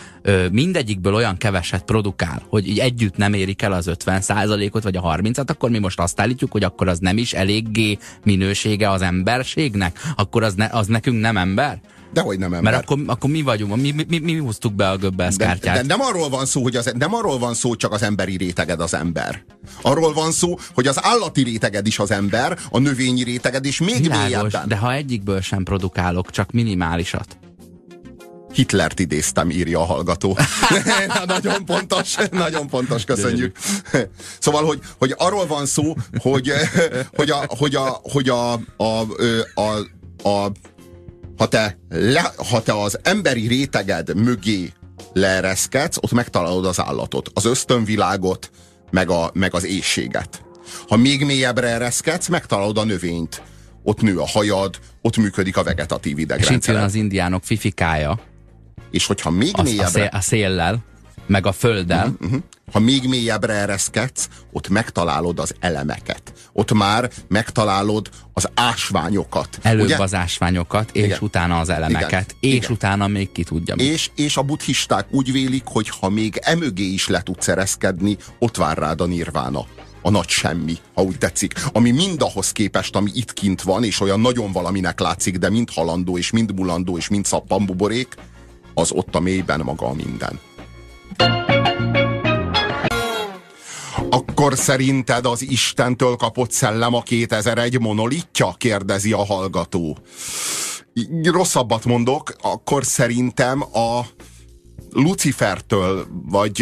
mindegyikből 0.52 1.14
olyan 1.14 1.38
keveset 1.38 1.84
produkál, 1.84 2.42
hogy 2.50 2.68
így 2.68 2.80
együtt 2.80 3.18
nem 3.18 3.34
érik 3.34 3.62
el 3.62 3.72
az 3.72 3.92
50%-ot 4.06 4.84
vagy 4.84 4.96
a 4.96 5.02
30-at, 5.02 5.50
akkor 5.50 5.70
mi 5.70 5.80
most 5.80 6.00
azt 6.00 6.20
állítjuk, 6.20 6.52
hogy 6.52 6.64
akkor 6.64 6.88
az 6.88 7.00
nem 7.00 7.18
is 7.18 7.34
eléggé 7.34 7.98
minősége 8.24 8.90
az 8.90 9.02
emberségnek, 9.02 10.00
akkor 10.16 10.44
az, 10.44 10.54
ne, 10.54 10.66
az 10.66 10.88
nekünk 10.88 11.22
nem 11.22 11.38
ember? 11.38 11.80
Dehogy 12.16 12.40
nem 12.40 12.54
ember. 12.54 12.72
Mert 12.72 12.84
akkor, 12.84 13.04
akkor 13.08 13.30
mi 13.30 13.42
vagyunk, 13.42 13.76
mi, 13.76 13.92
mi, 13.92 14.06
mi, 14.08 14.20
mi 14.20 14.38
húztuk 14.38 14.74
be 14.74 14.90
a 14.90 14.98
Göbbels 14.98 15.36
kártyát. 15.36 15.76
De, 15.76 15.82
de 15.82 15.88
nem 15.88 16.02
arról 16.02 16.30
van 16.30 16.46
szó, 16.46 16.62
hogy 16.62 16.76
az, 16.76 16.92
nem 16.98 17.14
arról 17.14 17.40
van 17.40 17.54
szó, 17.54 17.76
csak 17.76 17.92
az 17.92 18.02
emberi 18.02 18.38
réteged 18.38 18.80
az 18.80 18.94
ember. 18.94 19.44
Arról 19.82 20.14
van 20.14 20.32
szó, 20.32 20.58
hogy 20.74 20.88
az 20.88 21.04
állati 21.04 21.44
réteged 21.44 21.88
is 21.88 22.00
az 22.00 22.12
ember, 22.12 22.58
a 22.70 22.80
növényi 22.80 23.24
réteged 23.24 23.66
is 23.66 23.80
még 23.80 24.02
Világos, 24.02 24.24
mélyebben. 24.26 24.68
De 24.68 24.78
ha 24.78 24.94
egyikből 24.94 25.42
sem 25.42 25.64
produkálok, 25.64 26.32
csak 26.32 26.52
minimálisat. 26.52 27.38
Hitlert 28.54 29.00
idéztem, 29.00 29.50
írja 29.50 29.80
a 29.80 29.86
hallgató. 29.86 30.38
nagyon 31.26 31.66
pontos, 31.66 32.16
nagyon 32.32 32.68
pontos, 32.68 33.04
köszönjük. 33.04 33.58
Szóval, 34.40 34.66
hogy, 34.66 34.80
hogy 34.98 35.14
arról 35.18 35.48
van 35.48 35.66
szó, 35.66 35.96
hogy, 36.18 36.52
hogy, 37.16 37.30
a, 37.30 37.44
hogy, 37.48 37.76
a, 37.76 38.00
hogy 38.04 38.30
a, 38.30 38.54
a, 38.78 39.02
a, 39.56 39.78
a 40.30 40.52
ha 41.38 41.48
te, 41.48 41.78
le, 41.90 42.34
ha 42.50 42.62
te 42.62 42.82
az 42.82 43.00
emberi 43.04 43.48
réteged 43.48 44.16
mögé 44.16 44.74
leereszkedsz, 45.14 45.98
ott 46.02 46.12
megtalálod 46.12 46.66
az 46.66 46.80
állatot, 46.80 47.30
az 47.34 47.46
ösztönvilágot, 47.46 48.52
meg, 48.92 49.10
a, 49.10 49.32
meg 49.34 49.54
az 49.54 49.66
éjséget. 49.66 50.44
Ha 50.88 50.96
még 50.96 51.26
mélyebbre 51.26 51.68
ereszkedsz, 51.68 52.28
megtalálod 52.28 52.78
a 52.78 52.84
növényt. 52.84 53.42
Ott 53.84 54.02
nő 54.02 54.18
a 54.18 54.28
hajad, 54.28 54.80
ott 55.02 55.18
működik 55.18 55.58
a 55.58 55.64
vegetatív 55.64 56.20
idegrendszer. 56.20 56.74
És 56.76 56.80
itt 56.82 56.86
az 56.86 56.96
indiánok 56.96 57.44
fifikája. 57.44 58.20
És 58.92 59.06
hogyha 59.06 59.30
még 59.30 59.52
az, 59.54 59.64
mélyebbre... 59.64 59.86
A, 59.86 59.90
szél, 59.90 60.10
a 60.12 60.22
széllel 60.22 60.84
meg 61.28 61.46
a 61.46 61.52
földdel. 61.52 62.08
Uh-huh, 62.08 62.22
uh-huh. 62.22 62.42
Ha 62.72 62.80
még 62.80 63.08
mélyebbre 63.08 63.54
ereszkedsz, 63.54 64.28
ott 64.52 64.70
megtalálod 64.70 65.40
az 65.40 65.56
elemeket. 65.60 66.34
Ott 66.54 66.74
már 66.74 67.12
megtalálod 67.28 68.10
az 68.34 68.50
ásványokat. 68.54 69.60
Előbb 69.62 69.86
ugye? 69.86 69.98
az 69.98 70.14
ásványokat, 70.14 70.90
és 70.92 71.04
Igen. 71.04 71.18
utána 71.22 71.60
az 71.60 71.70
elemeket, 71.70 72.36
Igen. 72.42 72.54
és 72.54 72.56
Igen. 72.56 72.72
utána 72.72 73.08
még 73.08 73.32
ki 73.32 73.44
tudja. 73.44 73.76
És, 73.76 74.10
és 74.16 74.38
a 74.38 74.42
buddhisták 74.42 75.06
úgy 75.12 75.32
vélik, 75.32 75.64
hogy 75.66 75.90
ha 75.90 76.10
még 76.10 76.40
emögé 76.42 76.84
is 76.84 77.08
le 77.08 77.22
tudsz 77.22 77.48
ereszkedni, 77.48 78.18
ott 78.40 78.58
vár 78.58 78.78
rád 78.78 79.02
a 79.02 79.06
nirvána 79.06 79.66
a 80.02 80.10
nagy 80.10 80.30
semmi, 80.30 80.78
ha 80.94 81.02
úgy 81.02 81.18
tetszik, 81.18 81.54
ami 81.72 81.92
mind 81.92 82.22
ahhoz 82.22 82.52
képest, 82.52 82.96
ami 82.96 83.12
itt 83.14 83.34
kint 83.34 83.62
van, 83.62 83.84
és 83.84 84.00
olyan 84.00 84.20
nagyon 84.20 84.52
valaminek 84.52 85.00
látszik, 85.00 85.38
de 85.38 85.50
mind 85.50 85.70
halandó, 85.74 86.18
és 86.18 86.32
mind 86.32 86.54
mulandó, 86.56 86.98
és 86.98 87.08
mind 87.08 87.26
szappanbuborék, 87.26 88.16
az 88.74 88.92
ott 88.92 89.16
a 89.16 89.20
mélyben 89.20 89.60
maga 89.60 89.86
a 89.86 89.94
minden. 89.94 90.40
Akkor 94.10 94.58
szerinted 94.58 95.26
az 95.26 95.42
Istentől 95.42 96.16
kapott 96.16 96.52
szellem 96.52 96.94
a 96.94 97.02
2001 97.02 97.80
monolitja? 97.80 98.54
kérdezi 98.58 99.12
a 99.12 99.26
hallgató. 99.26 99.98
Rosszabbat 101.24 101.86
mondok, 101.86 102.36
akkor 102.42 102.86
szerintem 102.86 103.62
a 103.62 104.02
Lucifertől, 104.92 106.08
vagy 106.26 106.62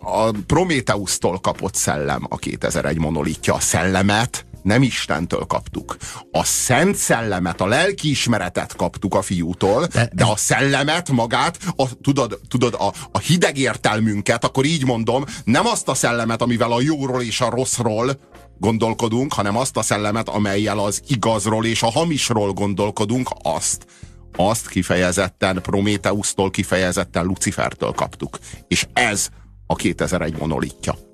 a 0.00 0.30
Prométeusztól 0.46 1.38
kapott 1.38 1.74
szellem 1.74 2.26
a 2.28 2.36
2001 2.36 2.98
monolitja. 2.98 3.54
A 3.54 3.60
szellemet 3.60 4.46
nem 4.62 4.82
Istentől 4.82 5.44
kaptuk. 5.44 5.96
A 6.30 6.44
szent 6.44 6.96
szellemet, 6.96 7.60
a 7.60 7.66
lelkiismeretet 7.66 8.76
kaptuk 8.76 9.14
a 9.14 9.22
fiútól, 9.22 9.86
de, 9.86 10.10
de 10.12 10.24
a 10.24 10.36
szellemet 10.36 11.10
magát, 11.10 11.58
a, 11.76 11.84
tudod, 12.02 12.40
tudod 12.48 12.74
a, 12.78 12.92
a 13.12 13.18
hideg 13.18 13.58
értelmünket, 13.58 14.44
akkor 14.44 14.64
így 14.64 14.84
mondom, 14.84 15.24
nem 15.44 15.66
azt 15.66 15.88
a 15.88 15.94
szellemet, 15.94 16.42
amivel 16.42 16.72
a 16.72 16.80
jóról 16.80 17.22
és 17.22 17.40
a 17.40 17.50
rosszról 17.50 18.20
gondolkodunk, 18.58 19.32
hanem 19.32 19.56
azt 19.56 19.76
a 19.76 19.82
szellemet, 19.82 20.28
amelyel 20.28 20.78
az 20.78 21.02
igazról 21.06 21.66
és 21.66 21.82
a 21.82 21.90
hamisról 21.90 22.52
gondolkodunk, 22.52 23.30
azt 23.42 23.86
azt 24.36 24.68
kifejezetten 24.68 25.62
Prométeusztól, 25.62 26.50
kifejezetten 26.50 27.24
Lucifertől 27.24 27.92
kaptuk. 27.92 28.38
És 28.68 28.86
ez 28.92 29.28
a 29.66 29.74
2001 29.74 30.38
monolitja. 30.38 31.09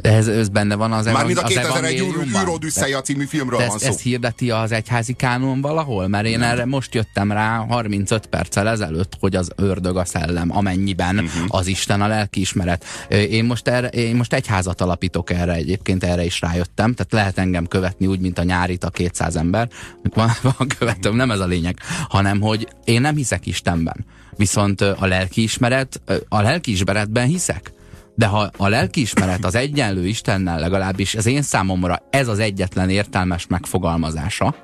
Ez, 0.00 0.28
ez 0.28 0.48
benne 0.48 0.74
van 0.74 0.92
az 0.92 1.04
Mármint 1.04 1.38
a 1.38 1.42
2001 1.42 2.00
űrodüsszeja 2.40 3.00
című 3.00 3.24
filmről 3.24 3.66
van 3.66 3.78
szó. 3.78 3.86
Ezt 3.86 4.00
hirdeti 4.00 4.50
az 4.50 4.72
egyházi 4.72 5.12
kánon 5.12 5.60
valahol? 5.60 6.08
Mert 6.08 6.26
én 6.26 6.42
erre 6.42 6.64
most 6.64 6.94
jöttem 6.94 7.32
rá 7.32 7.56
35 7.68 8.26
perccel 8.26 8.68
ezelőtt, 8.68 9.16
hogy 9.20 9.36
az 9.36 9.50
ördög 9.56 9.96
a 9.96 10.04
szellem, 10.04 10.56
amennyiben 10.56 11.18
uh-huh. 11.18 11.44
az 11.48 11.66
Isten 11.66 12.02
a 12.02 12.06
lelkiismeret. 12.06 12.84
Én 13.08 13.44
most, 13.44 13.68
erre, 13.68 13.88
én 13.88 14.16
most 14.16 14.32
egyházat 14.32 14.80
alapítok 14.80 15.30
erre 15.30 15.52
egyébként, 15.52 16.04
erre 16.04 16.24
is 16.24 16.40
rájöttem, 16.40 16.94
tehát 16.94 17.12
lehet 17.12 17.38
engem 17.38 17.66
követni 17.66 18.06
úgy, 18.06 18.20
mint 18.20 18.38
a 18.38 18.42
nyárit 18.42 18.84
a 18.84 18.90
200 18.90 19.36
ember. 19.36 19.68
Van, 20.14 20.30
van 20.56 20.68
követőm, 20.78 21.16
nem 21.16 21.30
ez 21.30 21.40
a 21.40 21.46
lényeg, 21.46 21.78
hanem 22.08 22.40
hogy 22.40 22.68
én 22.84 23.00
nem 23.00 23.16
hiszek 23.16 23.46
Istenben. 23.46 24.04
Viszont 24.36 24.80
a 24.80 25.06
lelkiismeret, 25.06 26.00
a 26.28 26.40
lelkiismeretben 26.40 27.26
hiszek 27.26 27.72
de 28.20 28.26
ha 28.26 28.50
a 28.56 28.68
lelkiismeret 28.68 29.44
az 29.44 29.54
egyenlő 29.54 30.06
Istennel 30.06 30.58
legalábbis 30.58 31.14
az 31.14 31.26
én 31.26 31.42
számomra 31.42 31.96
ez 32.10 32.28
az 32.28 32.38
egyetlen 32.38 32.90
értelmes 32.90 33.46
megfogalmazása, 33.46 34.54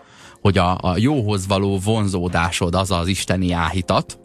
hogy 0.41 0.59
a, 0.59 0.79
a 0.81 0.95
jóhoz 0.97 1.47
való 1.47 1.79
vonzódásod 1.85 2.75
az 2.75 2.91
az 2.91 3.07
isteni 3.07 3.53
áhítat, 3.53 4.19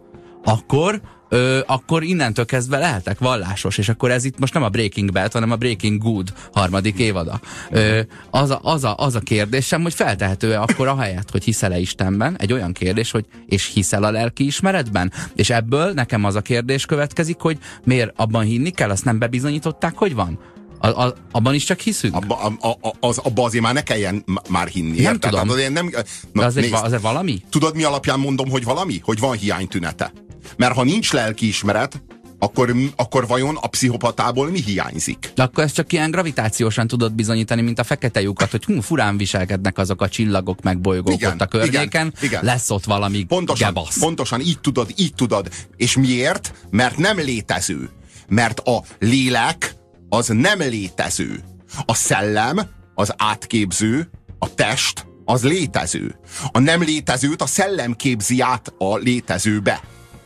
akkor 0.43 1.01
ö, 1.31 1.59
akkor 1.65 2.03
innentől 2.03 2.45
kezdve 2.45 2.77
lehetek 2.77 3.19
vallásos, 3.19 3.77
és 3.77 3.89
akkor 3.89 4.11
ez 4.11 4.25
itt 4.25 4.39
most 4.39 4.53
nem 4.53 4.63
a 4.63 4.69
Breaking 4.69 5.11
Bad, 5.11 5.31
hanem 5.31 5.51
a 5.51 5.55
Breaking 5.55 6.01
Good 6.01 6.33
harmadik 6.53 6.97
évada. 6.97 7.39
Ö, 7.69 7.99
az, 8.29 8.49
a, 8.49 8.59
az, 8.63 8.83
a, 8.83 8.95
az 8.97 9.15
a 9.15 9.19
kérdésem, 9.19 9.81
hogy 9.81 9.93
feltehető-e 9.93 10.61
akkor 10.61 10.87
a 10.87 10.99
helyet, 10.99 11.29
hogy 11.31 11.43
hiszel-e 11.43 11.79
Istenben, 11.79 12.35
egy 12.39 12.53
olyan 12.53 12.73
kérdés, 12.73 13.11
hogy 13.11 13.25
és 13.45 13.71
hiszel 13.73 14.03
a 14.03 14.11
lelki 14.11 14.45
ismeretben? 14.45 15.11
És 15.35 15.49
ebből 15.49 15.91
nekem 15.91 16.23
az 16.23 16.35
a 16.35 16.41
kérdés 16.41 16.85
következik, 16.85 17.39
hogy 17.39 17.57
miért 17.83 18.13
abban 18.15 18.43
hinni 18.43 18.69
kell, 18.69 18.89
azt 18.89 19.05
nem 19.05 19.19
bebizonyították, 19.19 19.97
hogy 19.97 20.15
van? 20.15 20.39
A, 20.79 20.87
a, 20.87 21.15
abban 21.31 21.53
is 21.53 21.63
csak 21.63 21.79
hiszünk? 21.79 22.15
Abba, 22.15 22.35
a, 22.59 22.77
a, 22.81 22.93
az, 22.99 23.17
abba 23.17 23.43
azért 23.43 23.63
már 23.63 23.73
ne 23.73 23.83
kelljen 23.83 24.23
már 24.49 24.67
hinni. 24.67 25.01
Nem 25.01 25.13
érted? 25.13 25.19
tudom. 25.19 25.47
Tehát 25.47 25.49
azért 25.49 25.73
nem, 25.73 25.89
De 26.33 26.45
az, 26.45 26.57
egy, 26.57 26.63
nézd, 26.63 26.83
az 26.83 26.93
egy 26.93 27.01
valami? 27.01 27.41
Tudod, 27.49 27.75
mi 27.75 27.83
alapján 27.83 28.19
mondom, 28.19 28.49
hogy 28.49 28.63
valami? 28.63 28.99
Hogy 29.03 29.19
van 29.19 29.37
hiánytünete. 29.37 30.11
Mert 30.57 30.73
ha 30.75 30.83
nincs 30.83 31.13
lelkiismeret, 31.13 32.01
akkor, 32.43 32.75
akkor 32.95 33.27
vajon 33.27 33.57
a 33.61 33.67
pszichopatából 33.67 34.49
mi 34.49 34.61
hiányzik? 34.61 35.31
De 35.35 35.43
akkor 35.43 35.63
ezt 35.63 35.75
csak 35.75 35.93
ilyen 35.93 36.11
gravitációsan 36.11 36.87
tudod 36.87 37.13
bizonyítani, 37.13 37.61
mint 37.61 37.79
a 37.79 37.83
fekete 37.83 38.21
lyukat, 38.21 38.51
hogy 38.51 38.65
hú, 38.65 38.81
furán 38.81 39.17
viselkednek 39.17 39.77
azok 39.77 40.01
a 40.01 40.09
csillagok 40.09 40.61
meg 40.61 40.79
bolygók 40.79 41.13
Igen, 41.13 41.31
ott 41.31 41.41
a 41.41 41.45
környéken, 41.45 41.85
igen, 41.85 42.13
igen. 42.21 42.43
lesz 42.43 42.69
ott 42.69 42.83
valami 42.83 43.23
Pontosan, 43.23 43.73
gebasz. 43.73 43.99
pontosan 43.99 44.39
így 44.39 44.59
tudod, 44.59 44.93
így 44.95 45.13
tudod. 45.13 45.49
És 45.77 45.95
miért? 45.95 46.53
Mert 46.69 46.97
nem 46.97 47.17
létező. 47.17 47.89
Mert 48.27 48.59
a 48.59 48.83
lélek 48.99 49.75
az 50.09 50.27
nem 50.27 50.59
létező. 50.59 51.43
A 51.85 51.93
szellem 51.93 52.59
az 52.95 53.13
átképző, 53.17 54.09
a 54.39 54.53
test 54.53 55.05
az 55.25 55.43
létező. 55.43 56.15
A 56.51 56.59
nem 56.59 56.81
létezőt 56.81 57.41
a 57.41 57.45
szellem 57.45 57.93
képzi 57.93 58.41
át 58.41 58.73
a 58.77 58.97
létezőbe, 58.97 59.81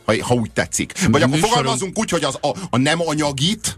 ha, 0.06 0.14
ha 0.20 0.34
úgy 0.34 0.52
tetszik. 0.52 0.92
Vagy 1.08 1.22
akkor 1.22 1.38
fogalmazunk 1.38 1.98
úgy, 1.98 2.10
hogy 2.10 2.24
az 2.24 2.38
a, 2.40 2.48
a 2.70 2.76
nem 2.76 3.00
anyagit, 3.00 3.76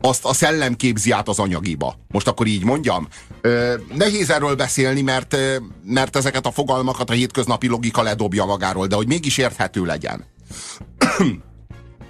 azt 0.00 0.24
a 0.24 0.32
szellem 0.32 0.74
képzi 0.74 1.10
át 1.10 1.28
az 1.28 1.38
anyagiba. 1.38 1.98
Most 2.08 2.28
akkor 2.28 2.46
így 2.46 2.64
mondjam. 2.64 3.08
Ö, 3.40 3.74
nehéz 3.94 4.30
erről 4.30 4.54
beszélni, 4.54 5.00
mert, 5.00 5.36
mert 5.84 6.16
ezeket 6.16 6.46
a 6.46 6.50
fogalmakat 6.50 7.10
a 7.10 7.12
hétköznapi 7.12 7.66
logika 7.66 8.02
ledobja 8.02 8.44
magáról, 8.44 8.86
de 8.86 8.96
hogy 8.96 9.06
mégis 9.06 9.38
érthető 9.38 9.84
legyen. 9.84 10.24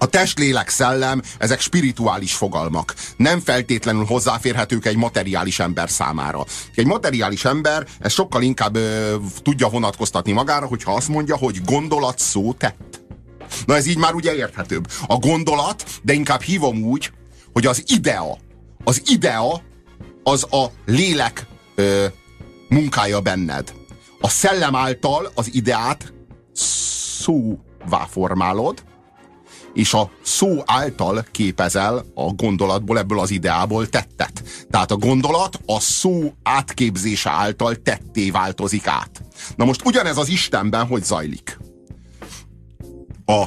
A 0.01 0.07
test, 0.07 0.39
lélek, 0.39 0.69
szellem, 0.69 1.23
ezek 1.39 1.61
spirituális 1.61 2.35
fogalmak. 2.35 2.95
Nem 3.17 3.41
feltétlenül 3.41 4.05
hozzáférhetők 4.05 4.87
egy 4.87 4.97
materiális 4.97 5.59
ember 5.59 5.91
számára. 5.91 6.45
Egy 6.75 6.87
materiális 6.87 7.45
ember 7.45 7.87
ezt 8.01 8.15
sokkal 8.15 8.43
inkább 8.43 8.77
ö, 8.77 9.17
tudja 9.43 9.69
vonatkoztatni 9.69 10.33
magára, 10.33 10.67
hogyha 10.67 10.93
azt 10.93 11.09
mondja, 11.09 11.37
hogy 11.37 11.61
gondolat 11.65 12.19
szó 12.19 12.53
tett. 12.53 13.08
Na 13.67 13.77
ez 13.77 13.87
így 13.87 13.99
már 13.99 14.15
ugye 14.15 14.35
érthetőbb. 14.35 14.89
A 15.07 15.17
gondolat, 15.17 15.85
de 16.03 16.13
inkább 16.13 16.41
hívom 16.41 16.83
úgy, 16.83 17.13
hogy 17.53 17.67
az 17.67 17.83
idea, 17.87 18.39
az 18.85 19.03
idea 19.07 19.63
az 20.23 20.47
a 20.51 20.67
lélek 20.87 21.47
ö, 21.75 22.07
munkája 22.69 23.21
benned. 23.21 23.73
A 24.21 24.29
szellem 24.29 24.75
által 24.75 25.31
az 25.35 25.55
ideát 25.55 26.13
szóvá 26.53 28.07
formálod, 28.11 28.83
és 29.75 29.95
a 29.95 30.11
szó 30.23 30.63
által 30.67 31.27
képezel 31.31 32.05
a 32.15 32.33
gondolatból, 32.33 32.99
ebből 32.99 33.21
az 33.21 33.31
ideából 33.31 33.89
tettet. 33.89 34.43
Tehát 34.71 34.91
a 34.91 34.97
gondolat 34.97 35.61
a 35.67 35.81
szó 35.81 36.33
átképzése 36.43 37.31
által 37.31 37.75
tetté 37.75 38.31
változik 38.31 38.87
át. 38.87 39.23
Na 39.57 39.65
most 39.65 39.85
ugyanez 39.85 40.17
az 40.17 40.29
Istenben 40.29 40.87
hogy 40.87 41.05
zajlik? 41.05 41.59
A, 43.29 43.45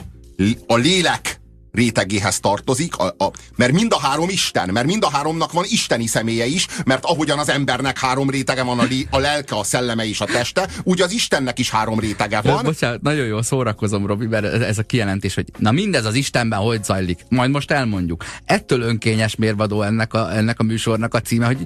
a 0.68 0.76
lélek 0.76 1.42
rétegéhez 1.72 2.40
tartozik, 2.40 2.98
a, 2.98 3.06
a, 3.18 3.32
mert 3.56 3.72
mind 3.72 3.94
a 3.94 4.00
három 4.00 4.30
Isten, 4.30 4.70
mert 4.70 4.86
mind 4.86 5.04
a 5.04 5.10
háromnak 5.10 5.52
van 5.52 5.66
isteni 5.68 6.08
személye 6.08 6.46
is, 6.46 6.68
mert 6.86 7.06
ahogyan 7.06 7.40
az 7.40 7.50
embernek 7.50 8.00
három 8.00 8.30
rétege 8.30 8.64
van, 8.64 8.80
a, 8.80 8.84
lé, 8.84 9.08
a 9.10 9.18
lelke, 9.18 9.56
a 9.56 9.64
szelleme 9.64 10.08
és 10.08 10.22
a 10.22 10.26
teste, 10.26 10.70
úgy 10.84 11.02
az 11.02 11.12
Istennek 11.12 11.60
is 11.60 11.70
három 11.70 12.00
rétege 12.00 12.42
Van. 12.42 12.54
van. 12.54 12.64
Bocsánat, 12.64 13.02
nagyon 13.02 13.26
jól 13.26 13.44
szórakozom, 13.44 14.06
Robi, 14.06 14.26
mert 14.26 14.46
ez 14.46 14.78
a 14.78 14.84
kijelentés, 14.84 15.36
hogy 15.36 15.46
na 15.58 15.72
mindez 15.72 16.06
az 16.06 16.16
Istenben 16.16 16.60
hogy 16.60 16.84
zajlik. 16.84 17.26
Majd 17.30 17.52
most 17.52 17.72
elmondjuk. 17.72 18.24
Ettől 18.46 18.82
önkényes 18.82 19.36
mérvadó 19.36 19.82
ennek 19.82 20.14
a, 20.14 20.36
ennek 20.36 20.60
a 20.60 20.64
műsornak 20.64 21.14
a 21.14 21.20
címe, 21.20 21.46
hogy 21.46 21.64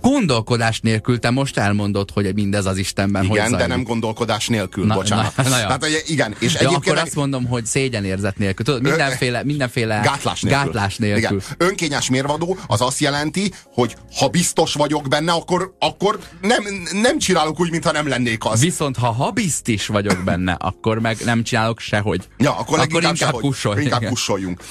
gondolkodás 0.00 0.80
nélkül 0.80 1.18
te 1.18 1.30
most 1.30 1.58
elmondod, 1.58 2.10
hogy 2.10 2.34
mindez 2.34 2.66
az 2.66 2.76
Istenben 2.76 3.26
hogy 3.26 3.36
Igen, 3.36 3.48
zajlik. 3.48 3.66
de 3.68 3.74
nem 3.74 3.82
gondolkodás 3.84 4.48
nélkül, 4.48 4.86
Na- 4.86 4.94
bocsánat. 4.94 5.36
na- 5.36 5.42
na 5.48 5.58
jó. 5.58 5.64
Tehát, 5.66 5.82
hogy 5.84 6.02
igen, 6.06 6.34
és 6.38 6.52
Ja, 6.52 6.58
egyébként 6.58 6.86
akkor 6.86 6.98
azt 6.98 7.14
mondom, 7.14 7.46
hogy 7.46 7.66
szégyenérzet 7.66 8.38
nélkül. 8.38 8.64
Tudod, 8.64 8.82
mindenféle, 8.82 9.44
mindenféle 9.44 10.00
Gátlás 10.04 10.40
nélkül. 10.40 10.62
gátlás 10.64 10.96
nélkül. 10.96 11.36
Igen. 11.36 11.68
Önkényes 11.68 12.10
mérvadó 12.10 12.58
az 12.66 12.80
azt 12.80 12.98
jelenti, 13.00 13.52
hogy 13.72 13.96
ha 14.16 14.28
biztos 14.28 14.74
vagyok 14.74 15.08
benne, 15.08 15.32
akkor, 15.32 15.74
akkor 15.78 16.18
nem, 16.40 16.64
nem 16.92 17.18
csinálok 17.18 17.60
úgy, 17.60 17.70
mintha 17.70 17.92
nem 17.92 18.08
lennék 18.08 18.44
az. 18.44 18.60
Viszont 18.60 18.96
ha 18.96 19.10
habizt 19.12 19.68
is 19.68 19.86
vagyok 19.86 20.24
benne, 20.24 20.52
akkor 20.52 20.98
meg 20.98 21.16
nem 21.24 21.42
csinálok 21.42 21.80
sehogy. 21.80 22.28
Ja, 22.38 22.56
akkor, 22.58 22.78
akkor 22.78 23.02
inkább 23.02 23.32
kussolj. 23.32 23.82
Inkább 23.82 24.00
igen. 24.00 24.12
kussoljunk. 24.12 24.62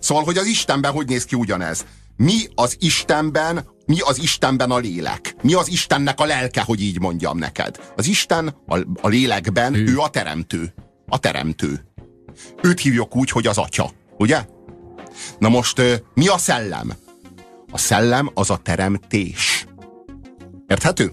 Szóval, 0.00 0.24
hogy 0.24 0.36
az 0.38 0.46
Istenben 0.46 0.92
hogy 0.92 1.06
néz 1.06 1.24
ki 1.24 1.36
ugyanez? 1.36 1.84
Mi 2.16 2.34
az 2.54 2.76
Istenben, 2.80 3.66
mi 3.86 4.00
az 4.00 4.22
Istenben 4.22 4.70
a 4.70 4.78
lélek? 4.78 5.36
Mi 5.42 5.54
az 5.54 5.68
Istennek 5.68 6.20
a 6.20 6.24
lelke, 6.24 6.60
hogy 6.60 6.82
így 6.82 7.00
mondjam 7.00 7.38
neked? 7.38 7.92
Az 7.96 8.06
Isten 8.06 8.56
a, 8.66 8.78
a 9.00 9.08
lélekben, 9.08 9.74
ő. 9.74 9.84
ő 9.86 9.98
a 9.98 10.08
teremtő. 10.08 10.74
A 11.08 11.18
teremtő. 11.18 11.86
Őt 12.62 12.80
hívjuk 12.80 13.16
úgy, 13.16 13.30
hogy 13.30 13.46
az 13.46 13.58
atya. 13.58 13.90
Ugye? 14.18 14.44
Na 15.38 15.48
most 15.48 15.82
mi 16.14 16.28
a 16.28 16.38
szellem? 16.38 16.92
A 17.70 17.78
szellem 17.78 18.30
az 18.34 18.50
a 18.50 18.56
teremtés. 18.56 19.66
Érthető? 20.66 21.12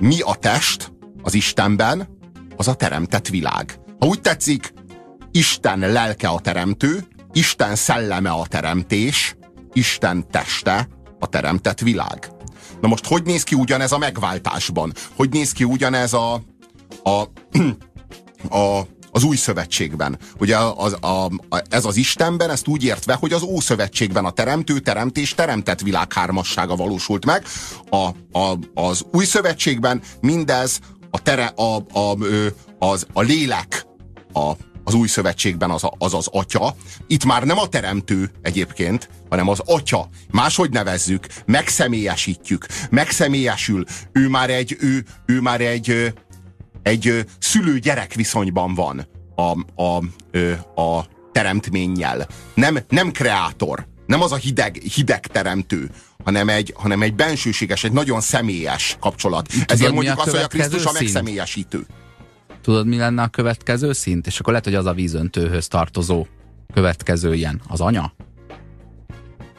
Mi 0.00 0.20
a 0.20 0.34
test 0.34 0.92
az 1.22 1.34
Istenben? 1.34 2.08
Az 2.56 2.68
a 2.68 2.74
teremtett 2.74 3.28
világ. 3.28 3.80
Ha 3.98 4.06
úgy 4.06 4.20
tetszik, 4.20 4.72
Isten 5.30 5.78
lelke 5.78 6.28
a 6.28 6.40
teremtő, 6.40 7.06
Isten 7.32 7.74
szelleme 7.74 8.30
a 8.30 8.46
teremtés, 8.46 9.36
Isten 9.72 10.30
teste 10.30 10.88
a 11.18 11.26
teremtett 11.26 11.80
világ. 11.80 12.30
Na 12.80 12.88
most 12.88 13.06
hogy 13.06 13.22
néz 13.22 13.42
ki 13.42 13.54
ugyanez 13.54 13.92
a 13.92 13.98
megváltásban? 13.98 14.92
Hogy 15.16 15.30
néz 15.30 15.52
ki 15.52 15.64
ugyanez 15.64 16.12
a, 16.12 16.42
a, 17.02 17.22
a 18.58 18.86
az 19.10 19.24
új 19.24 19.36
szövetségben. 19.36 20.18
Ugye 20.38 20.56
az, 20.56 20.96
a, 21.00 21.24
a, 21.24 21.62
ez 21.68 21.84
az 21.84 21.96
Istenben, 21.96 22.50
ezt 22.50 22.68
úgy 22.68 22.84
értve, 22.84 23.14
hogy 23.14 23.32
az 23.32 23.42
Ószövetségben 23.42 24.24
a 24.24 24.30
teremtő, 24.30 24.78
teremtés, 24.78 25.34
teremtett 25.34 25.80
világ 25.80 26.12
hármassága 26.12 26.76
valósult 26.76 27.24
meg. 27.24 27.44
A, 27.90 28.08
a, 28.38 28.58
az 28.74 29.04
új 29.12 29.24
szövetségben 29.24 30.02
mindez 30.20 30.80
a, 31.10 31.22
tere, 31.22 31.46
a, 31.46 31.76
a, 31.76 32.16
az, 32.78 33.06
a 33.12 33.20
lélek 33.20 33.86
a, 34.32 34.52
az 34.88 34.94
új 34.94 35.08
szövetségben 35.08 35.70
az, 35.70 35.84
a, 35.84 35.94
az 35.98 36.14
az 36.14 36.28
atya. 36.30 36.74
Itt 37.06 37.24
már 37.24 37.42
nem 37.42 37.58
a 37.58 37.68
teremtő 37.68 38.30
egyébként, 38.42 39.08
hanem 39.28 39.48
az 39.48 39.60
atya. 39.64 40.08
Máshogy 40.30 40.70
nevezzük, 40.70 41.26
megszemélyesítjük, 41.46 42.66
megszemélyesül. 42.90 43.84
Ő 44.12 44.28
már 44.28 44.50
egy, 44.50 44.76
ő, 44.80 45.04
ő 45.26 45.40
már 45.40 45.60
egy, 45.60 46.14
egy 46.82 47.24
szülő-gyerek 47.38 48.14
viszonyban 48.14 48.74
van 48.74 49.08
a, 49.36 49.82
a, 49.82 49.96
a 50.80 51.06
teremtménnyel. 51.32 52.26
Nem, 52.54 52.78
nem 52.88 53.10
kreátor, 53.10 53.86
nem 54.06 54.22
az 54.22 54.32
a 54.32 54.36
hideg, 54.36 54.76
hideg 54.94 55.26
teremtő, 55.26 55.90
hanem 56.24 56.48
egy, 56.48 56.74
hanem 56.76 57.02
egy 57.02 57.14
bensőséges, 57.14 57.84
egy 57.84 57.92
nagyon 57.92 58.20
személyes 58.20 58.96
kapcsolat. 59.00 59.48
Ezért 59.66 59.90
mi 59.90 59.94
mondjuk 59.94 60.18
azt, 60.18 60.30
hogy 60.30 60.42
a 60.42 60.46
Krisztus 60.46 60.84
a 60.84 60.92
megszemélyesítő. 60.92 61.86
Tudod, 62.68 62.86
mi 62.86 62.96
lenne 62.96 63.22
a 63.22 63.28
következő 63.28 63.92
szint? 63.92 64.26
És 64.26 64.38
akkor 64.38 64.48
lehet, 64.52 64.64
hogy 64.66 64.74
az 64.74 64.86
a 64.86 64.92
vízöntőhöz 64.92 65.68
tartozó 65.68 66.26
következő 66.74 67.34
ilyen. 67.34 67.60
Az 67.68 67.80
anya? 67.80 68.12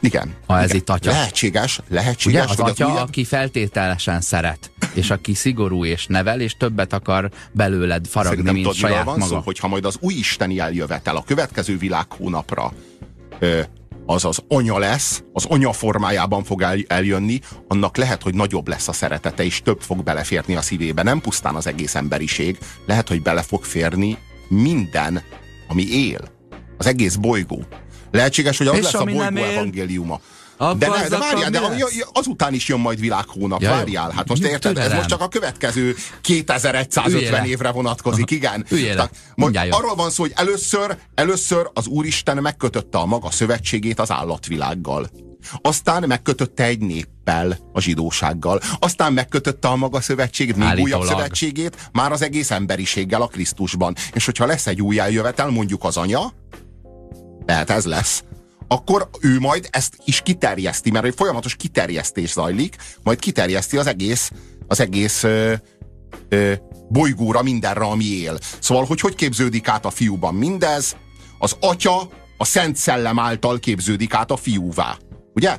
Igen. 0.00 0.34
Ha 0.46 0.58
ez 0.58 0.64
igen. 0.64 0.76
itt 0.76 0.90
atya. 0.90 1.10
Lehetséges, 1.10 1.78
Ugye? 1.78 1.94
lehetséges, 1.94 2.44
Az 2.44 2.56
hogy 2.56 2.70
atya, 2.70 2.84
az 2.86 2.92
újabb... 2.92 3.08
aki 3.08 3.24
feltételesen 3.24 4.20
szeret, 4.20 4.70
és 4.94 5.10
aki 5.10 5.34
szigorú 5.34 5.84
és 5.84 6.06
nevel, 6.06 6.40
és 6.40 6.56
többet 6.56 6.92
akar 6.92 7.30
belőled 7.52 8.06
faragni, 8.06 8.36
Szerintem 8.36 8.54
mint 8.54 8.66
tudod, 8.66 8.80
saját 8.80 9.04
van 9.04 9.18
maga. 9.18 9.34
szó, 9.34 9.40
hogyha 9.40 9.68
majd 9.68 9.84
az 9.84 9.96
új 10.00 10.14
isteni 10.14 10.58
eljövetel 10.58 11.16
a 11.16 11.24
következő 11.26 11.78
világhónapra 11.78 12.72
ö, 13.38 13.60
az 14.10 14.24
az 14.24 14.42
anya 14.48 14.78
lesz, 14.78 15.22
az 15.32 15.44
anya 15.44 15.72
formájában 15.72 16.44
fog 16.44 16.62
el, 16.62 16.78
eljönni, 16.86 17.40
annak 17.68 17.96
lehet, 17.96 18.22
hogy 18.22 18.34
nagyobb 18.34 18.68
lesz 18.68 18.88
a 18.88 18.92
szeretete, 18.92 19.44
és 19.44 19.62
több 19.62 19.80
fog 19.80 20.02
beleférni 20.02 20.56
a 20.56 20.62
szívébe. 20.62 21.02
Nem 21.02 21.20
pusztán 21.20 21.54
az 21.54 21.66
egész 21.66 21.94
emberiség, 21.94 22.58
lehet, 22.86 23.08
hogy 23.08 23.22
bele 23.22 23.42
fog 23.42 23.64
férni 23.64 24.18
minden, 24.48 25.22
ami 25.68 25.82
él. 25.82 26.20
Az 26.78 26.86
egész 26.86 27.14
bolygó. 27.14 27.64
Lehetséges, 28.10 28.58
hogy 28.58 28.66
az 28.66 28.76
És 28.76 28.82
lesz 28.82 28.94
a 28.94 29.04
bolygó 29.04 29.36
él? 29.36 29.44
evangéliuma. 29.44 30.20
De, 30.60 30.88
ne, 30.88 31.08
de 31.08 31.18
várjál, 31.18 31.50
de 31.50 31.60
azután 32.12 32.54
is 32.54 32.68
jön 32.68 32.80
majd 32.80 33.00
világhónap, 33.00 33.60
Ja, 33.60 33.70
várjál. 33.70 34.12
Hát 34.16 34.28
most 34.28 34.42
érted, 34.42 34.78
ez 34.78 34.92
most 34.92 35.08
csak 35.08 35.20
a 35.20 35.28
következő 35.28 35.94
2150 36.20 37.12
Üljél 37.12 37.42
évre 37.44 37.70
vonatkozik, 37.70 38.30
igen. 38.30 38.66
Tehát 38.68 39.10
arról 39.70 39.94
van 39.94 40.10
szó, 40.10 40.22
hogy 40.22 40.32
először, 40.34 40.96
először 41.14 41.70
az 41.74 41.86
Úristen 41.86 42.36
megkötötte 42.36 42.98
a 42.98 43.06
maga 43.06 43.30
szövetségét 43.30 44.00
az 44.00 44.10
állatvilággal. 44.10 45.10
Aztán 45.62 46.04
megkötötte 46.06 46.64
egy 46.64 46.80
néppel, 46.80 47.58
a 47.72 47.80
zsidósággal. 47.80 48.60
Aztán 48.78 49.12
megkötötte 49.12 49.68
a 49.68 49.76
maga 49.76 50.00
szövetségét, 50.00 50.56
még 50.56 50.66
Állítólag. 50.66 51.00
újabb 51.00 51.16
szövetségét, 51.16 51.76
már 51.92 52.12
az 52.12 52.22
egész 52.22 52.50
emberiséggel 52.50 53.22
a 53.22 53.26
Krisztusban. 53.26 53.94
És 54.12 54.24
hogyha 54.24 54.46
lesz 54.46 54.66
egy 54.66 54.82
új 54.82 54.98
eljövetel, 54.98 55.48
mondjuk 55.48 55.84
az 55.84 55.96
anya, 55.96 56.32
lehet 57.46 57.70
ez 57.70 57.84
lesz, 57.84 58.22
akkor 58.72 59.08
ő 59.20 59.38
majd 59.38 59.68
ezt 59.70 59.96
is 60.04 60.20
kiterjeszti, 60.20 60.90
mert 60.90 61.04
egy 61.04 61.14
folyamatos 61.14 61.54
kiterjesztés 61.54 62.32
zajlik, 62.32 62.76
majd 63.02 63.18
kiterjeszti 63.18 63.76
az 63.76 63.86
egész, 63.86 64.30
az 64.66 64.80
egész 64.80 65.22
ö, 65.22 65.54
ö, 66.28 66.52
bolygóra, 66.88 67.42
mindenre, 67.42 67.84
ami 67.84 68.04
él. 68.04 68.38
Szóval, 68.60 68.84
hogy 68.84 69.00
hogy 69.00 69.14
képződik 69.14 69.68
át 69.68 69.84
a 69.84 69.90
fiúban 69.90 70.34
mindez? 70.34 70.96
Az 71.38 71.56
atya 71.60 72.08
a 72.36 72.44
Szent 72.44 72.76
Szellem 72.76 73.18
által 73.18 73.58
képződik 73.58 74.14
át 74.14 74.30
a 74.30 74.36
fiúvá. 74.36 74.96
Ugye? 75.34 75.58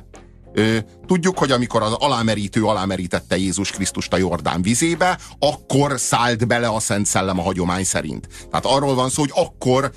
Ö, 0.52 0.78
tudjuk, 1.06 1.38
hogy 1.38 1.50
amikor 1.50 1.82
az 1.82 1.92
alámerítő 1.92 2.64
alámerítette 2.64 3.36
Jézus 3.36 3.70
Krisztust 3.70 4.12
a 4.12 4.16
Jordán 4.16 4.62
vizébe, 4.62 5.18
akkor 5.38 6.00
szállt 6.00 6.46
bele 6.46 6.68
a 6.68 6.80
Szent 6.80 7.06
Szellem 7.06 7.38
a 7.38 7.42
hagyomány 7.42 7.84
szerint. 7.84 8.28
Tehát 8.50 8.66
arról 8.66 8.94
van 8.94 9.10
szó, 9.10 9.22
hogy 9.22 9.32
akkor 9.34 9.92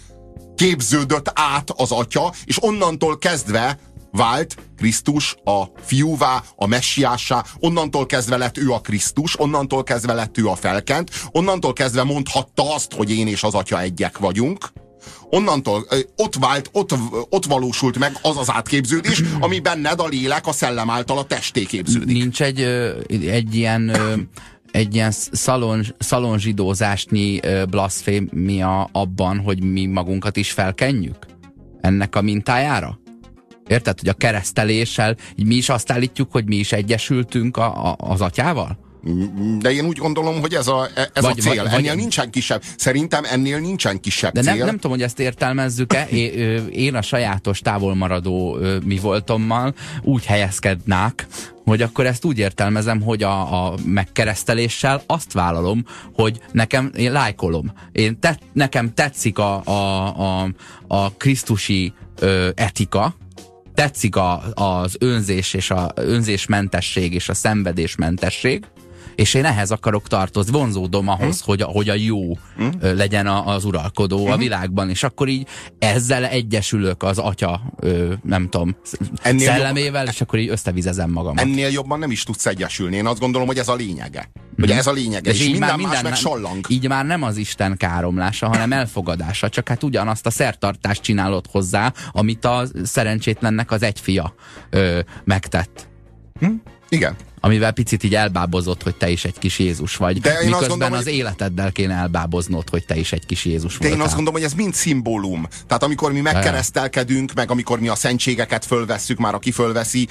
képződött 0.56 1.32
át 1.34 1.72
az 1.76 1.92
atya, 1.92 2.34
és 2.46 2.64
onnantól 2.64 3.18
kezdve 3.18 3.80
vált 4.12 4.56
Krisztus 4.78 5.36
a 5.44 5.64
fiúvá, 5.86 6.44
a 6.56 6.68
messiássá, 6.68 7.44
onnantól 7.60 8.06
kezdve 8.06 8.38
lett 8.38 8.58
ő 8.58 8.72
a 8.72 8.80
Krisztus, 8.80 9.40
onnantól 9.40 9.84
kezdve 9.84 10.14
lett 10.14 10.38
ő 10.38 10.48
a 10.48 10.56
felkent, 10.56 11.10
onnantól 11.32 11.74
kezdve 11.74 12.04
mondhatta 12.04 12.74
azt, 12.74 12.94
hogy 12.94 13.12
én 13.12 13.28
és 13.28 13.44
az 13.44 13.54
atya 13.54 13.82
egyek 13.82 14.18
vagyunk, 14.18 14.72
onnantól 15.30 15.88
ott 16.16 16.36
vált, 16.36 16.70
ott, 16.72 16.94
ott 17.30 17.46
valósult 17.46 18.00
meg 18.00 18.18
az 18.22 18.38
az 18.38 18.52
átképződés, 18.52 19.24
ami 19.40 19.60
benned 19.60 20.00
a 20.00 20.08
lélek 20.08 20.48
a 20.48 20.52
szellem 20.52 20.90
által 20.90 21.18
a 21.18 21.24
testé 21.24 21.64
képződik. 21.64 22.16
Nincs 22.16 22.42
egy, 22.42 22.62
egy 23.28 23.56
ilyen 23.56 23.98
egy 24.76 24.96
ilyen 24.96 25.12
szalon, 25.12 25.84
szalonzsidózásnyi 25.98 27.40
blaszfémia 27.70 28.90
abban, 28.92 29.40
hogy 29.40 29.64
mi 29.64 29.86
magunkat 29.86 30.38
is 30.38 30.52
felkenjük? 30.52 31.26
Ennek 31.82 32.16
a 32.16 32.22
mintájára? 32.22 33.00
Érted, 33.68 34.00
hogy 34.00 34.10
a 34.10 34.14
kereszteléssel 34.14 35.16
mi 35.36 35.56
is 35.56 35.70
azt 35.70 35.92
állítjuk, 35.92 36.32
hogy 36.32 36.46
mi 36.46 36.56
is 36.56 36.72
egyesültünk 36.72 37.58
a, 37.58 37.90
a, 37.90 37.96
az 37.98 38.22
atyával? 38.22 38.78
De 39.60 39.72
én 39.72 39.86
úgy 39.86 39.98
gondolom, 39.98 40.42
hogy 40.42 40.54
ez 40.54 40.68
a, 40.68 40.88
ez 41.14 41.24
vagy, 41.24 41.40
a 41.40 41.42
cél. 41.42 41.64
Vagy, 41.64 41.74
ennél 41.74 41.90
vagy, 41.90 41.98
nincsen 41.98 42.30
kisebb. 42.30 42.62
Szerintem 42.78 43.24
ennél 43.24 43.60
nincsen 43.60 44.00
kisebb 44.00 44.34
de 44.34 44.42
cél. 44.42 44.56
Nem, 44.56 44.66
nem 44.66 44.76
tudom, 44.76 44.92
hogy 44.92 45.02
ezt 45.02 45.20
értelmezzük-e. 45.20 46.08
Én 46.70 46.96
a 46.96 47.02
sajátos 47.02 47.60
távolmaradó 47.60 48.58
mi 48.84 48.98
voltommal 48.98 49.74
úgy 50.02 50.26
helyezkednák, 50.26 51.28
hogy 51.66 51.82
akkor 51.82 52.06
ezt 52.06 52.26
úgy 52.26 52.38
értelmezem, 52.38 53.02
hogy 53.02 53.24
a, 53.24 53.66
a 53.66 53.76
megkereszteléssel 53.86 55.04
azt 55.06 55.32
vállalom, 55.34 55.86
hogy 56.14 56.40
nekem, 56.52 56.92
én 56.96 57.12
lájkolom. 57.12 57.74
Én 57.92 58.20
te, 58.20 58.40
nekem 58.54 58.94
tetszik 58.94 59.38
a, 59.38 59.62
a, 59.64 60.42
a, 60.42 60.50
a 60.88 61.12
krisztusi 61.12 61.94
ö, 62.20 62.50
etika, 62.56 63.16
tetszik 63.74 64.16
a, 64.16 64.44
az 64.54 64.96
önzés 65.00 65.54
és 65.54 65.72
a 65.72 65.92
önzésmentesség 65.96 67.14
és 67.14 67.30
a 67.30 67.34
szenvedésmentesség, 67.34 68.66
és 69.16 69.34
én 69.34 69.46
ehhez 69.46 69.72
akarok 69.72 70.08
tartozni, 70.08 70.52
vonzódom 70.52 71.08
ahhoz, 71.08 71.38
hmm. 71.38 71.46
hogy, 71.46 71.62
a, 71.62 71.66
hogy 71.66 71.90
a 71.90 71.94
jó 71.94 72.38
hmm. 72.58 72.72
legyen 72.80 73.28
a, 73.28 73.48
az 73.48 73.66
uralkodó 73.66 74.24
hmm. 74.24 74.32
a 74.32 74.38
világban, 74.38 74.90
és 74.90 75.04
akkor 75.04 75.28
így 75.28 75.48
ezzel 75.80 76.26
egyesülök 76.26 77.04
az 77.04 77.18
atya, 77.18 77.62
ö, 77.80 78.14
nem 78.24 78.50
tudom, 78.50 78.76
ennél 79.22 79.46
szellemével, 79.46 80.04
jobb, 80.04 80.14
és 80.14 80.22
akkor 80.22 80.40
így 80.40 80.50
összevizezem 80.50 81.12
magamat. 81.12 81.40
Ennél 81.40 81.70
jobban 81.70 82.00
nem 82.00 82.12
is 82.12 82.24
tudsz 82.24 82.46
egyesülni. 82.46 82.96
Én 82.96 83.06
azt 83.06 83.20
gondolom, 83.20 83.48
hogy 83.48 83.58
ez 83.58 83.68
a 83.68 83.76
lényege. 83.76 84.32
Hogy 84.56 84.70
hmm. 84.70 84.78
ez 84.78 84.88
a 84.88 84.92
lényege, 84.92 85.32
és, 85.32 85.40
és 85.40 85.50
minden 85.50 85.70
már, 85.70 85.78
minden, 85.78 85.94
más 85.94 86.04
meg 86.04 86.16
sallang. 86.16 86.66
Így 86.70 86.88
már 86.88 87.06
nem 87.06 87.24
az 87.24 87.38
Isten 87.38 87.78
káromlása, 87.78 88.48
hanem 88.48 88.72
elfogadása, 88.72 89.50
csak 89.50 89.70
hát 89.70 89.84
ugyanazt 89.84 90.26
a 90.26 90.30
szertartást 90.30 91.02
csinálod 91.02 91.46
hozzá, 91.52 91.94
amit 92.12 92.46
a 92.46 92.64
szerencsétlennek 92.84 93.72
az 93.72 93.84
egy 93.84 94.00
fia 94.00 94.36
ö, 94.70 95.00
megtett. 95.24 95.88
Hm? 96.40 96.54
Igen 96.90 97.16
amivel 97.46 97.72
picit 97.72 98.04
így 98.04 98.16
elbábozott, 98.16 98.84
hogy 98.84 98.96
te 98.96 99.10
is 99.10 99.26
egy 99.26 99.40
kis 99.40 99.60
Jézus 99.60 99.96
vagy. 99.96 100.20
De 100.20 100.30
én 100.30 100.36
miközben 100.46 100.68
gondolom, 100.70 100.94
az 100.94 101.04
hogy... 101.04 101.14
életeddel 101.14 101.72
kéne 101.72 101.94
elbáboznod, 101.94 102.70
hogy 102.70 102.86
te 102.86 102.96
is 102.96 103.12
egy 103.12 103.26
kis 103.26 103.46
Jézus 103.46 103.72
De 103.72 103.78
voltál. 103.80 103.98
én 103.98 104.06
azt 104.06 104.16
gondolom, 104.16 104.40
hogy 104.40 104.50
ez 104.50 104.58
mind 104.58 104.74
szimbólum. 104.74 105.48
Tehát 105.68 105.84
amikor 105.84 106.12
mi 106.12 106.20
megkeresztelkedünk, 106.20 107.34
meg 107.34 107.52
amikor 107.52 107.80
mi 107.80 107.88
a 107.88 107.96
szentségeket 107.96 108.66
fölvesszük, 108.66 109.18
már 109.18 109.34
aki 109.34 109.52
fölveszi, 109.52 110.08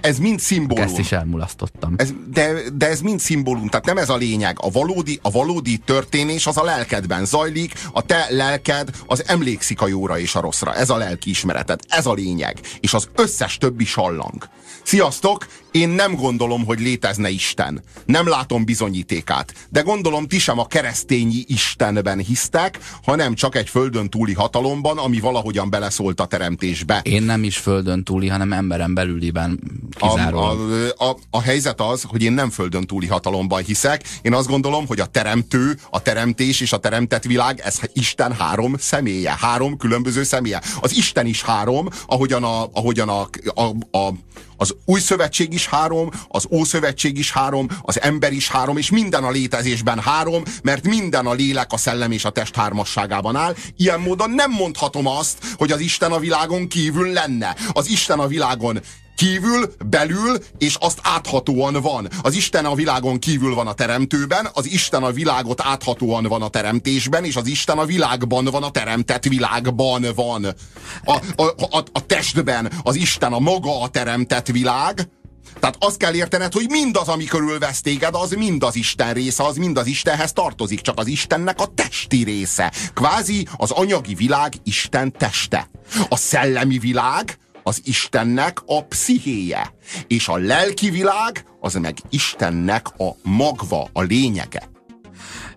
ez 0.00 0.18
mind 0.18 0.40
szimbólum. 0.40 0.84
Ezt 0.84 0.98
is 0.98 1.12
elmulasztottam. 1.12 1.94
Ez, 1.96 2.12
de, 2.32 2.52
de 2.74 2.88
ez 2.88 3.00
mind 3.00 3.20
szimbólum, 3.20 3.68
tehát 3.68 3.86
nem 3.86 3.98
ez 3.98 4.08
a 4.08 4.16
lényeg. 4.16 4.56
A 4.60 4.70
valódi, 4.70 5.18
a 5.22 5.30
valódi 5.30 5.78
történés 5.78 6.46
az 6.46 6.56
a 6.56 6.64
lelkedben 6.64 7.24
zajlik, 7.24 7.72
a 7.92 8.02
te 8.02 8.26
lelked 8.30 8.90
az 9.06 9.24
emlékszik 9.26 9.80
a 9.80 9.86
jóra 9.86 10.18
és 10.18 10.34
a 10.34 10.40
rosszra. 10.40 10.74
Ez 10.74 10.90
a 10.90 10.96
lelki 10.96 11.30
ismereted, 11.30 11.80
ez 11.88 12.06
a 12.06 12.12
lényeg. 12.12 12.60
És 12.80 12.94
az 12.94 13.08
összes 13.14 13.58
többi 13.58 13.84
sallang. 13.84 14.48
Sziasztok! 14.82 15.46
Én 15.74 15.88
nem 15.88 16.14
gondolom, 16.14 16.64
hogy 16.64 16.80
létezne 16.80 17.28
Isten. 17.28 17.82
Nem 18.06 18.28
látom 18.28 18.64
bizonyítékát. 18.64 19.54
De 19.70 19.80
gondolom 19.80 20.26
ti 20.26 20.38
sem 20.38 20.58
a 20.58 20.66
keresztényi 20.66 21.44
Istenben 21.46 22.18
hisztek, 22.18 22.78
hanem 23.02 23.34
csak 23.34 23.56
egy 23.56 23.68
földön 23.68 24.10
túli 24.10 24.32
hatalomban, 24.32 24.98
ami 24.98 25.20
valahogyan 25.20 25.70
beleszólt 25.70 26.20
a 26.20 26.26
teremtésbe. 26.26 27.00
Én 27.02 27.22
nem 27.22 27.44
is 27.44 27.56
földön 27.56 28.04
túli, 28.04 28.28
hanem 28.28 28.52
emberen 28.52 28.94
belüliben 28.94 29.60
kizárólag. 29.90 30.70
A, 30.96 31.04
a, 31.04 31.08
a, 31.08 31.16
a 31.30 31.40
helyzet 31.40 31.80
az, 31.80 32.02
hogy 32.02 32.22
én 32.22 32.32
nem 32.32 32.50
földön 32.50 32.86
túli 32.86 33.06
hatalomban 33.06 33.62
hiszek. 33.62 34.02
Én 34.22 34.34
azt 34.34 34.48
gondolom, 34.48 34.86
hogy 34.86 35.00
a 35.00 35.06
teremtő, 35.06 35.78
a 35.90 36.02
teremtés 36.02 36.60
és 36.60 36.72
a 36.72 36.78
teremtett 36.78 37.24
világ, 37.24 37.60
ez 37.64 37.80
Isten 37.92 38.32
három 38.32 38.74
személye, 38.78 39.36
három 39.40 39.76
különböző 39.76 40.22
személye. 40.22 40.62
Az 40.80 40.96
Isten 40.96 41.26
is 41.26 41.42
három, 41.42 41.88
ahogyan 42.06 42.44
a, 42.44 42.68
ahogyan 42.72 43.08
a, 43.08 43.28
a, 43.54 43.98
a 43.98 44.14
az 44.56 44.74
új 44.84 45.00
szövetség 45.00 45.52
is 45.52 45.66
három, 45.66 46.10
az 46.28 46.46
ószövetség 46.50 47.18
is 47.18 47.32
három, 47.32 47.68
az 47.82 48.00
ember 48.00 48.32
is 48.32 48.48
három, 48.48 48.76
és 48.76 48.90
minden 48.90 49.24
a 49.24 49.30
létezésben 49.30 49.98
három, 49.98 50.42
mert 50.62 50.86
minden 50.86 51.26
a 51.26 51.32
lélek, 51.32 51.72
a 51.72 51.76
szellem 51.76 52.12
és 52.12 52.24
a 52.24 52.30
test 52.30 52.56
hármasságában 52.56 53.36
áll. 53.36 53.54
Ilyen 53.76 54.00
módon 54.00 54.30
nem 54.30 54.50
mondhatom 54.50 55.06
azt, 55.06 55.38
hogy 55.56 55.72
az 55.72 55.80
Isten 55.80 56.12
a 56.12 56.18
világon 56.18 56.68
kívül 56.68 57.12
lenne. 57.12 57.56
Az 57.72 57.88
Isten 57.88 58.18
a 58.18 58.26
világon 58.26 58.80
kívül, 59.16 59.74
belül, 59.86 60.38
és 60.58 60.76
azt 60.80 60.98
áthatóan 61.02 61.82
van. 61.82 62.08
Az 62.22 62.34
Isten 62.34 62.64
a 62.64 62.74
világon 62.74 63.18
kívül 63.18 63.54
van 63.54 63.66
a 63.66 63.72
teremtőben, 63.72 64.48
az 64.52 64.66
Isten 64.66 65.02
a 65.02 65.12
világot 65.12 65.60
áthatóan 65.64 66.24
van 66.24 66.42
a 66.42 66.48
teremtésben, 66.48 67.24
és 67.24 67.36
az 67.36 67.46
Isten 67.46 67.78
a 67.78 67.84
világban 67.84 68.44
van, 68.44 68.62
a 68.62 68.70
teremtett 68.70 69.24
világban 69.24 70.06
van. 70.14 70.44
A, 71.04 71.12
a, 71.36 71.44
a, 71.70 71.84
a 71.92 72.06
testben 72.06 72.72
az 72.82 72.94
Isten 72.94 73.32
a 73.32 73.38
maga 73.38 73.82
a 73.82 73.88
teremtett 73.88 74.46
világ, 74.46 75.08
tehát 75.60 75.76
azt 75.78 75.96
kell 75.96 76.14
értened, 76.14 76.52
hogy 76.52 76.66
mindaz, 76.68 77.08
ami 77.08 77.24
körülvesz 77.24 77.80
téged, 77.80 78.14
az 78.14 78.30
mind 78.30 78.62
az 78.62 78.76
Isten 78.76 79.12
része, 79.12 79.44
az 79.44 79.56
mind 79.56 79.78
az 79.78 79.86
Istenhez 79.86 80.32
tartozik, 80.32 80.80
csak 80.80 80.98
az 80.98 81.06
Istennek 81.06 81.60
a 81.60 81.66
testi 81.66 82.24
része. 82.24 82.72
Kvázi 82.94 83.48
az 83.56 83.70
anyagi 83.70 84.14
világ 84.14 84.52
Isten 84.64 85.12
teste. 85.12 85.70
A 86.08 86.16
szellemi 86.16 86.78
világ 86.78 87.38
az 87.64 87.80
Istennek 87.84 88.62
a 88.66 88.84
pszichéje, 88.84 89.74
és 90.06 90.28
a 90.28 90.36
lelki 90.36 90.90
világ 90.90 91.44
az 91.60 91.74
meg 91.74 91.98
Istennek 92.10 92.86
a 92.98 93.16
magva, 93.22 93.88
a 93.92 94.02
lényege. 94.02 94.73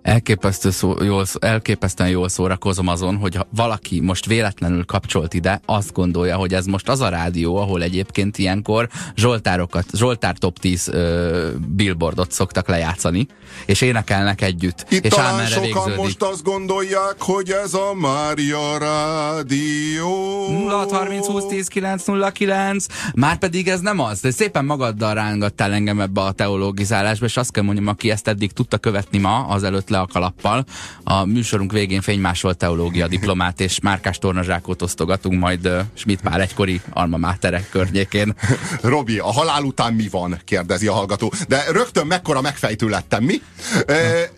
Elképesztő 0.07 0.69
szó, 0.69 1.03
jól, 1.03 1.25
elképesztően 1.39 2.09
jól 2.09 2.29
szórakozom 2.29 2.87
azon, 2.87 3.15
hogy 3.17 3.35
ha 3.35 3.47
valaki 3.55 3.99
most 3.99 4.25
véletlenül 4.25 4.85
kapcsolt 4.85 5.33
ide, 5.33 5.61
azt 5.65 5.93
gondolja, 5.93 6.35
hogy 6.35 6.53
ez 6.53 6.65
most 6.65 6.89
az 6.89 7.01
a 7.01 7.09
rádió, 7.09 7.57
ahol 7.57 7.83
egyébként 7.83 8.37
ilyenkor 8.37 8.89
Zsoltárokat, 9.15 9.85
Zsoltár 9.93 10.37
Top 10.37 10.59
10 10.59 10.87
ö, 10.87 11.49
billboardot 11.75 12.31
szoktak 12.31 12.67
lejátszani, 12.67 13.27
és 13.65 13.81
énekelnek 13.81 14.41
együtt. 14.41 14.85
Itt 14.89 15.05
és 15.05 15.13
talán 15.13 15.45
sokan 15.45 15.63
végződik. 15.63 15.97
most 15.97 16.23
azt 16.23 16.43
gondolják, 16.43 17.15
hogy 17.17 17.49
ez 17.49 17.73
a 17.73 17.93
Mária 17.93 18.77
Rádió. 18.77 20.47
0 20.49 20.87
30 20.91 21.27
20 21.27 21.45
10 21.45 21.67
9 21.67 22.05
0 22.05 22.29
9 22.31 22.85
Már 23.15 23.37
pedig 23.37 23.67
ez 23.67 23.79
nem 23.79 23.99
az, 23.99 24.19
de 24.19 24.31
szépen 24.31 24.65
magaddal 24.65 25.13
rángattál 25.13 25.73
engem 25.73 25.99
ebbe 25.99 26.21
a 26.21 26.31
teológizálásba, 26.31 27.25
és 27.25 27.37
azt 27.37 27.51
kell 27.51 27.63
mondjam, 27.63 27.87
aki 27.87 28.09
ezt 28.11 28.27
eddig 28.27 28.51
tudta 28.51 28.77
követni 28.77 29.17
ma, 29.17 29.45
az 29.47 29.63
előtt 29.63 29.89
le 29.97 30.03
a 30.03 30.07
kalappal. 30.13 30.65
A 31.03 31.25
műsorunk 31.25 31.71
végén 31.71 32.01
fénymásolt 32.01 32.57
teológia 32.57 33.07
diplomát 33.07 33.59
és 33.59 33.79
márkás 33.79 34.17
tornazsákot 34.17 34.81
osztogatunk 34.81 35.39
majd 35.39 35.69
Schmidt 35.93 36.21
pár 36.21 36.41
egykori 36.41 36.81
alma 36.89 37.17
máterek 37.17 37.69
környékén. 37.69 38.35
Robi, 38.81 39.17
a 39.17 39.31
halál 39.31 39.63
után 39.63 39.93
mi 39.93 40.07
van? 40.11 40.39
kérdezi 40.43 40.87
a 40.87 40.93
hallgató. 40.93 41.33
De 41.47 41.63
rögtön 41.71 42.07
mekkora 42.07 42.41
megfejtő 42.41 42.89
lettem, 42.89 43.23
mi? 43.23 43.41
E, 43.87 43.95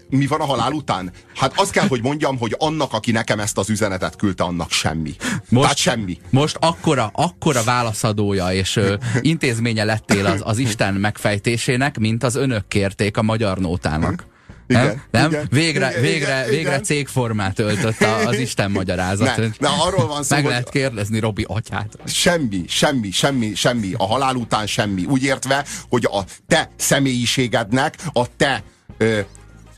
mi 0.09 0.27
van 0.27 0.39
a 0.39 0.45
halál 0.45 0.71
után? 0.71 1.11
Hát 1.35 1.53
azt 1.55 1.71
kell, 1.71 1.87
hogy 1.87 2.01
mondjam, 2.01 2.37
hogy 2.37 2.55
annak, 2.57 2.93
aki 2.93 3.11
nekem 3.11 3.39
ezt 3.39 3.57
az 3.57 3.69
üzenetet 3.69 4.15
küldte, 4.15 4.43
annak 4.43 4.71
semmi. 4.71 5.15
Most, 5.49 5.61
Tehát 5.61 5.77
semmi. 5.77 6.17
Most 6.29 6.57
akkora, 6.59 7.09
akkora 7.13 7.63
válaszadója 7.63 8.51
és 8.51 8.75
ö, 8.75 8.95
intézménye 9.21 9.83
lettél 9.83 10.25
az, 10.25 10.41
az 10.43 10.57
Isten 10.57 10.93
megfejtésének, 10.93 11.99
mint 11.99 12.23
az 12.23 12.35
önök 12.35 12.67
kérték 12.67 13.17
a 13.17 13.21
magyar 13.21 13.57
nótának. 13.57 14.28
Igen, 14.69 14.83
igen, 14.83 15.01
nem? 15.11 15.29
igen, 15.29 15.47
végre, 15.51 15.89
igen, 15.89 16.01
végre, 16.01 16.27
igen, 16.27 16.49
végre 16.49 16.59
igen. 16.69 16.83
cégformát 16.83 17.59
öltött 17.59 18.01
a- 18.01 18.27
az 18.27 18.37
Isten 18.39 18.71
magyarázat. 18.71 19.37
Ne, 19.37 19.45
ne, 19.59 19.67
arról 19.67 20.07
van 20.07 20.23
szó, 20.23 20.35
Meg 20.35 20.43
hogy- 20.43 20.51
lehet 20.51 20.69
kérdezni 20.69 21.19
Robi 21.19 21.45
atyát. 21.47 21.97
Semmi, 22.05 22.63
semmi, 22.67 23.11
semmi, 23.11 23.55
semmi. 23.55 23.93
A 23.97 24.05
halál 24.05 24.35
után 24.35 24.67
semmi. 24.67 25.05
Úgy 25.05 25.23
értve, 25.23 25.65
hogy 25.89 26.05
a 26.11 26.23
te 26.47 26.69
személyiségednek, 26.75 27.95
a 28.13 28.35
te, 28.37 28.63
ö, 28.97 29.19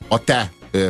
a 0.08 0.24
te, 0.24 0.52
ö, 0.72 0.89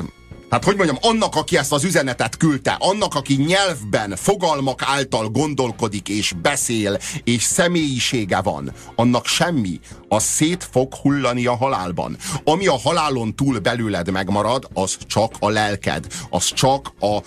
hát 0.52 0.64
hogy 0.64 0.76
mondjam, 0.76 0.98
annak, 1.02 1.36
aki 1.36 1.58
ezt 1.58 1.72
az 1.72 1.84
üzenetet 1.84 2.38
küldte, 2.38 2.78
annak, 2.80 3.16
aki 3.16 3.36
nyelvben, 3.36 4.16
fogalmak 4.16 4.82
által 4.86 5.30
gondolkodik 5.30 6.10
és 6.10 6.34
beszél, 6.42 6.98
és 7.24 7.44
személyisége 7.44 8.42
van, 8.42 8.72
annak 8.96 9.26
semmi. 9.26 9.80
Az 10.08 10.24
szét 10.24 10.68
fog 10.72 10.94
hullani 10.94 11.46
a 11.46 11.56
halálban. 11.56 12.18
Ami 12.44 12.68
a 12.68 12.80
halálon 12.80 13.36
túl 13.36 13.60
belőled 13.60 14.12
megmarad, 14.12 14.68
az 14.74 14.98
csak 15.08 15.36
a 15.40 15.50
lelked. 15.50 16.08
Az 16.30 16.54
csak 16.54 16.94
a, 17.00 17.18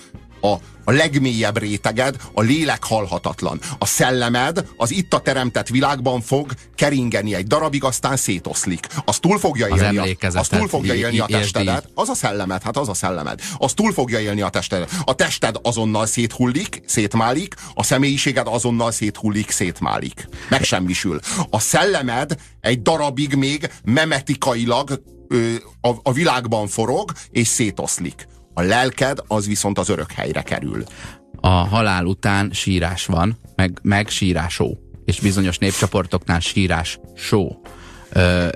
a, 0.44 0.58
a 0.84 0.92
legmélyebb 0.92 1.58
réteged, 1.58 2.16
a 2.34 2.40
lélek 2.40 2.84
halhatatlan. 2.84 3.60
A 3.78 3.86
szellemed 3.86 4.66
az 4.76 4.90
itt 4.90 5.14
a 5.14 5.18
teremtett 5.18 5.68
világban 5.68 6.20
fog 6.20 6.52
keringeni 6.74 7.34
egy 7.34 7.46
darabig, 7.46 7.84
aztán 7.84 8.16
szétoszlik. 8.16 8.86
Az 9.04 9.18
túl 9.18 9.38
fogja 9.38 9.66
Az 9.70 9.80
élni, 9.80 9.98
a, 9.98 10.26
az 10.34 10.48
túl 10.48 10.68
fogja 10.68 10.94
élni 10.94 11.18
a 11.18 11.26
testedet. 11.26 11.88
Az 11.94 12.08
a 12.08 12.14
szellemed, 12.14 12.62
hát 12.62 12.76
az 12.76 12.88
a 12.88 12.94
szellemed. 12.94 13.40
Az 13.58 13.72
túl 13.72 13.92
fogja 13.92 14.20
élni 14.20 14.40
a 14.40 14.48
testedet. 14.48 14.90
A 15.04 15.14
tested 15.14 15.56
azonnal 15.62 16.06
széthullik, 16.06 16.82
szétmálik, 16.86 17.54
a 17.74 17.82
személyiséged 17.82 18.46
azonnal 18.46 18.90
széthullik, 18.90 19.50
szétmálik. 19.50 20.28
Megsemmisül. 20.48 21.20
A 21.50 21.60
szellemed 21.60 22.36
egy 22.60 22.82
darabig 22.82 23.34
még 23.34 23.70
memetikailag 23.84 25.02
a, 25.80 25.90
a 26.02 26.12
világban 26.12 26.66
forog, 26.66 27.12
és 27.30 27.48
szétoszlik. 27.48 28.26
A 28.54 28.62
lelked 28.62 29.18
az 29.26 29.46
viszont 29.46 29.78
az 29.78 29.88
örök 29.88 30.12
helyre 30.12 30.42
kerül. 30.42 30.84
A 31.40 31.48
halál 31.48 32.04
után 32.04 32.50
sírás 32.52 33.06
van, 33.06 33.38
meg, 33.56 33.78
meg 33.82 34.08
sírásó. 34.08 34.78
És 35.04 35.20
bizonyos 35.20 35.58
népcsoportoknál 35.58 36.40
sírás 36.40 36.98
só. 37.16 37.60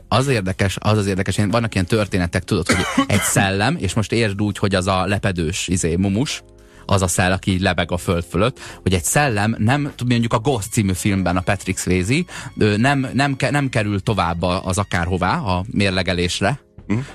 Az 0.09 0.29
érdekes, 0.29 0.77
az 0.81 0.99
az 0.99 1.07
érdekes, 1.07 1.37
vannak 1.37 1.75
ilyen 1.75 1.87
történetek, 1.87 2.45
tudod, 2.45 2.67
hogy 2.67 3.05
egy 3.07 3.21
szellem, 3.21 3.77
és 3.81 3.95
most 3.95 4.13
értsd 4.13 4.43
úgy, 4.43 4.59
hogy 4.59 4.75
az 4.75 4.87
a 4.87 5.07
lepedős 5.07 5.69
izé, 5.69 5.97
mumus, 5.97 6.43
az 6.87 7.03
a 7.03 7.07
szell, 7.07 7.33
aki 7.33 7.51
így 7.51 7.61
lebeg 7.61 7.93
a 7.93 7.97
föld 7.97 8.25
fölött, 8.31 8.61
hogy 8.83 8.95
egy 8.95 9.05
szellem 9.05 9.57
nem, 9.59 9.93
mondjuk 10.07 10.33
a 10.33 10.39
Ghost 10.39 10.73
című 10.73 10.93
filmben 10.93 11.37
a 11.37 11.41
Patrick 11.41 11.79
Swayze 11.79 12.25
nem, 12.55 13.09
nem, 13.13 13.37
nem 13.51 13.69
kerül 13.69 14.01
tovább 14.01 14.43
az 14.43 14.79
akárhová, 14.79 15.37
a 15.37 15.65
mérlegelésre, 15.71 16.61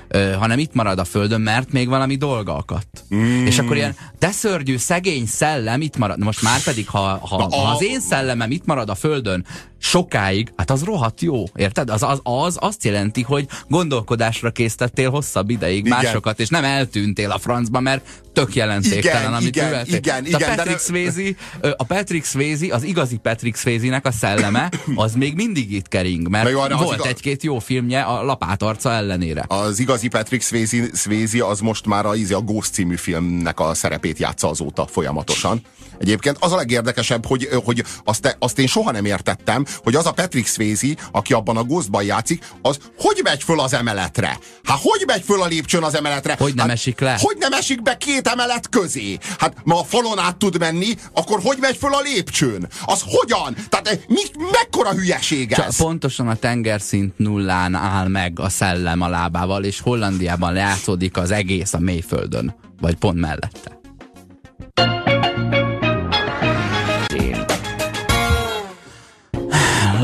Ö, 0.08 0.32
hanem 0.32 0.58
itt 0.58 0.74
marad 0.74 0.98
a 0.98 1.04
földön, 1.04 1.40
mert 1.40 1.72
még 1.72 1.88
valami 1.88 2.16
dolga 2.16 2.56
akadt. 2.56 3.04
Mm. 3.14 3.46
És 3.46 3.58
akkor 3.58 3.76
ilyen, 3.76 3.96
de 4.18 4.30
szörnyű, 4.30 4.76
szegény 4.76 5.26
szellem 5.26 5.80
itt 5.80 5.96
marad. 5.96 6.18
Most 6.18 6.42
már 6.42 6.62
pedig, 6.62 6.88
ha, 6.88 7.18
ha, 7.22 7.36
Na, 7.36 7.56
ha 7.56 7.70
az 7.70 7.82
én 7.82 8.00
szellemem 8.00 8.50
itt 8.50 8.66
marad 8.66 8.90
a 8.90 8.94
földön 8.94 9.44
sokáig, 9.84 10.52
hát 10.56 10.70
az 10.70 10.82
rohadt 10.82 11.20
jó, 11.20 11.44
érted? 11.54 11.90
Az, 11.90 12.02
az, 12.02 12.20
az 12.22 12.56
azt 12.60 12.84
jelenti, 12.84 13.22
hogy 13.22 13.46
gondolkodásra 13.68 14.50
késztettél 14.50 15.10
hosszabb 15.10 15.50
ideig 15.50 15.86
Igen. 15.86 15.98
másokat, 16.02 16.40
és 16.40 16.48
nem 16.48 16.64
eltűntél 16.64 17.30
a 17.30 17.38
francba, 17.38 17.80
mert 17.80 18.04
tök 18.32 18.54
jelentéktelen, 18.54 19.20
Igen, 19.20 19.34
amit 19.34 19.48
igen, 19.48 19.64
műveltél. 19.64 19.94
igen, 19.94 20.26
igen, 20.26 20.34
a 20.34 20.38
de 20.38 20.54
Patrick 20.54 20.90
ne- 20.90 20.98
Swayze, 21.10 21.30
a 21.76 21.84
Patrick 21.84 22.24
Swayze, 22.24 22.74
az 22.74 22.82
igazi 22.82 23.16
Patrick 23.16 23.56
Swayze-nek 23.56 24.06
a 24.06 24.12
szelleme, 24.12 24.70
az 24.94 25.14
még 25.14 25.34
mindig 25.34 25.72
itt 25.72 25.88
kering, 25.88 26.28
mert 26.28 26.50
jó, 26.50 26.58
volt 26.58 26.70
igaz- 26.72 27.06
egy-két 27.06 27.42
jó 27.42 27.58
filmje 27.58 28.02
a 28.02 28.22
lapátarca 28.22 28.92
ellenére. 28.92 29.44
Az 29.48 29.78
igazi 29.78 30.08
Patrick 30.08 30.42
Swayze, 30.42 30.88
Swayze 30.94 31.46
az 31.46 31.60
most 31.60 31.86
már 31.86 32.06
a, 32.06 32.10
a 32.30 32.40
Ghost 32.40 32.72
című 32.72 32.96
filmnek 32.96 33.60
a 33.60 33.74
szerepét 33.74 34.18
játsza 34.18 34.48
azóta 34.48 34.86
folyamatosan. 34.86 35.62
Egyébként 35.98 36.36
az 36.40 36.52
a 36.52 36.56
legérdekesebb, 36.56 37.26
hogy, 37.26 37.48
hogy 37.64 37.84
azt, 38.04 38.36
azt 38.38 38.58
én 38.58 38.66
soha 38.66 38.90
nem 38.90 39.04
értettem, 39.04 39.64
hogy 39.82 39.94
az 39.94 40.06
a 40.06 40.12
Patrick 40.12 40.46
Swayze, 40.46 40.94
aki 41.12 41.32
abban 41.32 41.56
a 41.56 41.62
Ghostban 41.62 42.04
játszik, 42.04 42.44
az 42.62 42.78
hogy 42.98 43.20
megy 43.22 43.42
föl 43.42 43.60
az 43.60 43.74
emeletre? 43.74 44.38
Hát 44.62 44.78
hogy 44.80 45.02
megy 45.06 45.22
föl 45.22 45.42
a 45.42 45.46
lépcsőn 45.46 45.82
az 45.82 45.94
emeletre? 45.94 46.36
Hogy 46.38 46.54
nem 46.54 46.66
hát, 46.66 46.76
esik 46.76 47.00
le? 47.00 47.16
Hogy 47.20 47.36
nem 47.38 47.52
esik 47.52 47.82
be 47.82 47.96
két 47.96 48.28
emelet 48.28 48.68
közé? 48.68 49.18
Hát 49.38 49.56
ma 49.64 49.80
a 49.80 49.84
falon 49.84 50.18
át 50.18 50.36
tud 50.36 50.58
menni, 50.58 50.94
akkor 51.12 51.40
hogy 51.42 51.56
megy 51.60 51.76
föl 51.76 51.94
a 51.94 52.00
lépcsőn? 52.00 52.68
Az 52.84 53.02
hogyan? 53.06 53.56
Tehát 53.68 53.88
eh, 53.88 53.98
mi, 54.06 54.20
mekkora 54.50 54.92
hülyeség 54.92 55.54
Csak 55.54 55.66
ez? 55.66 55.76
pontosan 55.76 56.28
a 56.28 56.34
tengerszint 56.34 57.18
nullán 57.18 57.74
áll 57.74 58.08
meg 58.08 58.40
a 58.40 58.48
szellem 58.48 59.00
a 59.00 59.08
lábával, 59.08 59.64
és 59.64 59.80
Hollandiában 59.80 60.52
lejátszódik 60.52 61.16
az 61.16 61.30
egész 61.30 61.72
a 61.72 61.78
mélyföldön, 61.78 62.56
vagy 62.80 62.94
pont 62.94 63.20
mellette. 63.20 63.83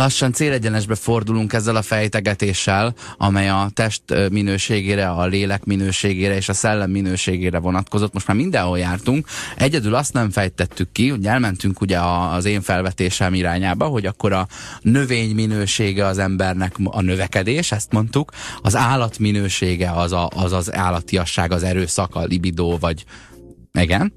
Lassan 0.01 0.33
célegyenesbe 0.33 0.95
fordulunk 0.95 1.53
ezzel 1.53 1.77
a 1.77 1.83
fejtegetéssel, 1.83 2.95
amely 3.17 3.49
a 3.49 3.71
test 3.75 4.03
minőségére, 4.31 5.09
a 5.09 5.27
lélek 5.27 5.65
minőségére 5.65 6.37
és 6.37 6.49
a 6.49 6.53
szellem 6.53 6.91
minőségére 6.91 7.59
vonatkozott. 7.59 8.13
Most 8.13 8.27
már 8.27 8.37
mindenhol 8.37 8.79
jártunk. 8.79 9.27
Egyedül 9.57 9.95
azt 9.95 10.13
nem 10.13 10.31
fejtettük 10.31 10.93
ki, 10.93 11.09
hogy 11.09 11.27
elmentünk 11.27 11.81
ugye 11.81 11.99
az 12.01 12.45
én 12.45 12.61
felvetésem 12.61 13.35
irányába, 13.35 13.87
hogy 13.87 14.07
akkor 14.07 14.33
a 14.33 14.47
növény 14.81 15.35
minősége 15.35 16.07
az 16.07 16.19
embernek 16.19 16.75
a 16.85 17.01
növekedés, 17.01 17.73
ezt 17.73 17.93
mondtuk, 17.93 18.33
az 18.63 18.77
állat 18.77 19.19
minősége 19.19 19.91
az 19.91 20.13
a, 20.13 20.31
az, 20.35 20.53
az 20.53 20.75
állatiasság, 20.75 21.53
az 21.53 21.63
erőszak, 21.63 22.15
a 22.15 22.25
libidó, 22.25 22.79
vagy 22.79 23.05
igen. 23.73 24.13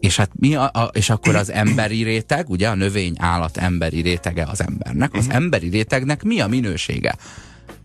És 0.00 0.16
hát 0.16 0.30
mi 0.34 0.54
a, 0.54 0.70
a, 0.72 0.90
és 0.92 1.10
akkor 1.10 1.34
az 1.34 1.52
emberi 1.52 2.02
réteg, 2.02 2.50
ugye 2.50 2.68
a 2.68 2.74
növény 2.74 3.14
állat 3.18 3.56
emberi 3.56 4.00
rétege 4.00 4.46
az 4.50 4.60
embernek, 4.60 5.14
az 5.14 5.26
emberi 5.30 5.68
rétegnek 5.68 6.22
mi 6.22 6.40
a 6.40 6.46
minősége? 6.46 7.16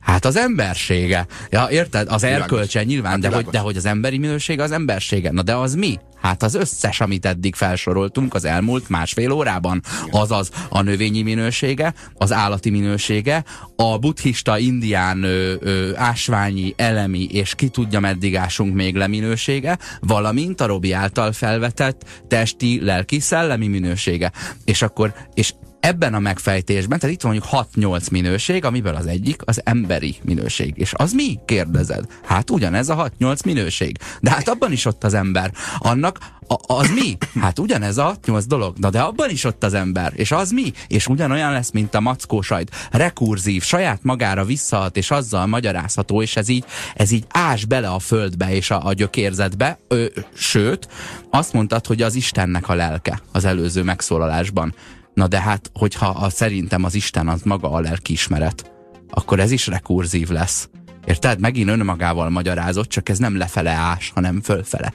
Hát 0.04 0.26
az 0.26 0.36
embersége. 0.36 1.26
Ja, 1.49 1.68
érted? 1.70 2.08
Az 2.10 2.22
Világos. 2.22 2.43
erkölcse 2.43 2.84
nyilván, 2.84 3.12
Hát 3.12 3.20
de, 3.22 3.30
hogy, 3.30 3.45
de 3.45 3.60
hogy 3.60 3.78
az 3.78 3.86
emberi 3.86 4.18
minősége 4.18 4.64
az 4.64 4.72
embersége. 4.72 5.32
Na 5.32 5.41
de 5.41 5.56
az 5.56 5.76
mi? 5.76 5.99
Hát 6.22 6.43
az 6.43 6.56
összes, 6.56 7.01
amit 7.01 7.26
eddig 7.26 7.56
felsoroltunk 7.56 8.34
az 8.34 8.45
elmúlt 8.45 8.89
másfél 8.89 9.32
órában. 9.32 9.82
Azaz 10.12 10.51
a 10.70 10.82
növényi 10.82 11.22
minősége, 11.22 11.93
az 12.14 12.32
állati 12.32 12.70
minősége, 12.70 13.43
a 13.76 13.97
buddhista, 13.97 14.58
indián, 14.58 15.24
ö, 15.24 15.54
ö, 15.60 15.91
ásványi, 15.95 16.74
elemi 16.78 17.28
és 17.32 17.56
ki 17.56 17.68
tudja 17.68 17.99
meddig 17.99 18.38
ásunk 18.38 18.74
még 18.74 18.95
le 18.95 19.08
minősége, 19.08 19.78
valamint 19.99 20.62
a 20.62 20.66
Robi 20.66 20.91
által 20.91 21.32
felvetett 21.32 22.06
testi, 22.28 22.80
lelki, 22.84 23.20
szellemi 23.20 23.68
minősége. 23.68 24.32
És 24.66 24.82
akkor, 24.82 25.14
és 25.34 25.54
ebben 25.84 26.14
a 26.14 26.20
megfejtésben, 26.20 27.00
tehát 27.00 27.16
itt 27.16 27.24
mondjuk 27.24 27.46
6-8 27.52 28.12
minőség, 28.12 28.66
amiből 28.66 28.96
az 28.96 29.06
egyik 29.06 29.42
az 29.46 29.62
emberi 29.64 30.16
minőség. 30.22 30.74
És 30.78 30.94
az 30.96 31.12
mi? 31.12 31.40
Kérdezed. 31.46 32.06
Hát 32.24 32.50
ugyanez 32.50 32.90
a 32.90 33.12
6-8 33.20 33.46
minőség. 33.46 33.98
De 34.22 34.30
hát 34.30 34.48
abban 34.48 34.72
is 34.72 34.86
ott 34.86 35.04
az 35.04 35.14
ember. 35.14 35.52
Annak 35.78 36.20
a, 36.48 36.74
az 36.74 36.90
mi? 36.90 37.18
Hát 37.40 37.60
ugyanez 37.60 37.98
a 37.98 38.16
8 38.26 38.46
dolog. 38.46 38.78
Na 38.78 38.90
de 38.90 39.02
abban 39.02 39.30
is 39.30 39.44
ott 39.44 39.64
az 39.64 39.74
ember. 39.74 40.14
És 40.16 40.32
az 40.32 40.52
mi? 40.52 40.72
És 40.88 41.08
ugyanolyan 41.08 41.52
lesz, 41.52 41.72
mint 41.72 41.96
a 41.96 42.00
mackósajt. 42.00 42.76
Rekurzív, 42.92 43.64
saját 43.64 44.04
magára 44.04 44.46
visszahat, 44.46 44.98
és 44.98 45.12
azzal 45.12 45.46
magyarázható, 45.46 46.22
és 46.22 46.36
ez 46.36 46.48
így, 46.48 46.66
ez 46.96 47.12
így 47.12 47.26
ás 47.30 47.66
bele 47.66 47.88
a 47.88 48.00
földbe 48.00 48.56
és 48.56 48.72
a, 48.72 48.86
a 48.86 48.94
gyökérzetbe. 48.94 49.80
Ö, 49.88 50.06
sőt, 50.34 50.88
azt 51.30 51.54
mondtad, 51.54 51.88
hogy 51.88 52.02
az 52.02 52.16
Istennek 52.16 52.70
a 52.70 52.74
lelke 52.74 53.22
az 53.32 53.46
előző 53.46 53.84
megszólalásban. 53.84 54.74
Na 55.14 55.28
de 55.28 55.41
hát, 55.41 55.70
hogyha 55.74 56.07
a, 56.07 56.30
szerintem 56.30 56.84
az 56.84 56.95
Isten 56.95 57.28
az 57.28 57.41
maga 57.41 57.72
a 57.72 57.80
lelkiismeret, 57.80 58.72
akkor 59.09 59.39
ez 59.39 59.51
is 59.51 59.68
rekurzív 59.68 60.30
lesz. 60.30 60.70
Érted? 61.05 61.39
Megint 61.39 61.70
önmagával 61.70 62.30
magyarázott, 62.30 62.89
csak 62.89 63.09
ez 63.09 63.18
nem 63.18 63.38
lefele 63.38 63.72
ás, 63.72 64.11
hanem 64.16 64.41
fölfele. 64.41 64.93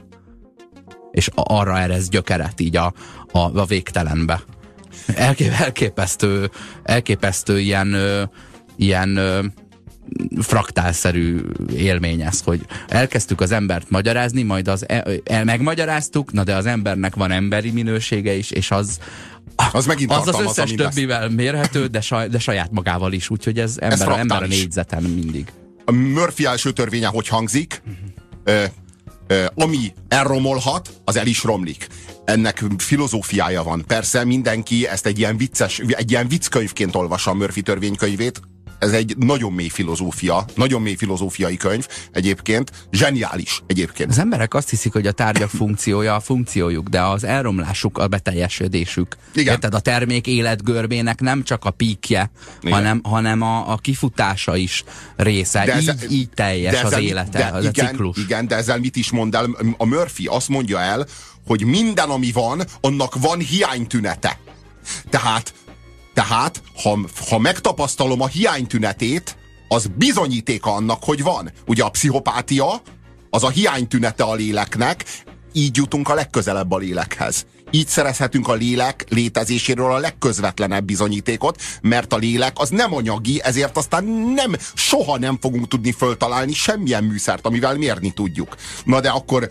És 1.10 1.28
arra 1.34 1.78
erez 1.78 2.08
gyökeret 2.08 2.60
így 2.60 2.76
a, 2.76 2.92
a, 3.32 3.38
a 3.38 3.64
végtelenbe. 3.64 4.42
Elkép, 5.06 5.52
elképesztő, 5.52 6.50
elképesztő 6.82 7.58
ilyen, 7.60 7.96
ilyen 8.76 9.18
fraktálszerű 10.40 11.40
élmény 11.72 12.22
ez, 12.22 12.40
hogy 12.40 12.60
elkezdtük 12.88 13.40
az 13.40 13.52
embert 13.52 13.90
magyarázni, 13.90 14.42
majd 14.42 14.68
az 14.68 14.88
el, 14.88 15.04
el 15.24 15.44
megmagyaráztuk, 15.44 16.32
na 16.32 16.44
de 16.44 16.54
az 16.54 16.66
embernek 16.66 17.14
van 17.14 17.30
emberi 17.30 17.70
minősége 17.70 18.32
is, 18.32 18.50
és 18.50 18.70
az 18.70 18.98
Az 19.72 19.86
megint 19.86 20.12
az, 20.12 20.28
az 20.28 20.40
összes 20.40 20.70
ami 20.70 20.76
lesz. 20.76 20.94
többivel 20.94 21.28
mérhető, 21.28 21.86
de, 21.86 22.00
saj, 22.00 22.28
de 22.28 22.38
saját 22.38 22.70
magával 22.70 23.12
is, 23.12 23.30
úgyhogy 23.30 23.58
ez 23.58 23.76
ember, 23.80 24.08
ember 24.18 24.42
a 24.42 24.46
négyzeten 24.46 25.02
mindig. 25.02 25.52
a 25.84 25.92
Murphy 25.92 26.46
első 26.46 26.72
törvénye 26.72 27.06
hogy 27.06 27.28
hangzik? 27.28 27.82
Ö, 28.44 28.64
ö, 29.26 29.44
ami 29.54 29.92
elromolhat, 30.08 30.90
az 31.04 31.16
el 31.16 31.26
is 31.26 31.42
romlik. 31.42 31.86
Ennek 32.24 32.64
filozófiája 32.78 33.62
van. 33.62 33.84
Persze 33.86 34.24
mindenki 34.24 34.86
ezt 34.86 35.06
egy 35.06 35.18
ilyen 35.18 35.36
vicces, 35.36 35.78
egy 35.78 36.10
ilyen 36.10 36.28
vicckönyvként 36.28 36.94
olvassa 36.94 37.30
a 37.30 37.34
Murphy 37.34 37.62
törvénykönyvét. 37.62 38.40
Ez 38.78 38.92
egy 38.92 39.16
nagyon 39.16 39.52
mély 39.52 39.68
filozófia, 39.68 40.44
nagyon 40.54 40.82
mély 40.82 40.94
filozófiai 40.94 41.56
könyv 41.56 41.86
egyébként, 42.12 42.70
zseniális 42.92 43.62
egyébként. 43.66 44.10
Az 44.10 44.18
emberek 44.18 44.54
azt 44.54 44.70
hiszik, 44.70 44.92
hogy 44.92 45.06
a 45.06 45.12
tárgyak 45.12 45.50
funkciója 45.60 46.14
a 46.14 46.20
funkciójuk, 46.20 46.88
de 46.88 47.02
az 47.02 47.24
elromlásuk 47.24 47.98
a 47.98 48.08
beteljesedésük. 48.08 49.16
Igen. 49.34 49.52
Érted? 49.52 49.74
A 49.74 49.80
termék 49.80 50.26
életgörbének 50.26 51.20
nem 51.20 51.42
csak 51.42 51.64
a 51.64 51.70
píkje, 51.70 52.30
hanem, 52.70 53.00
hanem 53.02 53.42
a, 53.42 53.72
a 53.72 53.76
kifutása 53.76 54.56
is 54.56 54.84
része. 55.16 55.64
De 55.64 55.72
ezzel, 55.72 55.96
így, 56.02 56.12
így 56.12 56.28
teljes 56.34 56.72
de 56.72 56.78
ezzel, 56.78 56.98
az 56.98 57.04
élete, 57.04 57.38
de 57.38 57.44
az 57.44 57.64
igen, 57.64 57.86
a 57.86 57.88
ciklus. 57.88 58.16
Igen, 58.16 58.46
de 58.46 58.56
ezzel 58.56 58.78
mit 58.78 58.96
is 58.96 59.10
mond 59.10 59.34
el? 59.34 59.56
A 59.76 59.84
Murphy 59.84 60.26
azt 60.26 60.48
mondja 60.48 60.80
el, 60.80 61.06
hogy 61.46 61.64
minden, 61.64 62.08
ami 62.08 62.32
van, 62.32 62.62
annak 62.80 63.14
van 63.20 63.38
hiánytünete. 63.38 64.38
Tehát, 65.10 65.54
tehát 66.18 66.62
ha, 66.82 66.98
ha 67.28 67.38
megtapasztalom 67.38 68.20
a 68.20 68.26
hiánytünetét, 68.26 69.36
az 69.68 69.86
bizonyítéka 69.96 70.74
annak, 70.74 71.04
hogy 71.04 71.22
van. 71.22 71.52
Ugye 71.66 71.84
a 71.84 71.88
pszichopátia, 71.88 72.82
az 73.30 73.44
a 73.44 73.48
hiánytünete 73.48 74.24
a 74.24 74.34
léleknek, 74.34 75.04
így 75.52 75.76
jutunk 75.76 76.08
a 76.08 76.14
legközelebb 76.14 76.72
a 76.72 76.76
lélekhez. 76.76 77.46
Így 77.70 77.86
szerezhetünk 77.86 78.48
a 78.48 78.52
lélek 78.52 79.04
létezéséről 79.08 79.92
a 79.92 79.98
legközvetlenebb 79.98 80.84
bizonyítékot, 80.84 81.62
mert 81.82 82.12
a 82.12 82.16
lélek 82.16 82.52
az 82.58 82.68
nem 82.68 82.94
anyagi, 82.94 83.40
ezért 83.42 83.76
aztán 83.76 84.04
nem, 84.34 84.56
soha 84.74 85.18
nem 85.18 85.38
fogunk 85.40 85.68
tudni 85.68 85.92
föltalálni 85.92 86.52
semmilyen 86.52 87.04
műszert, 87.04 87.46
amivel 87.46 87.76
mérni 87.76 88.10
tudjuk. 88.10 88.56
Na 88.84 89.00
de 89.00 89.08
akkor 89.08 89.48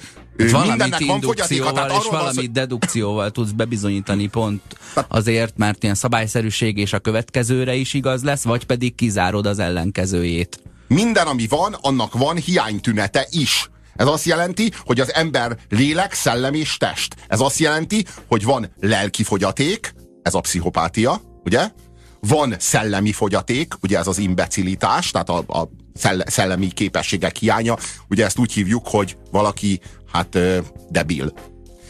Valamit 0.51 0.99
indukcióval 0.99 1.89
és 1.99 2.07
valamit 2.09 2.47
az... 2.47 2.53
dedukcióval 2.53 3.31
tudsz 3.31 3.51
bebizonyítani 3.51 4.27
pont 4.27 4.61
azért, 5.07 5.57
mert 5.57 5.83
ilyen 5.83 5.95
szabályszerűség 5.95 6.77
és 6.77 6.93
a 6.93 6.99
következőre 6.99 7.75
is 7.75 7.93
igaz 7.93 8.23
lesz, 8.23 8.43
vagy 8.43 8.65
pedig 8.65 8.95
kizárod 8.95 9.45
az 9.45 9.59
ellenkezőjét. 9.59 10.61
Minden, 10.87 11.27
ami 11.27 11.47
van, 11.49 11.75
annak 11.81 12.13
van 12.13 12.35
hiánytünete 12.35 13.27
is. 13.29 13.69
Ez 13.95 14.07
azt 14.07 14.25
jelenti, 14.25 14.71
hogy 14.85 14.99
az 14.99 15.13
ember 15.13 15.57
lélek, 15.69 16.13
szellem 16.13 16.53
és 16.53 16.77
test. 16.77 17.15
Ez 17.27 17.39
azt 17.39 17.57
jelenti, 17.57 18.05
hogy 18.27 18.43
van 18.43 18.71
lelki 18.79 19.23
fogyaték, 19.23 19.93
ez 20.21 20.33
a 20.33 20.39
pszichopátia, 20.39 21.21
ugye? 21.43 21.69
Van 22.19 22.55
szellemi 22.59 23.11
fogyaték, 23.11 23.73
ugye 23.81 23.97
ez 23.97 24.07
az 24.07 24.17
imbecilitás, 24.17 25.11
tehát 25.11 25.29
a, 25.29 25.37
a 25.37 25.69
szellemi 26.25 26.67
képességek 26.67 27.35
hiánya. 27.35 27.77
Ugye 28.09 28.25
ezt 28.25 28.37
úgy 28.37 28.53
hívjuk, 28.53 28.87
hogy 28.87 29.17
valaki 29.31 29.79
hát 30.11 30.39
debil. 30.89 31.33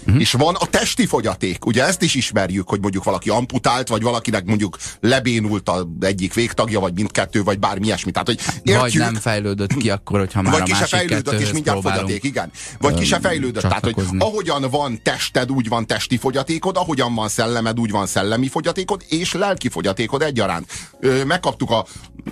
Uh-huh. 0.05 0.21
És 0.21 0.31
van 0.31 0.55
a 0.55 0.65
testi 0.65 1.05
fogyaték, 1.05 1.65
ugye 1.65 1.85
ezt 1.85 2.01
is 2.01 2.15
ismerjük, 2.15 2.69
hogy 2.69 2.81
mondjuk 2.81 3.03
valaki 3.03 3.29
amputált, 3.29 3.87
vagy 3.87 4.01
valakinek 4.01 4.45
mondjuk 4.45 4.77
lebénult 4.99 5.69
az 5.69 5.85
egyik 5.99 6.33
végtagja, 6.33 6.79
vagy 6.79 6.93
mindkettő, 6.93 7.43
vagy 7.43 7.59
bármi 7.59 7.85
ilyesmi. 7.85 8.11
Tehát, 8.11 8.27
hogy 8.27 8.39
értjük, 8.63 8.79
vagy 8.79 8.97
nem 8.97 9.15
fejlődött 9.15 9.73
ki 9.73 9.89
akkor, 9.89 10.19
hogyha 10.19 10.41
már 10.41 10.51
vagy 10.51 10.61
a 10.61 10.63
ki 10.63 10.73
se 10.73 10.85
fejlődött, 10.85 11.39
és 11.39 11.51
mindjárt 11.51 11.81
fogyaték, 11.81 12.23
igen. 12.23 12.51
Vagy 12.79 12.93
ki 12.93 13.05
se 13.05 13.19
fejlődött. 13.19 13.61
Tehát, 13.61 13.83
hogy 13.83 13.95
ahogyan 14.17 14.69
van 14.69 14.99
tested, 15.03 15.51
úgy 15.51 15.67
van 15.67 15.87
testi 15.87 16.17
fogyatékod, 16.17 16.77
ahogyan 16.77 17.15
van 17.15 17.29
szellemed, 17.29 17.79
úgy 17.79 17.91
van 17.91 18.07
szellemi 18.07 18.47
fogyatékod, 18.47 19.03
és 19.09 19.33
lelki 19.33 19.69
fogyatékod 19.69 20.21
egyaránt. 20.21 20.71
Megkaptuk 21.25 21.71
a, 21.71 21.85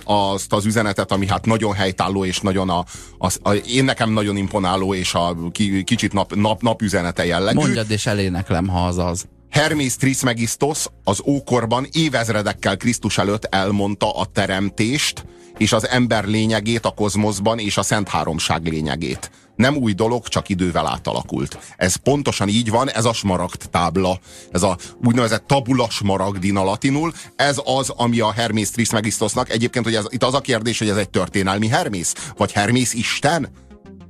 azt 0.04 0.52
az 0.52 0.64
üzenetet, 0.64 1.12
ami 1.12 1.26
hát 1.26 1.46
nagyon 1.46 1.74
helytálló, 1.74 2.24
és 2.24 2.40
nagyon 2.40 2.70
a, 2.70 2.84
a, 3.18 3.32
a 3.42 3.52
én 3.52 3.84
nekem 3.84 4.10
nagyon 4.10 4.36
imponáló, 4.36 4.94
és 4.94 5.14
a 5.14 5.36
kicsit 5.84 6.12
nap, 6.12 6.34
nap, 6.34 6.62
napüzenete 6.62 7.26
jellegű. 7.26 7.65
Mondjad, 7.66 7.90
és 7.90 8.06
eléneklem, 8.06 8.68
ha 8.68 8.86
az 8.86 8.98
az. 8.98 9.26
Hermész 9.50 9.96
Trismegistos 9.96 10.86
az 11.04 11.22
ókorban 11.26 11.86
évezredekkel 11.92 12.76
Krisztus 12.76 13.18
előtt 13.18 13.44
elmondta 13.44 14.16
a 14.16 14.24
teremtést, 14.24 15.24
és 15.58 15.72
az 15.72 15.88
ember 15.88 16.24
lényegét 16.24 16.84
a 16.84 16.90
kozmoszban, 16.90 17.58
és 17.58 17.76
a 17.76 17.82
Szent 17.82 18.08
Háromság 18.08 18.66
lényegét. 18.66 19.30
Nem 19.56 19.76
új 19.76 19.92
dolog, 19.92 20.28
csak 20.28 20.48
idővel 20.48 20.86
átalakult. 20.86 21.58
Ez 21.76 21.96
pontosan 21.96 22.48
így 22.48 22.70
van, 22.70 22.90
ez 22.90 23.04
a 23.04 23.12
smaragd 23.12 23.70
tábla, 23.70 24.18
ez 24.50 24.62
a 24.62 24.76
úgynevezett 25.04 25.46
tabula 25.46 25.90
smaragdina 25.90 26.64
latinul, 26.64 27.12
ez 27.36 27.60
az, 27.64 27.90
ami 27.90 28.20
a 28.20 28.32
Hermész 28.32 28.70
Trismegistosnak, 28.70 29.50
egyébként, 29.50 29.84
hogy 29.84 29.94
ez, 29.94 30.04
itt 30.08 30.22
az 30.22 30.34
a 30.34 30.40
kérdés, 30.40 30.78
hogy 30.78 30.88
ez 30.88 30.96
egy 30.96 31.10
történelmi 31.10 31.68
Hermész, 31.68 32.14
vagy 32.36 32.52
Hermész 32.52 32.94
Isten? 32.94 33.48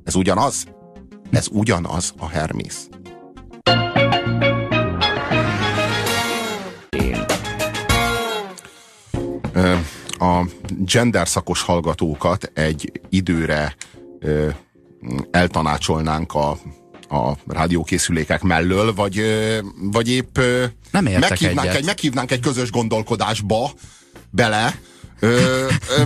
Ez 0.03 0.15
ugyanaz? 0.15 0.63
Ez 1.31 1.47
ugyanaz 1.51 2.13
a 2.17 2.27
Hermész. 2.27 2.87
A 10.19 10.45
gender 10.69 11.27
szakos 11.27 11.61
hallgatókat 11.61 12.51
egy 12.53 12.91
időre 13.09 13.75
eltanácsolnánk 15.31 16.33
a, 16.33 16.49
a 17.09 17.37
rádiókészülékek 17.47 18.41
mellől, 18.41 18.93
vagy, 18.93 19.21
vagy 19.91 20.09
épp 20.09 20.37
Nem 20.91 21.03
meghívnánk, 21.03 21.75
egy, 21.75 21.85
meghívnánk 21.85 22.31
egy 22.31 22.39
közös 22.39 22.71
gondolkodásba 22.71 23.71
bele, 24.29 24.79
Ö, 25.19 25.65
ö, 25.97 26.03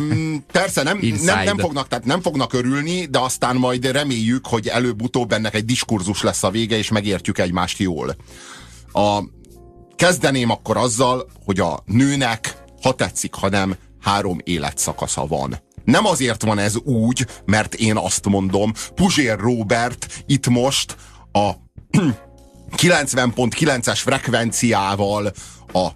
persze 0.51 0.83
nem, 0.83 0.99
nem, 1.23 1.43
nem, 1.43 1.57
fognak, 1.57 1.87
tehát 1.87 2.05
nem 2.05 2.21
fognak 2.21 2.53
örülni, 2.53 3.05
de 3.05 3.19
aztán 3.19 3.55
majd 3.55 3.91
reméljük, 3.91 4.47
hogy 4.47 4.67
előbb-utóbb 4.67 5.31
ennek 5.31 5.53
egy 5.53 5.65
diskurzus 5.65 6.21
lesz 6.21 6.43
a 6.43 6.49
vége, 6.49 6.77
és 6.77 6.89
megértjük 6.89 7.37
egymást 7.37 7.79
jól. 7.79 8.15
A, 8.91 9.23
kezdeném 9.95 10.49
akkor 10.49 10.77
azzal, 10.77 11.29
hogy 11.45 11.59
a 11.59 11.83
nőnek, 11.85 12.55
ha 12.81 12.93
tetszik, 12.93 13.33
ha 13.33 13.49
nem, 13.49 13.75
három 14.01 14.39
életszakasza 14.43 15.25
van. 15.25 15.61
Nem 15.83 16.05
azért 16.05 16.43
van 16.43 16.59
ez 16.59 16.77
úgy, 16.77 17.27
mert 17.45 17.73
én 17.73 17.97
azt 17.97 18.27
mondom, 18.27 18.73
Puzsér 18.95 19.39
Robert 19.39 20.23
itt 20.25 20.47
most 20.47 20.95
a 21.31 21.51
90.9-es 22.77 23.99
frekvenciával 24.03 25.31
a 25.73 25.87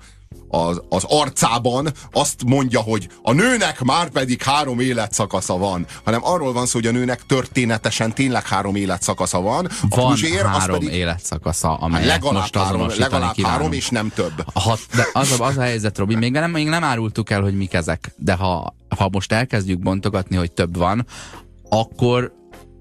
az, 0.47 0.81
az 0.89 1.03
arcában 1.07 1.91
azt 2.11 2.43
mondja, 2.45 2.79
hogy 2.79 3.09
a 3.21 3.31
nőnek 3.31 3.81
már 3.81 4.09
pedig 4.09 4.41
három 4.41 4.79
életszakasza 4.79 5.57
van, 5.57 5.85
hanem 6.03 6.19
arról 6.23 6.53
van 6.53 6.65
szó, 6.65 6.79
hogy 6.79 6.87
a 6.87 6.91
nőnek 6.91 7.25
történetesen 7.25 8.13
tényleg 8.13 8.47
három 8.47 8.75
életszakasza 8.75 9.41
van. 9.41 9.65
A 9.89 9.95
van 9.95 10.09
Puzsér, 10.09 10.45
három 10.45 10.79
pedig, 10.79 10.93
életszakasza, 10.93 11.73
amelyet 11.73 12.09
hát 12.09 12.21
legalább 12.21 12.41
most 12.41 12.57
három, 12.57 12.87
legalább 12.97 13.41
három 13.41 13.71
és 13.71 13.89
nem 13.89 14.11
több. 14.15 14.43
Ha, 14.53 14.77
de 14.95 15.07
az, 15.13 15.39
a, 15.39 15.45
az 15.45 15.57
a 15.57 15.61
helyzet, 15.61 15.97
Robi, 15.97 16.15
még 16.15 16.31
nem, 16.31 16.51
még 16.51 16.67
nem 16.67 16.83
árultuk 16.83 17.29
el, 17.29 17.41
hogy 17.41 17.57
mik 17.57 17.73
ezek, 17.73 18.13
de 18.17 18.33
ha, 18.33 18.75
ha 18.97 19.09
most 19.11 19.31
elkezdjük 19.31 19.79
bontogatni, 19.79 20.35
hogy 20.35 20.51
több 20.51 20.77
van, 20.77 21.05
akkor 21.69 22.33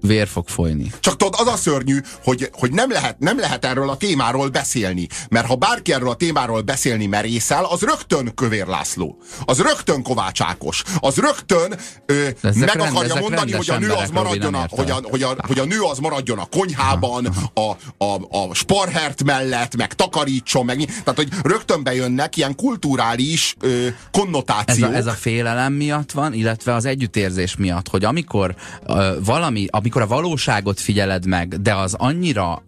vér 0.05 0.27
fog 0.27 0.47
folyni. 0.47 0.91
Csak 0.99 1.15
tudod, 1.15 1.33
az 1.37 1.47
a 1.47 1.55
szörnyű, 1.55 1.99
hogy, 2.23 2.49
hogy 2.53 2.71
nem, 2.71 2.91
lehet, 2.91 3.19
nem 3.19 3.39
lehet 3.39 3.65
erről 3.65 3.89
a 3.89 3.97
témáról 3.97 4.49
beszélni. 4.49 5.07
Mert 5.29 5.45
ha 5.45 5.55
bárki 5.55 5.93
erről 5.93 6.09
a 6.09 6.15
témáról 6.15 6.61
beszélni 6.61 7.05
merészel, 7.05 7.65
az 7.65 7.81
rögtön 7.81 8.33
Kövér 8.35 8.67
László. 8.67 9.17
Az 9.45 9.61
rögtön 9.61 10.03
Kovács 10.03 10.41
Ákos. 10.41 10.83
Az 10.99 11.15
rögtön 11.15 11.75
ö, 12.05 12.27
meg 12.41 12.57
rend, 12.57 12.81
akarja 12.81 13.15
mondani, 13.15 13.51
hogy 13.51 13.69
a 13.69 13.77
nő 13.77 13.91
az 13.91 14.09
maradjon 14.09 14.53
a, 14.53 14.65
hogy 14.69 14.89
a, 14.89 14.99
hogy, 15.03 15.23
a, 15.23 15.35
hogy 15.47 15.59
a 15.59 15.65
nő 15.65 15.81
az 15.81 15.97
maradjon 15.99 16.37
a 16.37 16.45
konyhában, 16.45 17.25
a, 17.53 17.59
a, 18.05 18.13
a 18.29 18.53
sparhert 18.53 19.23
mellett, 19.23 19.75
meg 19.75 19.93
takarítson, 19.93 20.65
meg 20.65 20.77
tehát, 20.77 21.15
hogy 21.15 21.29
rögtön 21.43 21.83
bejönnek 21.83 22.37
ilyen 22.37 22.55
kulturális 22.55 23.55
ö, 23.59 23.87
konnotációk. 24.11 24.89
Ez 24.89 24.95
a, 24.95 24.97
ez 24.97 25.05
a 25.05 25.11
félelem 25.11 25.73
miatt 25.73 26.11
van, 26.11 26.33
illetve 26.33 26.73
az 26.73 26.85
együttérzés 26.85 27.55
miatt, 27.55 27.87
hogy 27.87 28.03
amikor 28.03 28.55
ö, 28.87 29.13
valami, 29.23 29.67
amikor 29.69 29.94
amikor 29.95 30.15
a 30.15 30.21
valóságot 30.21 30.79
figyeled 30.79 31.25
meg, 31.25 31.61
de 31.61 31.75
az 31.75 31.93
annyira 31.93 32.63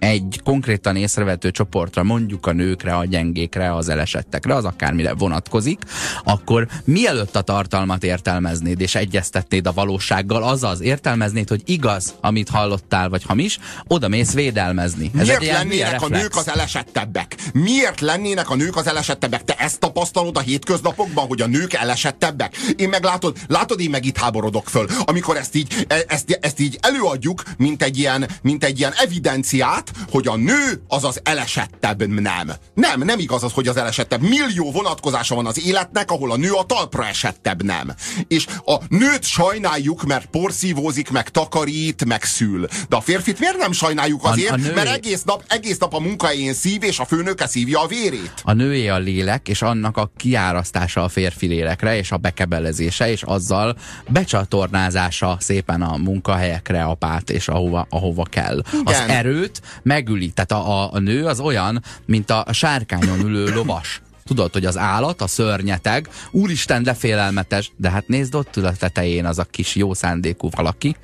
egy 0.00 0.40
konkrétan 0.44 0.96
észrevető 0.96 1.50
csoportra, 1.50 2.02
mondjuk 2.02 2.46
a 2.46 2.52
nőkre, 2.52 2.94
a 2.94 3.04
gyengékre, 3.04 3.74
az 3.74 3.88
elesettekre, 3.88 4.54
az 4.54 4.64
akármire 4.64 5.14
vonatkozik, 5.14 5.78
akkor 6.24 6.66
mielőtt 6.84 7.36
a 7.36 7.40
tartalmat 7.40 8.04
értelmeznéd 8.04 8.80
és 8.80 8.94
egyeztetnéd 8.94 9.66
a 9.66 9.72
valósággal, 9.72 10.42
azaz 10.42 10.80
értelmeznéd, 10.80 11.48
hogy 11.48 11.62
igaz, 11.64 12.14
amit 12.20 12.48
hallottál, 12.48 13.08
vagy 13.08 13.22
hamis, 13.22 13.58
oda 13.86 14.08
mész 14.08 14.32
védelmezni. 14.32 15.10
Ez 15.18 15.26
Miért 15.26 15.46
lennének 15.46 16.02
a 16.02 16.08
nők 16.08 16.36
az 16.36 16.48
elesettebbek? 16.48 17.36
Miért 17.52 18.00
lennének 18.00 18.50
a 18.50 18.54
nők 18.54 18.76
az 18.76 18.86
elesettebbek? 18.86 19.44
Te 19.44 19.54
ezt 19.54 19.78
tapasztalod 19.78 20.36
a 20.36 20.40
hétköznapokban, 20.40 21.26
hogy 21.26 21.40
a 21.40 21.46
nők 21.46 21.72
elesettebbek? 21.72 22.56
Én 22.76 22.88
meg 22.88 23.04
látod, 23.04 23.36
látod, 23.46 23.80
én 23.80 23.90
meg 23.90 24.04
itt 24.04 24.18
háborodok 24.18 24.68
föl. 24.68 24.86
Amikor 25.04 25.36
ezt 25.36 25.54
így, 25.54 25.86
e- 25.88 26.04
ezt, 26.08 26.38
ezt 26.40 26.60
így 26.60 26.78
előadjuk, 26.80 27.42
mint 27.56 27.82
egy 27.82 27.98
ilyen, 27.98 28.28
mint 28.42 28.64
egy 28.64 28.78
ilyen 28.78 28.92
evidenciát, 28.96 29.89
azt, 29.90 30.10
hogy 30.10 30.26
a 30.26 30.36
nő 30.36 30.82
az 30.88 31.04
az 31.04 31.20
elesettebb 31.22 32.06
nem. 32.06 32.52
Nem, 32.74 33.00
nem 33.00 33.18
igaz 33.18 33.42
az, 33.44 33.52
hogy 33.52 33.68
az 33.68 33.76
elesettebb. 33.76 34.20
Millió 34.20 34.70
vonatkozása 34.72 35.34
van 35.34 35.46
az 35.46 35.66
életnek, 35.66 36.10
ahol 36.10 36.30
a 36.30 36.36
nő 36.36 36.52
a 36.52 36.62
talpra 36.62 37.06
esettebb 37.06 37.62
nem. 37.62 37.94
És 38.28 38.46
a 38.64 38.76
nőt 38.88 39.24
sajnáljuk, 39.24 40.02
mert 40.02 40.26
porszívózik, 40.26 41.10
meg 41.10 41.28
takarít, 41.28 42.04
meg 42.04 42.22
szül. 42.22 42.66
De 42.88 42.96
a 42.96 43.00
férfit 43.00 43.38
miért 43.38 43.56
nem 43.56 43.72
sajnáljuk 43.72 44.24
azért? 44.24 44.50
A, 44.50 44.54
a 44.54 44.56
nő... 44.56 44.74
Mert 44.74 44.88
egész 44.88 45.22
nap, 45.22 45.44
egész 45.48 45.78
nap 45.78 45.94
a 45.94 46.00
munkahelyén 46.00 46.54
szív, 46.54 46.82
és 46.82 46.98
a 46.98 47.04
főnöke 47.04 47.46
szívja 47.46 47.82
a 47.82 47.86
vérét. 47.86 48.32
A 48.42 48.52
nőé 48.52 48.88
a 48.88 48.98
lélek, 48.98 49.48
és 49.48 49.62
annak 49.62 49.96
a 49.96 50.10
kiárasztása 50.16 51.02
a 51.02 51.08
férfi 51.08 51.46
lélekre, 51.46 51.96
és 51.96 52.12
a 52.12 52.16
bekebelezése, 52.16 53.10
és 53.10 53.22
azzal 53.22 53.76
becsatornázása 54.08 55.36
szépen 55.40 55.82
a 55.82 55.96
munkahelyekre, 55.96 56.82
apát, 56.82 57.30
és 57.30 57.48
ahova, 57.48 57.86
ahova 57.90 58.22
kell. 58.22 58.62
Igen. 58.72 58.82
Az 58.84 59.02
erőt 59.08 59.60
megüli. 59.82 60.30
Tehát 60.30 60.52
a, 60.52 60.82
a, 60.82 60.92
a 60.92 60.98
nő 60.98 61.26
az 61.26 61.40
olyan, 61.40 61.82
mint 62.06 62.30
a 62.30 62.46
sárkányon 62.52 63.20
ülő 63.20 63.54
lovas. 63.54 64.02
Tudod, 64.24 64.52
hogy 64.52 64.64
az 64.64 64.76
állat, 64.76 65.20
a 65.22 65.26
szörnyeteg, 65.26 66.08
úristen, 66.30 66.82
de 66.82 66.94
félelmetes, 66.94 67.72
de 67.76 67.90
hát 67.90 68.08
nézd 68.08 68.34
ott 68.34 68.56
ül 68.56 68.66
a 68.66 68.72
tetején 68.72 69.24
az 69.26 69.38
a 69.38 69.44
kis 69.44 69.74
jó 69.74 69.94
szándékú 69.94 70.48
valaki, 70.50 70.96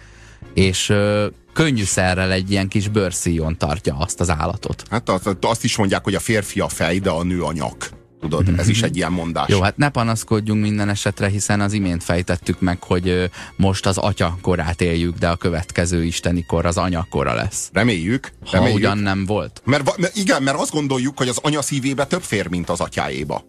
és 0.55 0.89
ö, 0.89 1.27
könnyűszerrel 1.53 2.33
egy 2.33 2.51
ilyen 2.51 2.69
kis 2.69 2.89
bőrszíjon 2.89 3.57
tartja 3.59 3.97
azt 3.97 4.21
az 4.21 4.31
állatot. 4.31 4.83
Hát 4.91 5.09
azt, 5.41 5.65
is 5.65 5.77
mondják, 5.77 6.05
hogy 6.05 6.15
a 6.15 6.21
férfi 6.21 6.61
a 6.61 6.69
fej, 6.69 6.99
de 6.99 7.11
a 7.11 7.23
nő 7.23 7.43
a 7.43 7.53
nyak. 7.53 7.91
Tudod, 8.29 8.59
ez 8.59 8.69
is 8.69 8.83
egy 8.83 8.97
ilyen 8.97 9.13
mondás. 9.13 9.49
Jó, 9.49 9.61
hát 9.61 9.77
ne 9.77 9.89
panaszkodjunk 9.89 10.63
minden 10.63 10.89
esetre, 10.89 11.29
hiszen 11.29 11.61
az 11.61 11.73
imént 11.73 12.05
fejtettük 12.05 12.61
meg, 12.61 12.83
hogy 12.83 13.31
most 13.57 13.87
az 13.87 13.99
atya 13.99 14.39
korát 14.41 14.81
éljük, 14.81 15.19
de 15.19 15.29
a 15.29 15.37
következő 15.37 16.05
isteni 16.05 16.45
kor 16.47 16.67
az 16.67 16.77
anyakora 16.77 17.35
lesz. 17.35 17.71
Reméljük. 17.73 18.33
Ha 18.45 18.51
reméljük. 18.53 18.79
ugyan 18.79 18.99
nem 18.99 19.27
volt. 19.27 19.63
Mert, 19.65 19.97
mert 19.99 20.17
igen, 20.17 20.43
mert 20.43 20.59
azt 20.59 20.73
gondoljuk, 20.73 21.19
hogy 21.19 21.29
az 21.29 21.39
anya 21.43 21.63
szívébe 21.63 22.07
több 22.07 22.23
fér, 22.23 22.49
mint 22.49 22.69
az 22.71 22.81
atyáéba. 22.81 23.45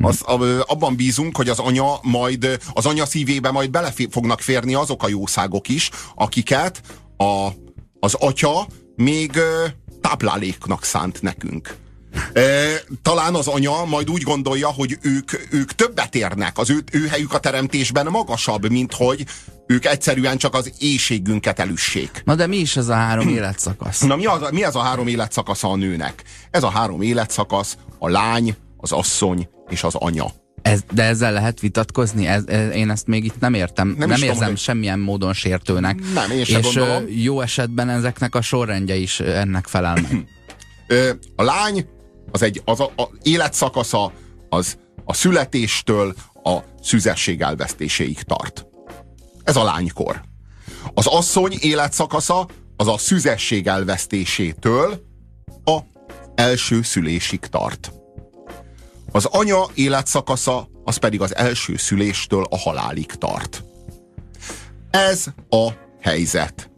Az, 0.00 0.20
abban 0.66 0.96
bízunk, 0.96 1.36
hogy 1.36 1.48
az 1.48 1.58
anya 1.58 1.98
majd, 2.02 2.58
az 2.72 2.86
anya 2.86 3.06
szívébe 3.06 3.50
majd 3.50 3.70
bele 3.70 3.92
fognak 4.10 4.40
férni 4.40 4.74
azok 4.74 5.02
a 5.02 5.08
jószágok 5.08 5.68
is, 5.68 5.90
akiket 6.14 6.80
a, 7.16 7.48
az 8.00 8.14
atya 8.14 8.66
még 8.96 9.38
tápláléknak 10.00 10.84
szánt 10.84 11.22
nekünk. 11.22 11.76
Talán 13.02 13.34
az 13.34 13.46
anya 13.46 13.84
majd 13.84 14.10
úgy 14.10 14.22
gondolja, 14.22 14.68
hogy 14.68 14.98
ők, 15.02 15.30
ők 15.50 15.72
többet 15.72 16.14
érnek, 16.14 16.58
az 16.58 16.70
ő, 16.70 16.84
ő 16.92 17.06
helyük 17.06 17.34
a 17.34 17.38
teremtésben 17.38 18.06
magasabb, 18.06 18.70
mint 18.70 18.92
hogy 18.92 19.24
ők 19.66 19.84
egyszerűen 19.84 20.36
csak 20.36 20.54
az 20.54 20.72
éjségünket 20.78 21.58
elüssék. 21.58 22.22
Na 22.24 22.34
de 22.34 22.46
mi 22.46 22.56
is 22.56 22.76
ez 22.76 22.88
a 22.88 22.94
három 22.94 23.28
életszakasz? 23.28 24.00
Na 24.00 24.16
mi, 24.16 24.26
az, 24.26 24.40
mi 24.50 24.64
ez 24.64 24.74
a 24.74 24.80
három 24.80 25.06
életszakasz 25.06 25.64
a 25.64 25.76
nőnek? 25.76 26.22
Ez 26.50 26.62
a 26.62 26.70
három 26.70 27.02
életszakasz 27.02 27.76
a 27.98 28.08
lány, 28.08 28.56
az 28.76 28.92
asszony 28.92 29.48
és 29.68 29.82
az 29.82 29.94
anya. 29.94 30.26
Ez, 30.62 30.80
de 30.92 31.02
ezzel 31.02 31.32
lehet 31.32 31.60
vitatkozni? 31.60 32.26
Ez, 32.26 32.44
ez, 32.46 32.74
én 32.74 32.90
ezt 32.90 33.06
még 33.06 33.24
itt 33.24 33.40
nem 33.40 33.54
értem. 33.54 33.94
Nem, 33.98 34.08
nem 34.08 34.22
érzem 34.22 34.38
tudom, 34.38 34.56
semmilyen 34.56 34.98
módon 34.98 35.32
sértőnek. 35.32 35.98
Nem, 36.14 36.30
én 36.30 36.38
És 36.38 36.52
gondolom. 36.52 37.04
jó 37.08 37.40
esetben 37.40 37.88
ezeknek 37.88 38.34
a 38.34 38.40
sorrendje 38.40 38.94
is 38.94 39.20
ennek 39.20 39.66
felel 39.66 39.94
meg. 39.94 40.26
a 41.36 41.42
lány 41.42 41.86
az 42.32 42.42
egy 42.42 42.62
az 42.64 42.80
a, 42.80 42.92
a 42.96 43.08
életszakasza 43.22 44.12
az 44.48 44.78
a 45.04 45.14
születéstől 45.14 46.14
a 46.42 46.58
szüzesség 46.82 47.40
elvesztéséig 47.40 48.22
tart. 48.22 48.66
Ez 49.44 49.56
a 49.56 49.64
lánykor. 49.64 50.22
Az 50.94 51.06
asszony 51.06 51.56
életszakasza 51.60 52.48
az 52.76 52.88
a 52.88 52.98
szüzesség 52.98 53.66
elvesztésétől 53.66 55.02
a 55.64 55.78
első 56.34 56.82
szülésig 56.82 57.40
tart. 57.40 57.92
Az 59.12 59.24
anya 59.24 59.66
életszakasza 59.74 60.68
az 60.84 60.96
pedig 60.96 61.20
az 61.20 61.36
első 61.36 61.76
szüléstől 61.76 62.46
a 62.50 62.58
halálig 62.58 63.06
tart. 63.06 63.64
Ez 64.90 65.26
a 65.48 65.68
helyzet. 66.00 66.71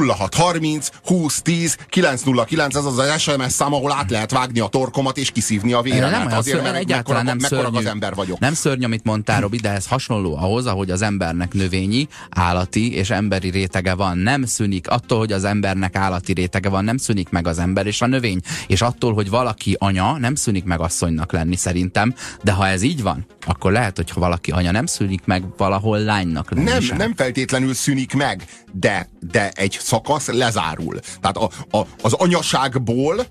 0630 0.00 0.88
20 1.04 1.42
10 1.42 1.76
909, 1.88 2.76
ez 2.76 2.84
az 2.84 2.98
az 2.98 3.20
SMS 3.20 3.52
szám, 3.52 3.72
ahol 3.72 3.92
át 3.92 4.10
lehet 4.10 4.30
vágni 4.30 4.60
a 4.60 4.66
torkomat 4.66 5.18
és 5.18 5.30
kiszívni 5.30 5.72
a 5.72 5.80
véremet. 5.80 6.10
Nem, 6.10 6.26
azért, 6.26 6.56
szörny, 6.56 6.62
mert 6.62 6.76
egyáltalán 6.76 7.24
nem 7.24 7.38
szörnyű, 7.38 7.78
az 7.78 7.84
ember 7.84 8.14
vagyok. 8.14 8.38
Nem 8.38 8.54
szörnyű, 8.54 8.84
amit 8.84 9.04
mondtál, 9.04 9.40
Robi, 9.40 9.56
de 9.56 9.70
ez 9.70 9.86
hasonló 9.86 10.36
ahhoz, 10.36 10.66
ahogy 10.66 10.90
az 10.90 11.02
embernek 11.02 11.52
növényi, 11.52 12.08
állati 12.30 12.94
és 12.94 13.10
emberi 13.10 13.50
rétege 13.50 13.94
van. 13.94 14.18
Nem 14.18 14.44
szűnik 14.44 14.88
attól, 14.88 15.18
hogy 15.18 15.32
az 15.32 15.44
embernek 15.44 15.96
állati 15.96 16.32
rétege 16.32 16.68
van, 16.68 16.84
nem 16.84 16.96
szűnik 16.96 17.28
meg 17.28 17.46
az 17.46 17.58
ember 17.58 17.86
és 17.86 18.02
a 18.02 18.06
növény. 18.06 18.40
És 18.66 18.82
attól, 18.82 19.14
hogy 19.14 19.30
valaki 19.30 19.76
anya, 19.78 20.18
nem 20.18 20.34
szűnik 20.34 20.64
meg 20.64 20.80
asszonynak 20.80 21.32
lenni 21.32 21.56
szerintem. 21.56 22.14
De 22.42 22.52
ha 22.52 22.68
ez 22.68 22.82
így 22.82 23.02
van, 23.02 23.26
akkor 23.46 23.72
lehet, 23.72 23.96
hogy 23.96 24.10
ha 24.10 24.20
valaki 24.20 24.50
anya 24.50 24.70
nem 24.70 24.86
szűnik 24.86 25.24
meg, 25.24 25.44
valahol 25.56 25.98
lánynak 25.98 26.50
lenni 26.50 26.70
Nem, 26.70 26.80
sem. 26.80 26.96
nem 26.96 27.14
feltétlenül 27.16 27.74
szűnik 27.74 28.14
meg, 28.14 28.44
de, 28.72 29.08
de 29.30 29.50
egy 29.54 29.78
szakasz 29.82 30.26
lezárul. 30.26 30.98
Tehát 31.20 31.36
a, 31.36 31.50
a, 31.78 31.86
az 32.02 32.12
anyaságból 32.12 33.26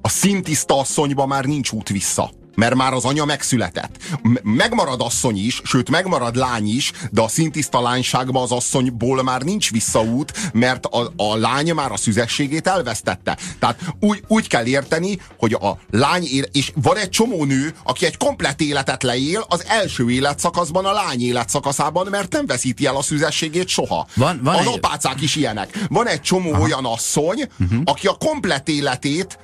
a 0.00 0.08
szintiszta 0.08 0.78
asszonyba 0.78 1.26
már 1.26 1.44
nincs 1.44 1.72
út 1.72 1.88
vissza 1.88 2.30
mert 2.58 2.74
már 2.74 2.92
az 2.92 3.04
anya 3.04 3.24
megszületett. 3.24 3.96
Megmarad 4.42 5.00
asszony 5.00 5.36
is, 5.36 5.60
sőt 5.64 5.90
megmarad 5.90 6.36
lány 6.36 6.68
is, 6.68 6.92
de 7.10 7.20
a 7.20 7.28
szintiszta 7.28 7.80
lányságban 7.80 8.42
az 8.42 8.52
asszonyból 8.52 9.22
már 9.22 9.42
nincs 9.42 9.70
visszaút, 9.70 10.32
mert 10.52 10.86
a, 10.86 11.12
a 11.16 11.36
lány 11.36 11.74
már 11.74 11.92
a 11.92 11.96
szüzességét 11.96 12.66
elvesztette. 12.66 13.38
Tehát 13.58 13.80
úgy, 14.00 14.22
úgy 14.28 14.48
kell 14.48 14.66
érteni, 14.66 15.18
hogy 15.36 15.52
a 15.52 15.78
lány 15.90 16.24
él, 16.24 16.44
és 16.52 16.72
van 16.82 16.96
egy 16.96 17.08
csomó 17.08 17.44
nő, 17.44 17.74
aki 17.82 18.06
egy 18.06 18.16
komplet 18.16 18.60
életet 18.60 19.02
leél 19.02 19.44
az 19.48 19.64
első 19.66 20.10
életszakaszban, 20.10 20.84
a 20.84 20.92
lány 20.92 21.22
életszakaszában, 21.22 22.06
mert 22.10 22.32
nem 22.32 22.46
veszíti 22.46 22.86
el 22.86 22.96
a 22.96 23.02
szüzességét 23.02 23.68
soha. 23.68 24.06
Van, 24.14 24.40
van 24.42 24.54
az 24.54 24.66
egy... 24.66 24.72
apácák 24.74 25.20
is 25.20 25.36
ilyenek. 25.36 25.78
Van 25.88 26.06
egy 26.06 26.20
csomó 26.20 26.52
Aha. 26.52 26.62
olyan 26.62 26.84
asszony, 26.84 27.48
uh-huh. 27.60 27.80
aki 27.84 28.06
a 28.06 28.16
komplet 28.18 28.68
életét 28.68 29.38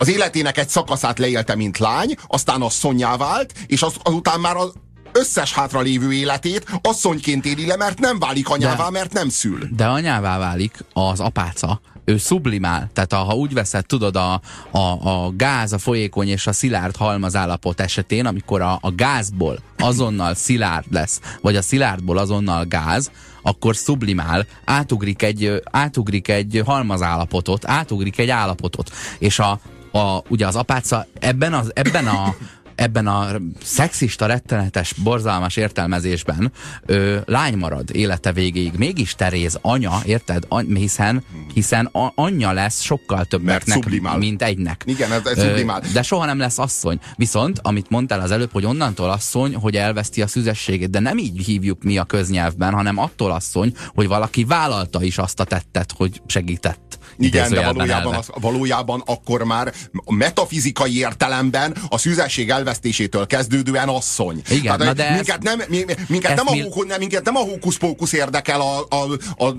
az 0.00 0.08
életének 0.08 0.58
egy 0.58 0.68
szakaszát 0.68 1.18
leélte, 1.18 1.54
mint 1.54 1.78
lány, 1.78 2.14
aztán 2.26 2.62
asszonyá 2.62 3.16
vált, 3.16 3.52
és 3.66 3.82
az, 3.82 3.94
azután 4.02 4.40
már 4.40 4.56
az 4.56 4.72
összes 5.12 5.52
hátralévő 5.52 6.12
életét 6.12 6.66
asszonyként 6.82 7.46
éli 7.46 7.66
le, 7.66 7.76
mert 7.76 7.98
nem 7.98 8.18
válik 8.18 8.48
anyává, 8.48 8.84
de, 8.84 8.90
mert 8.90 9.12
nem 9.12 9.28
szül. 9.28 9.68
De 9.76 9.86
anyává 9.86 10.38
válik 10.38 10.84
az 10.92 11.20
apáca, 11.20 11.80
ő 12.04 12.16
sublimál, 12.16 12.90
tehát 12.92 13.12
ha 13.12 13.34
úgy 13.34 13.52
veszed, 13.52 13.86
tudod, 13.86 14.16
a, 14.16 14.40
a, 14.70 14.78
a 14.78 15.32
gáz, 15.36 15.72
a 15.72 15.78
folyékony 15.78 16.28
és 16.28 16.46
a 16.46 16.52
szilárd 16.52 16.96
halmazállapot 16.96 17.80
esetén, 17.80 18.26
amikor 18.26 18.60
a, 18.60 18.78
a 18.80 18.92
gázból 18.94 19.58
azonnal 19.78 20.34
szilárd 20.34 20.92
lesz, 20.92 21.20
vagy 21.40 21.56
a 21.56 21.62
szilárdból 21.62 22.18
azonnal 22.18 22.64
gáz, 22.64 23.10
akkor 23.42 23.74
sublimál, 23.74 24.46
átugrik 24.64 25.22
egy, 25.22 25.62
átugrik 25.70 26.28
egy 26.28 26.62
halmazállapotot, 26.64 27.66
átugrik 27.66 28.18
egy 28.18 28.30
állapotot, 28.30 28.90
és 29.18 29.38
a, 29.38 29.60
a, 29.92 30.22
ugye 30.28 30.46
az 30.46 30.56
apáca 30.56 31.06
ebben, 31.20 31.52
az, 31.52 31.70
ebben 31.74 32.06
a 32.06 32.34
ebben 32.80 33.06
a 33.06 33.26
szexista, 33.62 34.26
rettenetes, 34.26 34.92
borzalmas 34.92 35.56
értelmezésben 35.56 36.52
ö, 36.86 37.18
lány 37.26 37.56
marad 37.56 37.96
élete 37.96 38.32
végéig. 38.32 38.72
Mégis 38.76 39.14
Teréz 39.14 39.58
anya, 39.62 40.00
érted? 40.04 40.44
Any, 40.48 40.76
hiszen, 40.76 41.24
hiszen 41.54 41.86
a, 41.86 42.12
anyja 42.14 42.52
lesz 42.52 42.80
sokkal 42.80 43.24
többeknek, 43.24 43.88
mint 44.18 44.42
egynek. 44.42 44.82
Igen, 44.86 45.12
ez, 45.12 45.26
ez 45.26 45.38
ö, 45.38 45.72
De 45.92 46.02
soha 46.02 46.24
nem 46.24 46.38
lesz 46.38 46.58
asszony. 46.58 46.98
Viszont, 47.16 47.58
amit 47.62 47.90
mondtál 47.90 48.20
az 48.20 48.30
előbb, 48.30 48.52
hogy 48.52 48.64
onnantól 48.64 49.10
asszony, 49.10 49.54
hogy 49.54 49.76
elveszti 49.76 50.22
a 50.22 50.26
szüzességét, 50.26 50.90
de 50.90 50.98
nem 51.00 51.18
így 51.18 51.44
hívjuk 51.44 51.82
mi 51.82 51.98
a 51.98 52.04
köznyelvben, 52.04 52.72
hanem 52.72 52.98
attól 52.98 53.30
asszony, 53.30 53.74
hogy 53.94 54.08
valaki 54.08 54.44
vállalta 54.44 55.02
is 55.02 55.18
azt 55.18 55.40
a 55.40 55.44
tettet, 55.44 55.92
hogy 55.96 56.22
segített. 56.26 56.98
Igen, 57.18 57.50
de 57.50 57.64
valójában, 57.72 58.14
az, 58.14 58.30
valójában 58.40 59.02
akkor 59.06 59.44
már 59.44 59.72
metafizikai 60.06 60.98
értelemben 60.98 61.76
a 61.88 61.98
szüzesség 61.98 62.50
elvesztésétől 62.50 63.26
kezdődően 63.26 63.88
asszony. 63.88 64.42
Igen, 64.48 64.78
Tehát, 64.78 64.96
de 64.96 65.12
minket, 65.12 65.46
ez, 65.46 65.56
nem, 65.56 65.62
minket, 66.08 66.34
nem 66.34 66.44
mi... 66.50 66.60
a 66.60 66.62
hókusz, 66.62 66.86
nem, 66.86 66.98
minket 66.98 67.24
nem 67.24 67.36
a 67.36 67.38
hókusz-pókusz 67.38 68.12
érdekel 68.12 68.60
a, 68.60 68.86
a, 68.88 69.18
a, 69.36 69.46
a 69.46 69.54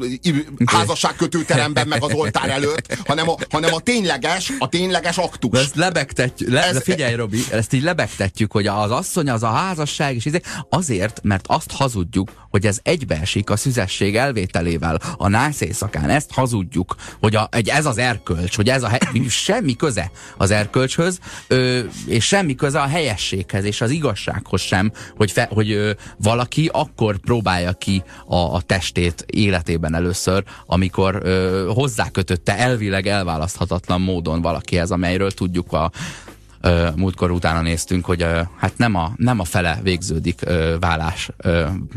házasságkötő 0.66 1.44
teremben 1.44 1.88
meg 1.88 2.04
az 2.04 2.14
oltár 2.14 2.50
előtt, 2.50 2.98
hanem 3.06 3.30
a, 3.30 3.36
hanem 3.50 3.74
a 3.74 3.80
tényleges, 3.80 4.52
a 4.60 4.70
tényleges 4.70 5.18
aktus. 5.18 5.50
De 5.52 5.60
ezt 5.60 5.76
lebegtetjük, 5.76 6.50
le, 6.50 6.64
ez, 6.64 6.84
figyelj 6.84 7.16
Robi, 7.16 7.44
ezt 7.52 7.74
így 7.74 7.84
lebegtetjük, 7.84 8.52
hogy 8.52 8.68
az 8.68 8.92
asszony 8.92 9.30
az 9.30 9.44
a 9.44 9.52
házasság, 9.52 10.16
és 10.16 10.30
azért, 10.70 11.20
mert 11.24 11.46
azt 11.48 11.72
hazudjuk, 11.72 12.32
hogy 12.50 12.66
ez 12.66 12.80
egybeesik 12.84 13.50
a 13.50 13.56
szüzesség 13.56 14.16
elvételével 14.16 15.00
a 15.18 15.28
nász 15.28 15.62
éjszakán. 15.62 16.10
Ezt 16.10 16.32
hazudjuk, 16.32 16.96
hogy 17.20 17.36
a 17.36 17.41
a, 17.42 17.48
egy, 17.52 17.70
ez 17.70 17.86
az 17.86 17.98
erkölcs, 17.98 18.56
hogy 18.56 18.70
ez 18.70 18.84
a 18.84 18.92
semmi 19.30 19.76
köze 19.76 20.12
az 20.38 20.52
erkölcshöz, 20.52 21.20
ö, 21.48 21.80
és 22.06 22.26
semmi 22.26 22.56
köze 22.56 22.80
a 22.80 22.88
helyességhez 22.88 23.64
és 23.64 23.82
az 23.82 23.90
igazsághoz 23.90 24.62
sem, 24.62 24.92
hogy, 25.16 25.32
fe, 25.32 25.48
hogy 25.52 25.72
ö, 25.72 25.92
valaki 26.18 26.70
akkor 26.74 27.18
próbálja 27.18 27.72
ki 27.74 28.04
a, 28.26 28.36
a 28.36 28.62
testét 28.62 29.26
életében 29.28 29.96
először, 29.96 30.44
amikor 30.66 31.20
ö, 31.24 31.70
hozzákötötte 31.74 32.58
elvileg 32.58 33.08
elválaszthatatlan 33.08 34.02
módon 34.02 34.42
valakihez, 34.42 34.92
amelyről 34.92 35.32
tudjuk 35.32 35.74
a 35.74 35.92
múltkor 36.96 37.32
utána 37.32 37.62
néztünk, 37.62 38.06
hogy 38.06 38.26
hát 38.58 38.78
nem 38.78 38.96
a, 38.96 39.12
nem 39.16 39.40
a 39.40 39.44
fele 39.44 39.80
végződik 39.84 40.46
vállás, 40.80 41.30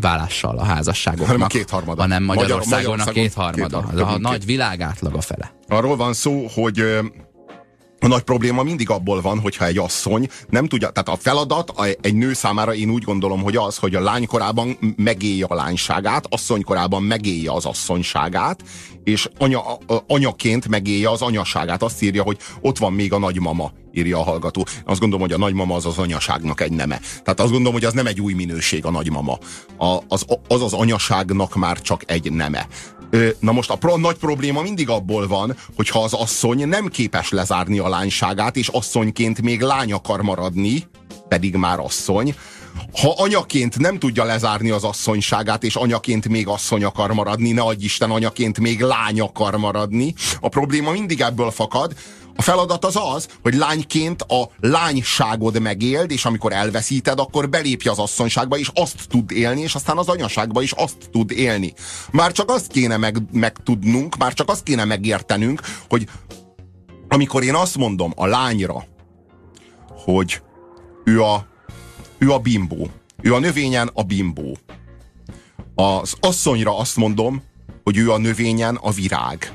vállással 0.01 0.59
a 0.59 0.65
házasságoknak. 0.65 1.27
Hanem 1.27 1.43
a 1.43 1.47
kétharmada. 1.47 2.01
Hanem 2.01 2.23
Magyarországon, 2.23 2.97
Magyar, 2.97 2.97
Magyarországon 2.97 3.15
a 3.15 3.27
kétharmada. 3.27 3.81
kétharmada. 3.81 4.29
A 4.29 4.31
nagy 4.31 4.45
világ 4.45 4.81
átlag 4.81 5.15
a 5.15 5.21
fele. 5.21 5.53
Arról 5.69 5.97
van 5.97 6.13
szó, 6.13 6.47
hogy 6.55 6.99
a 8.05 8.09
nagy 8.09 8.23
probléma 8.23 8.63
mindig 8.63 8.91
abból 8.91 9.21
van, 9.21 9.41
hogyha 9.41 9.65
egy 9.65 9.79
asszony 9.79 10.29
nem 10.49 10.67
tudja, 10.67 10.91
tehát 10.91 11.09
a 11.09 11.23
feladat 11.23 11.71
a, 11.71 11.85
egy 12.01 12.15
nő 12.15 12.33
számára 12.33 12.75
én 12.75 12.91
úgy 12.91 13.03
gondolom, 13.03 13.43
hogy 13.43 13.57
az, 13.57 13.77
hogy 13.77 13.95
a 13.95 14.01
lány 14.01 14.27
korában 14.27 14.79
megélje 14.97 15.45
a 15.49 15.55
lányságát, 15.55 16.27
asszony 16.29 16.65
korában 16.65 17.03
megélje 17.03 17.53
az 17.53 17.65
asszonyságát, 17.65 18.63
és 19.05 19.29
anya, 19.39 19.63
anyaként 20.07 20.69
megélje 20.69 21.11
az 21.11 21.23
anyaságát. 21.23 21.83
Azt 21.83 22.03
írja, 22.03 22.23
hogy 22.23 22.39
ott 22.61 22.79
van 22.79 22.93
még 22.93 23.13
a 23.13 23.19
nagymama, 23.19 23.73
írja 23.93 24.19
a 24.19 24.23
hallgató. 24.23 24.67
Azt 24.85 25.01
gondolom, 25.01 25.27
hogy 25.27 25.35
a 25.35 25.39
nagymama 25.39 25.75
az 25.75 25.87
az 25.87 25.99
anyaságnak 25.99 26.61
egy 26.61 26.73
neme. 26.73 27.01
Tehát 27.23 27.41
azt 27.41 27.51
gondolom, 27.51 27.73
hogy 27.73 27.85
az 27.85 27.93
nem 27.93 28.07
egy 28.07 28.21
új 28.21 28.33
minőség 28.33 28.85
a 28.85 28.91
nagymama. 28.91 29.39
A, 29.79 29.99
az, 30.09 30.25
az 30.49 30.63
az 30.63 30.73
anyaságnak 30.73 31.55
már 31.55 31.81
csak 31.81 32.03
egy 32.07 32.33
neme. 32.33 32.67
Na 33.39 33.53
most 33.53 33.71
a 33.71 33.77
pro, 33.77 33.97
nagy 33.97 34.17
probléma 34.17 34.63
mindig 34.63 34.89
abból 34.89 35.27
van, 35.27 35.57
hogyha 35.77 36.03
az 36.03 36.13
asszony 36.13 36.69
nem 36.69 36.89
képes 36.89 37.31
lezárni 37.31 37.79
a 37.79 37.89
lányságát, 37.89 38.57
és 38.57 38.69
asszonyként 38.69 39.43
még 39.43 39.61
lány 39.61 39.93
akar 39.93 40.23
maradni, 40.23 40.87
pedig 41.29 41.55
már 41.55 41.79
asszony, 41.79 42.35
ha 43.01 43.15
anyaként 43.17 43.79
nem 43.79 43.99
tudja 43.99 44.25
lezárni 44.25 44.71
az 44.71 44.85
asszonyságát, 44.85 45.65
és 45.65 45.77
anyaként 45.77 46.29
még 46.29 46.49
asszony 46.49 46.85
akar 46.85 47.13
maradni, 47.13 47.53
ne 47.53 47.61
adj 47.61 47.85
Isten, 47.85 48.11
anyaként 48.11 48.61
még 48.61 48.81
lány 48.81 49.21
akar 49.21 49.57
maradni, 49.57 50.15
a 50.41 50.49
probléma 50.49 50.91
mindig 50.91 51.21
ebből 51.21 51.51
fakad, 51.51 51.95
a 52.37 52.43
feladat 52.43 52.85
az 52.85 52.97
az, 53.15 53.29
hogy 53.43 53.55
lányként 53.55 54.23
a 54.23 54.51
lányságod 54.61 55.61
megéld, 55.61 56.11
és 56.11 56.25
amikor 56.25 56.53
elveszíted, 56.53 57.19
akkor 57.19 57.49
belépj 57.49 57.89
az 57.89 57.99
asszonyságba, 57.99 58.59
és 58.59 58.71
azt 58.75 59.09
tud 59.09 59.31
élni, 59.31 59.61
és 59.61 59.75
aztán 59.75 59.99
az 59.99 60.09
anyaságba 60.09 60.63
is 60.63 60.73
azt 60.73 61.09
tud 61.13 61.31
élni. 61.31 61.73
Már 62.11 62.33
csak 62.33 62.51
azt 62.51 62.67
kéne 62.67 62.97
meg, 62.97 63.19
megtudnunk, 63.33 64.17
már 64.17 64.33
csak 64.33 64.49
azt 64.49 64.63
kéne 64.63 64.85
megértenünk, 64.85 65.61
hogy 65.89 66.09
amikor 67.09 67.43
én 67.43 67.55
azt 67.55 67.77
mondom 67.77 68.13
a 68.17 68.27
lányra, 68.27 68.85
hogy 69.89 70.41
ő 71.05 71.23
a, 71.23 71.47
ő 72.19 72.33
a 72.33 72.39
bimbó, 72.39 72.89
ő 73.23 73.35
a 73.35 73.39
növényen 73.39 73.91
a 73.93 74.03
bimbó. 74.03 74.57
Az 75.75 76.15
asszonyra 76.21 76.79
azt 76.79 76.97
mondom, 76.97 77.43
hogy 77.85 77.97
ő 77.97 78.11
a 78.11 78.19
növényen 78.19 78.75
a 78.75 78.91
virág. 78.91 79.53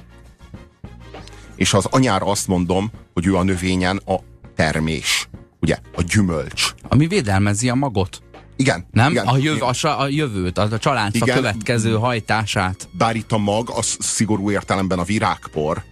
És 1.59 1.73
az 1.73 1.85
anyára 1.85 2.25
azt 2.25 2.47
mondom, 2.47 2.91
hogy 3.13 3.25
ő 3.25 3.35
a 3.35 3.43
növényen 3.43 4.01
a 4.05 4.15
termés. 4.55 5.29
Ugye? 5.59 5.77
A 5.95 6.01
gyümölcs. 6.01 6.73
Ami 6.89 7.07
védelmezi 7.07 7.69
a 7.69 7.75
magot. 7.75 8.21
Igen. 8.55 8.85
Nem? 8.91 9.11
Igen, 9.11 9.27
a, 9.27 9.37
jöv, 9.37 9.61
a, 9.61 10.01
a 10.01 10.07
jövőt, 10.07 10.57
a, 10.57 10.61
a 10.71 10.77
családfa 10.77 11.25
Igen. 11.25 11.35
következő 11.35 11.93
hajtását. 11.93 12.89
Bár 12.91 13.15
itt 13.15 13.31
a 13.31 13.37
mag, 13.37 13.69
az 13.69 13.97
szigorú 13.99 14.51
értelemben 14.51 14.99
a 14.99 15.03
virágpor, 15.03 15.83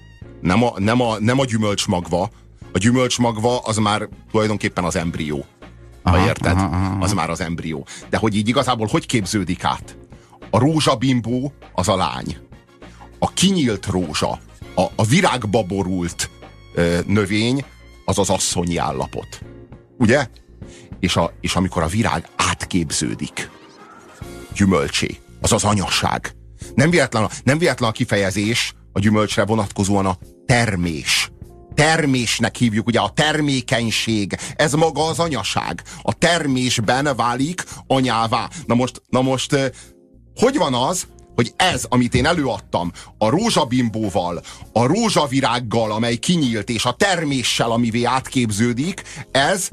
nem 0.41 0.63
a, 0.63 0.74
nem 0.78 1.01
a, 1.01 1.20
nem 1.20 1.39
a 1.39 1.45
gyümölcsmagva. 1.45 2.30
A 2.74 2.78
gyümölcsmagva 2.78 3.59
az 3.59 3.78
már 3.78 4.09
tulajdonképpen 4.32 4.84
az 4.84 4.95
embrió. 4.95 5.45
Ha 6.03 6.11
Aha, 6.11 6.26
érted? 6.26 6.57
aha, 6.57 6.76
aha. 6.76 7.03
Az 7.03 7.13
már 7.13 7.30
az 7.30 7.41
embrió. 7.41 7.86
De 8.09 8.18
hogy 8.18 8.36
így 8.36 8.47
igazából 8.47 8.88
hogy 8.91 9.05
képződik 9.05 9.63
át? 9.63 9.97
A 10.49 10.59
rózsabimbó 10.59 11.53
az 11.74 11.88
a 11.88 11.95
lány. 11.95 12.38
A 13.20 13.30
kinyílt 13.30 13.86
rózsa, 13.86 14.39
a, 14.78 14.91
a 14.95 15.03
virágba 15.05 15.63
borult 15.63 16.30
ö, 16.73 16.99
növény, 17.05 17.63
az 18.05 18.17
az 18.19 18.30
asszonyi 18.30 18.78
állapot. 18.78 19.39
Ugye? 19.97 20.28
És, 20.99 21.15
a, 21.15 21.34
és 21.41 21.55
amikor 21.55 21.84
a 21.84 21.88
virág 21.88 22.28
átképződik, 22.36 23.49
gyümölcsé, 24.55 25.17
az 25.41 25.51
az 25.51 25.63
anyaság. 25.63 26.36
Nem 26.75 26.89
véletlen, 26.89 27.23
a- 27.23 27.30
nem 27.43 27.57
véletlen 27.57 27.89
a 27.89 27.91
kifejezés 27.91 28.73
a 28.93 28.99
gyümölcsre 28.99 29.45
vonatkozóan 29.45 30.05
a 30.05 30.17
termés. 30.45 31.32
Termésnek 31.73 32.55
hívjuk, 32.55 32.88
ugye 32.88 32.99
a 32.99 33.09
termékenység, 33.09 34.38
ez 34.55 34.73
maga 34.73 35.05
az 35.05 35.19
anyaság. 35.19 35.84
A 36.01 36.13
termésben 36.13 37.15
válik 37.15 37.63
anyává. 37.88 38.49
Na 38.65 38.75
most, 38.75 39.01
na 39.09 39.21
most, 39.21 39.71
hogy 40.36 40.57
van 40.57 40.73
az, 40.73 41.07
hogy 41.38 41.54
ez, 41.56 41.86
amit 41.90 42.16
én 42.16 42.26
előadtam, 42.26 42.92
a 43.18 43.30
rózsabimbóval, 43.30 44.42
a 44.74 44.86
rózsavirággal, 44.86 45.92
amely 45.92 46.16
kinyílt, 46.16 46.70
és 46.70 46.86
a 46.86 46.92
terméssel, 46.92 47.72
amivé 47.72 48.04
átképződik, 48.04 49.02
ez 49.32 49.70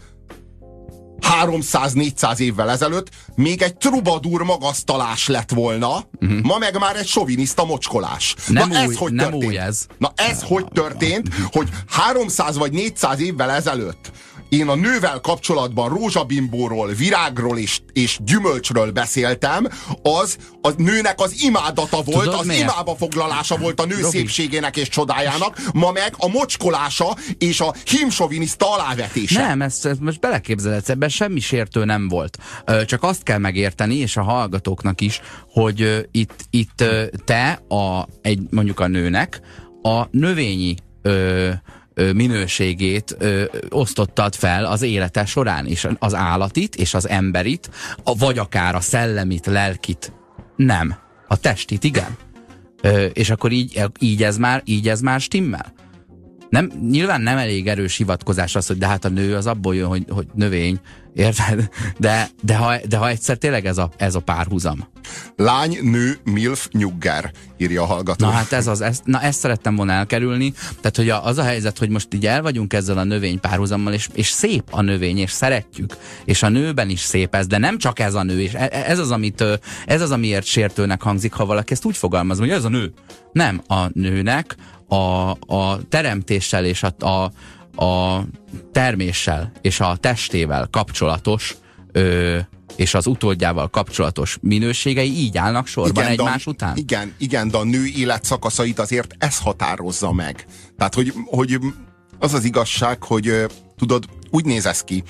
300-400 1.43 2.39
évvel 2.39 2.71
ezelőtt 2.71 3.09
még 3.35 3.63
egy 3.63 3.77
trubadur 3.77 4.43
magasztalás 4.43 5.29
lett 5.29 5.51
volna, 5.51 6.05
uh-huh. 6.21 6.41
ma 6.41 6.59
meg 6.59 6.79
már 6.79 6.97
egy 6.97 7.07
soviniszta 7.07 7.65
mocskolás. 7.65 8.35
Nem 8.49 8.69
Na 8.69 8.79
ez 8.79 8.87
új- 8.87 8.97
hogy 8.97 9.13
nem 9.13 9.31
történt? 9.31 9.51
új 9.51 9.59
ez. 9.59 9.87
Na 9.99 10.13
ez 10.15 10.43
hogy 10.43 10.65
történt, 10.73 11.29
hogy 11.51 11.69
300 11.87 12.57
vagy 12.57 12.73
400 12.73 13.21
évvel 13.21 13.51
ezelőtt 13.51 14.11
én 14.59 14.69
a 14.69 14.75
nővel 14.75 15.21
kapcsolatban 15.21 15.89
rózsabimbóról, 15.89 16.89
virágról 16.89 17.59
és, 17.59 17.81
és 17.93 18.19
gyümölcsről 18.25 18.91
beszéltem, 18.91 19.69
az 20.03 20.37
a 20.63 20.71
nőnek 20.77 21.21
az 21.21 21.43
imádata 21.43 22.03
volt, 22.03 22.25
Tudod 22.25 22.41
az 22.41 22.47
miért? 22.47 22.63
imába 22.63 22.95
foglalása 22.95 23.57
volt 23.57 23.81
a 23.81 23.87
nő 23.87 24.01
Robi. 24.01 24.17
szépségének 24.17 24.77
és 24.77 24.89
csodájának, 24.89 25.61
ma 25.73 25.93
meg 25.93 26.15
a 26.19 26.29
mocskolása 26.29 27.17
és 27.39 27.61
a 27.61 27.75
himsoviniszta 27.85 28.73
alávetése. 28.75 29.41
Nem, 29.47 29.63
ezt, 29.63 29.87
ezt 29.87 30.01
most 30.01 30.21
beleképzeled, 30.21 30.83
ebben 30.87 31.09
semmi 31.09 31.41
sértő 31.41 31.85
nem 31.85 32.09
volt. 32.09 32.39
Csak 32.87 33.03
azt 33.03 33.23
kell 33.23 33.39
megérteni, 33.39 33.97
és 33.97 34.17
a 34.17 34.23
hallgatóknak 34.23 35.01
is, 35.01 35.21
hogy 35.49 36.09
itt, 36.11 36.45
itt 36.51 36.85
te, 37.25 37.51
a, 37.69 38.09
egy, 38.23 38.41
mondjuk 38.51 38.81
a 38.81 38.87
nőnek, 38.87 39.41
a 39.83 40.07
növényi 40.11 40.75
ö, 41.03 41.51
minőségét 41.95 43.17
osztottad 43.69 44.35
fel 44.35 44.65
az 44.65 44.83
élete 44.83 45.25
során, 45.25 45.67
és 45.67 45.89
az 45.99 46.15
állatit, 46.15 46.77
és 46.77 46.95
az 46.95 47.09
emberit, 47.09 47.71
a, 48.05 48.15
vagy 48.15 48.39
akár 48.39 48.75
a 48.75 48.81
szellemit, 48.81 49.47
lelkit. 49.47 50.13
Nem. 50.57 50.95
A 51.29 51.37
testit, 51.37 51.85
igen. 51.85 52.17
Ö, 52.83 53.05
és 53.05 53.31
akkor 53.31 53.53
így, 53.53 53.83
így, 53.99 54.23
ez 54.23 54.37
már, 54.37 54.63
így 54.65 54.89
ez 54.89 55.01
már 55.01 55.21
stimmel? 55.21 55.73
Nem, 56.55 56.71
nyilván 56.91 57.21
nem 57.21 57.37
elég 57.37 57.69
erős 57.69 57.97
hivatkozás 57.97 58.57
az, 58.57 58.67
hogy 58.67 58.79
de 58.79 58.87
hát 58.87 59.05
a 59.05 59.09
nő 59.09 59.35
az 59.35 59.47
abból 59.47 59.75
jön, 59.75 59.89
hogy, 59.89 60.05
hogy 60.09 60.27
növény, 60.35 60.81
érted? 61.15 61.69
De, 61.99 62.29
de, 62.43 62.57
ha, 62.57 62.77
de 62.89 62.97
ha 62.97 63.09
egyszer 63.09 63.37
tényleg 63.37 63.67
ez 63.67 63.79
a, 63.79 63.91
ez 63.97 64.15
a 64.15 64.21
párhuzam. 64.21 64.89
Lány, 65.37 65.79
nő, 65.83 66.17
milf, 66.25 66.69
nyugger, 66.73 67.31
írja 67.57 67.83
a 67.83 67.87
hallgató. 67.87 68.27
Na 68.27 68.33
hát 68.33 68.53
ez 68.53 68.67
az, 68.67 68.81
ezt, 68.81 69.05
na 69.05 69.21
ezt 69.21 69.39
szerettem 69.39 69.77
volna 69.77 69.93
elkerülni. 69.93 70.53
Tehát, 70.53 70.97
hogy 70.97 71.09
a, 71.09 71.25
az 71.27 71.39
a 71.39 71.43
helyzet, 71.43 71.79
hogy 71.79 71.89
most 71.89 72.15
így 72.15 72.27
el 72.27 72.43
vagyunk 72.43 72.73
ezzel 72.73 72.99
a 72.99 73.05
növény 73.05 73.41
párhuzammal, 73.41 73.93
és, 73.93 74.09
és 74.13 74.29
szép 74.29 74.65
a 74.71 74.83
növény, 74.83 75.19
és 75.19 75.31
szeretjük. 75.31 75.97
És 76.25 76.43
a 76.43 76.49
nőben 76.49 76.89
is 76.89 77.01
szép 77.01 77.35
ez, 77.35 77.47
de 77.47 77.59
nem 77.59 77.79
csak 77.79 77.99
ez 77.99 78.15
a 78.15 78.23
nő, 78.23 78.41
és 78.41 78.55
e- 78.55 78.85
ez 78.87 78.99
az, 78.99 79.11
amit, 79.11 79.45
ez 79.87 80.01
az, 80.01 80.11
amiért 80.11 80.47
sértőnek 80.47 81.03
hangzik, 81.03 81.33
ha 81.33 81.47
valaki 81.47 81.73
ezt 81.73 81.85
úgy 81.85 81.97
fogalmaz, 81.97 82.39
hogy 82.39 82.51
ez 82.51 82.65
a 82.65 82.69
nő. 82.69 82.93
Nem, 83.33 83.63
a 83.67 83.87
nőnek 83.93 84.57
a, 84.95 85.31
a 85.31 85.89
teremtéssel 85.89 86.65
és 86.65 86.83
a, 86.83 87.07
a, 87.07 87.33
a 87.85 88.25
terméssel 88.73 89.53
és 89.61 89.81
a 89.81 89.97
testével 89.97 90.69
kapcsolatos 90.71 91.57
ö, 91.93 92.39
és 92.77 92.95
az 92.95 93.07
utódjával 93.07 93.69
kapcsolatos 93.71 94.39
minőségei 94.41 95.11
így 95.17 95.39
állnak 95.39 95.67
sorban 95.67 96.05
de 96.05 96.11
egymás 96.11 96.47
a, 96.47 96.51
után? 96.51 96.77
Igen, 96.77 97.15
igen, 97.19 97.49
de 97.49 97.57
a 97.57 97.65
nő 97.65 97.87
életszakaszait 97.87 98.79
azért 98.79 99.15
ez 99.19 99.39
határozza 99.39 100.13
meg. 100.13 100.47
Tehát, 100.77 100.95
hogy, 100.95 101.13
hogy 101.25 101.59
az 102.19 102.35
az 102.35 102.45
igazság, 102.45 103.03
hogy 103.03 103.47
tudod, 103.77 104.05
úgy 104.31 104.45
néz 104.45 104.67
ez 104.67 104.81
ki, 104.81 105.03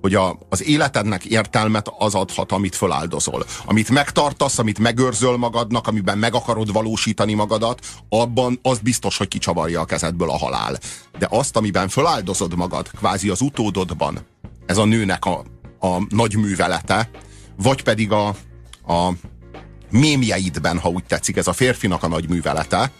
hogy 0.00 0.14
a, 0.14 0.38
az 0.48 0.64
életednek 0.64 1.24
értelmet 1.24 1.92
az 1.98 2.14
adhat, 2.14 2.52
amit 2.52 2.76
föláldozol. 2.76 3.44
Amit 3.64 3.90
megtartasz, 3.90 4.58
amit 4.58 4.78
megőrzöl 4.78 5.36
magadnak, 5.36 5.86
amiben 5.86 6.18
meg 6.18 6.34
akarod 6.34 6.72
valósítani 6.72 7.34
magadat, 7.34 7.86
abban 8.08 8.58
az 8.62 8.78
biztos, 8.78 9.16
hogy 9.16 9.28
kicsavarja 9.28 9.80
a 9.80 9.84
kezedből 9.84 10.30
a 10.30 10.38
halál. 10.38 10.78
De 11.18 11.26
azt, 11.30 11.56
amiben 11.56 11.88
föláldozod 11.88 12.56
magad, 12.56 12.90
kvázi 12.90 13.28
az 13.28 13.40
utódodban, 13.40 14.18
ez 14.66 14.76
a 14.76 14.84
nőnek 14.84 15.24
a, 15.24 15.44
a 15.80 16.02
nagy 16.08 16.36
művelete, 16.36 17.10
vagy 17.56 17.82
pedig 17.82 18.12
a, 18.12 18.26
a 18.86 19.12
mémjeidben, 19.90 20.78
ha 20.78 20.88
úgy 20.88 21.04
tetszik, 21.04 21.36
ez 21.36 21.46
a 21.46 21.52
férfinak 21.52 22.02
a 22.02 22.08
nagy 22.08 22.28
művelete, 22.28 22.92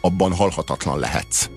abban 0.00 0.34
halhatatlan 0.34 0.98
lehetsz. 0.98 1.48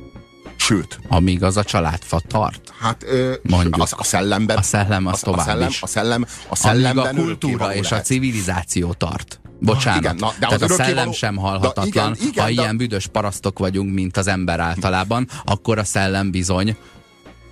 Sőt. 0.72 1.00
Amíg 1.08 1.44
az 1.44 1.58
a 1.58 1.64
családfa 1.64 2.20
tart. 2.28 2.74
Hát 2.80 3.04
ö, 3.04 3.34
Mondjuk. 3.44 3.76
Az, 3.80 3.94
a 3.98 4.04
szellemben. 4.04 4.58
A 4.58 4.62
szellem 4.62 5.06
az, 5.06 5.14
az 5.14 5.20
tovább 5.20 5.40
a 5.40 5.44
szellem, 5.44 5.68
is. 5.68 5.82
A 5.82 5.88
szellem, 5.88 6.26
a 6.50 6.56
szellemben 6.56 7.06
Amíg 7.06 7.20
a 7.20 7.24
kultúra 7.24 7.74
és 7.74 7.90
lehet. 7.90 8.06
a 8.06 8.08
civilizáció 8.08 8.94
tart. 8.94 9.40
Bocsánat. 9.60 10.02
Igen, 10.02 10.16
na, 10.20 10.34
de 10.40 10.48
Tehát 10.48 10.62
a 10.62 10.74
szellem 10.74 10.96
való... 10.96 11.12
sem 11.12 11.36
halhatatlan. 11.36 11.86
igen, 11.88 12.16
igen, 12.30 12.44
ha 12.44 12.50
de... 12.50 12.62
ilyen 12.62 12.78
büdös 12.78 13.08
parasztok 13.08 13.60
vagyunk, 13.60 13.94
mint 13.94 14.18
az 14.18 14.28
ember 14.28 14.60
általában, 14.60 15.28
akkor 15.46 15.78
a 15.78 15.84
szellem 15.84 16.32
bizony 16.32 16.78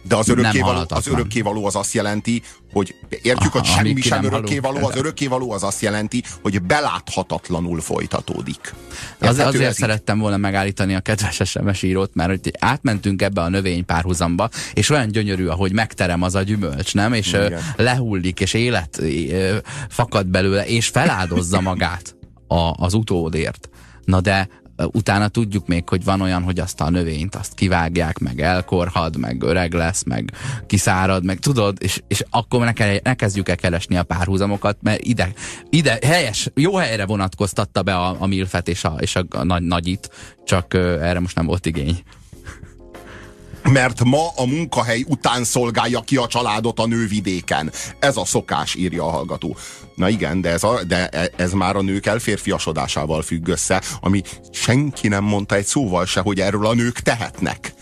de 0.09 0.15
az 0.15 0.29
örökkévaló, 0.29 0.85
az 0.87 1.07
örökkévaló 1.07 1.65
az 1.65 1.75
azt 1.75 1.93
jelenti, 1.93 2.41
hogy 2.73 2.95
értjük, 3.21 3.51
hogy 3.51 3.65
semmi 3.65 4.01
sem 4.01 4.23
örökkévaló, 4.23 4.87
az 4.87 4.95
örökkévaló 4.95 5.51
az 5.51 5.63
azt 5.63 5.81
jelenti, 5.81 6.23
hogy 6.41 6.61
beláthatatlanul 6.61 7.81
folytatódik. 7.81 8.73
Az, 9.19 9.39
azért 9.39 9.63
eddig... 9.63 9.77
szerettem 9.77 10.19
volna 10.19 10.37
megállítani 10.37 10.95
a 10.95 10.99
kedves 10.99 11.41
SMS 11.43 11.83
írót, 11.83 12.11
mert 12.13 12.29
hogy 12.29 12.53
átmentünk 12.59 13.21
ebbe 13.21 13.41
a 13.41 13.49
növény 13.49 13.85
párhuzamba, 13.85 14.49
és 14.73 14.89
olyan 14.89 15.07
gyönyörű, 15.07 15.47
ahogy 15.47 15.73
megterem 15.73 16.21
az 16.21 16.35
a 16.35 16.41
gyümölcs, 16.41 16.93
nem? 16.93 17.13
És 17.13 17.27
Igen. 17.27 17.61
lehullik, 17.75 18.39
és 18.39 18.53
élet 18.53 19.01
fakad 19.89 20.27
belőle, 20.27 20.65
és 20.65 20.87
feláldozza 20.87 21.61
magát 21.61 22.15
a, 22.47 22.73
az 22.77 22.93
utódért. 22.93 23.69
Na 24.05 24.21
de 24.21 24.47
utána 24.85 25.27
tudjuk 25.27 25.67
még, 25.67 25.89
hogy 25.89 26.03
van 26.03 26.21
olyan, 26.21 26.43
hogy 26.43 26.59
azt 26.59 26.81
a 26.81 26.89
növényt 26.89 27.35
azt 27.35 27.53
kivágják, 27.53 28.17
meg 28.17 28.41
elkorhad, 28.41 29.17
meg 29.17 29.43
öreg 29.43 29.73
lesz, 29.73 30.03
meg 30.03 30.31
kiszárad, 30.67 31.23
meg 31.23 31.39
tudod, 31.39 31.77
és, 31.79 32.01
és 32.07 32.23
akkor 32.29 32.65
ne, 32.65 32.73
kell, 32.73 32.97
ne 33.03 33.13
kezdjük 33.13 33.49
el 33.49 33.55
keresni 33.55 33.97
a 33.97 34.03
párhuzamokat, 34.03 34.77
mert 34.81 35.01
ide, 35.01 35.33
ide 35.69 35.99
helyes, 36.05 36.49
jó 36.53 36.75
helyre 36.75 37.05
vonatkoztatta 37.05 37.83
be 37.83 37.95
a, 37.95 38.15
a 38.19 38.27
milfet 38.27 38.67
és 38.67 38.83
a, 38.83 38.95
és 38.99 39.15
a, 39.15 39.43
nagy, 39.43 39.63
nagyit, 39.63 40.09
csak 40.45 40.73
erre 40.73 41.19
most 41.19 41.35
nem 41.35 41.45
volt 41.45 41.65
igény 41.65 42.03
mert 43.63 44.03
ma 44.03 44.27
a 44.35 44.45
munkahely 44.45 45.03
után 45.07 45.43
szolgálja 45.43 45.99
ki 45.99 46.15
a 46.15 46.27
családot 46.27 46.79
a 46.79 46.87
nővidéken. 46.87 47.71
Ez 47.99 48.17
a 48.17 48.25
szokás, 48.25 48.75
írja 48.75 49.03
a 49.05 49.09
hallgató. 49.09 49.57
Na 49.95 50.09
igen, 50.09 50.41
de 50.41 50.49
ez, 50.49 50.63
a, 50.63 50.83
de 50.83 51.07
e, 51.07 51.31
ez 51.35 51.51
már 51.53 51.75
a 51.75 51.81
nők 51.81 52.05
elférfiasodásával 52.05 53.21
függ 53.21 53.47
össze, 53.47 53.81
ami 54.01 54.21
senki 54.51 55.07
nem 55.07 55.23
mondta 55.23 55.55
egy 55.55 55.65
szóval 55.65 56.05
se, 56.05 56.19
hogy 56.19 56.39
erről 56.39 56.65
a 56.65 56.73
nők 56.73 56.99
tehetnek 56.99 57.73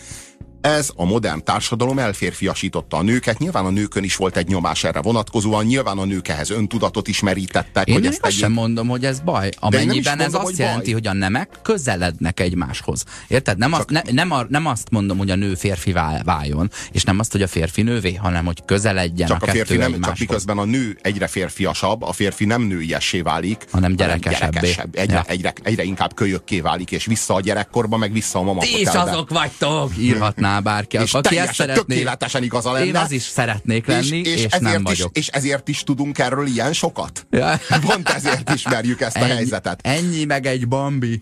ez 0.62 0.90
a 0.96 1.06
modern 1.06 1.44
társadalom 1.44 2.00
elférfiasította 2.00 2.98
a 2.98 3.02
nőket. 3.02 3.40
Nyilván 3.40 3.66
a 3.66 3.70
nőkön 3.70 4.04
is 4.04 4.16
volt 4.16 4.38
egy 4.38 4.48
nyomás 4.48 4.84
erre 4.84 5.02
vonatkozóan, 5.02 5.66
nyilván 5.66 5.98
a 5.98 6.06
nők 6.06 6.28
ehhez 6.28 6.50
öntudatot 6.50 7.08
ismerítettek. 7.08 7.88
Én 7.88 7.94
hogy 7.94 8.06
ezt 8.06 8.26
egy... 8.26 8.32
sem 8.32 8.52
mondom, 8.52 8.88
hogy 8.88 9.06
ez 9.06 9.20
baj. 9.20 9.50
Amennyiben 9.60 10.20
ez 10.20 10.34
azt 10.34 10.58
jelenti, 10.58 10.84
baj. 10.84 10.94
hogy 10.94 11.08
a 11.08 11.14
nemek 11.14 11.60
közelednek 11.62 12.40
egymáshoz. 12.40 13.04
Érted? 13.28 13.58
Nem, 13.58 13.74
azt, 13.74 13.90
ne, 13.90 14.02
nem, 14.12 14.32
a, 14.32 14.46
nem 14.50 14.66
azt 14.66 14.90
mondom, 14.90 15.18
hogy 15.18 15.30
a 15.30 15.36
nő 15.36 15.56
férfi 15.56 15.92
váljon, 16.24 16.72
és 16.92 17.04
nem 17.04 17.20
azt, 17.20 17.32
hogy 17.32 17.42
a 17.42 17.48
férfi 17.48 17.82
nővé, 17.82 18.14
hanem 18.14 18.46
hogy 18.46 18.66
közeledjen 18.66 19.28
csak 19.28 19.44
a, 19.44 19.48
a 19.48 19.52
férfi 19.52 19.78
nem, 19.78 19.94
egymáshoz. 19.94 20.18
Csak 20.18 20.28
miközben 20.28 20.58
a 20.58 20.66
nő 20.66 20.98
egyre 21.02 21.28
férfiasabb, 21.28 22.02
a 22.02 22.12
férfi 22.12 22.46
nem 22.46 22.62
nőiessé 22.62 23.22
válik, 23.22 23.66
hanem 23.72 23.96
gyerekesebb. 23.96 24.52
gyerekesebb. 24.54 24.96
Egyre, 24.96 25.14
ja. 25.14 25.24
egyre, 25.28 25.54
egyre, 25.64 25.84
inkább 25.84 26.14
kölyökké 26.14 26.60
válik, 26.60 26.92
és 26.92 27.06
vissza 27.06 27.34
a 27.34 27.42
gyerekkorba, 27.42 27.98
meg 27.98 28.12
vissza 28.12 28.40
a 28.40 28.42
mama 28.42 28.62
Ti 28.62 28.80
is 28.80 28.88
azok 28.88 29.30
vagytok! 29.30 29.98
Írhatná 29.98 30.57
bárki. 30.62 30.98
És 30.98 31.14
aki 31.14 31.40
ezt 31.40 31.54
szeretné, 31.54 32.06
igaza 32.42 32.72
lenne. 32.72 32.86
Én 32.86 32.96
az 32.96 33.12
is 33.12 33.22
szeretnék 33.22 33.86
lenni, 33.86 34.18
és, 34.18 34.34
és, 34.34 34.44
és 34.44 34.58
nem 34.60 34.84
vagyok. 34.84 35.18
Is, 35.18 35.28
és 35.28 35.34
ezért 35.34 35.68
is 35.68 35.84
tudunk 35.84 36.20
erről 36.20 36.48
ilyen 36.48 36.74
sokat? 36.74 37.28
Ja. 37.30 37.60
Pont 37.82 38.10
ezért 38.10 38.54
ismerjük 38.54 39.02
ezt 39.02 39.16
ennyi, 39.16 39.32
a 39.32 39.34
helyzetet. 39.34 39.80
Ennyi 39.84 40.26
meg 40.26 40.46
egy 40.46 40.68
bambi. 40.68 41.22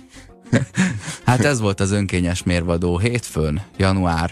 hát 1.25 1.45
ez 1.45 1.59
volt 1.59 1.79
az 1.79 1.91
önkényes 1.91 2.43
mérvadó 2.43 2.97
hétfőn, 2.97 3.61
január 3.77 4.31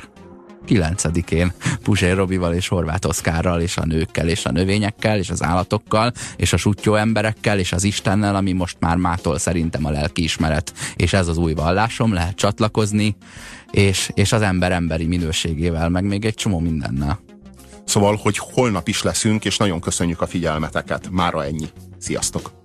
9-én 0.67 1.53
Puzsér 1.83 2.15
Robival 2.15 2.53
és 2.53 2.67
Horváth 2.67 3.07
Oszkárral, 3.07 3.61
és 3.61 3.77
a 3.77 3.85
nőkkel, 3.85 4.29
és 4.29 4.45
a 4.45 4.51
növényekkel, 4.51 5.17
és 5.17 5.29
az 5.29 5.43
állatokkal, 5.43 6.11
és 6.35 6.53
a 6.53 6.57
sutyó 6.57 6.95
emberekkel, 6.95 7.59
és 7.59 7.71
az 7.71 7.83
Istennel, 7.83 8.35
ami 8.35 8.51
most 8.51 8.77
már 8.79 8.97
mától 8.97 9.37
szerintem 9.37 9.85
a 9.85 9.89
lelkiismeret, 9.89 10.73
és 10.95 11.13
ez 11.13 11.27
az 11.27 11.37
új 11.37 11.53
vallásom, 11.53 12.13
lehet 12.13 12.35
csatlakozni, 12.35 13.15
és, 13.71 14.11
és 14.13 14.31
az 14.31 14.41
ember 14.41 14.71
emberi 14.71 15.05
minőségével, 15.05 15.89
meg 15.89 16.03
még 16.03 16.25
egy 16.25 16.35
csomó 16.35 16.59
mindennel. 16.59 17.19
Szóval, 17.85 18.19
hogy 18.21 18.37
holnap 18.37 18.87
is 18.87 19.03
leszünk, 19.03 19.45
és 19.45 19.57
nagyon 19.57 19.79
köszönjük 19.79 20.21
a 20.21 20.27
figyelmeteket. 20.27 21.09
Mára 21.11 21.45
ennyi. 21.45 21.67
Sziasztok! 21.97 22.62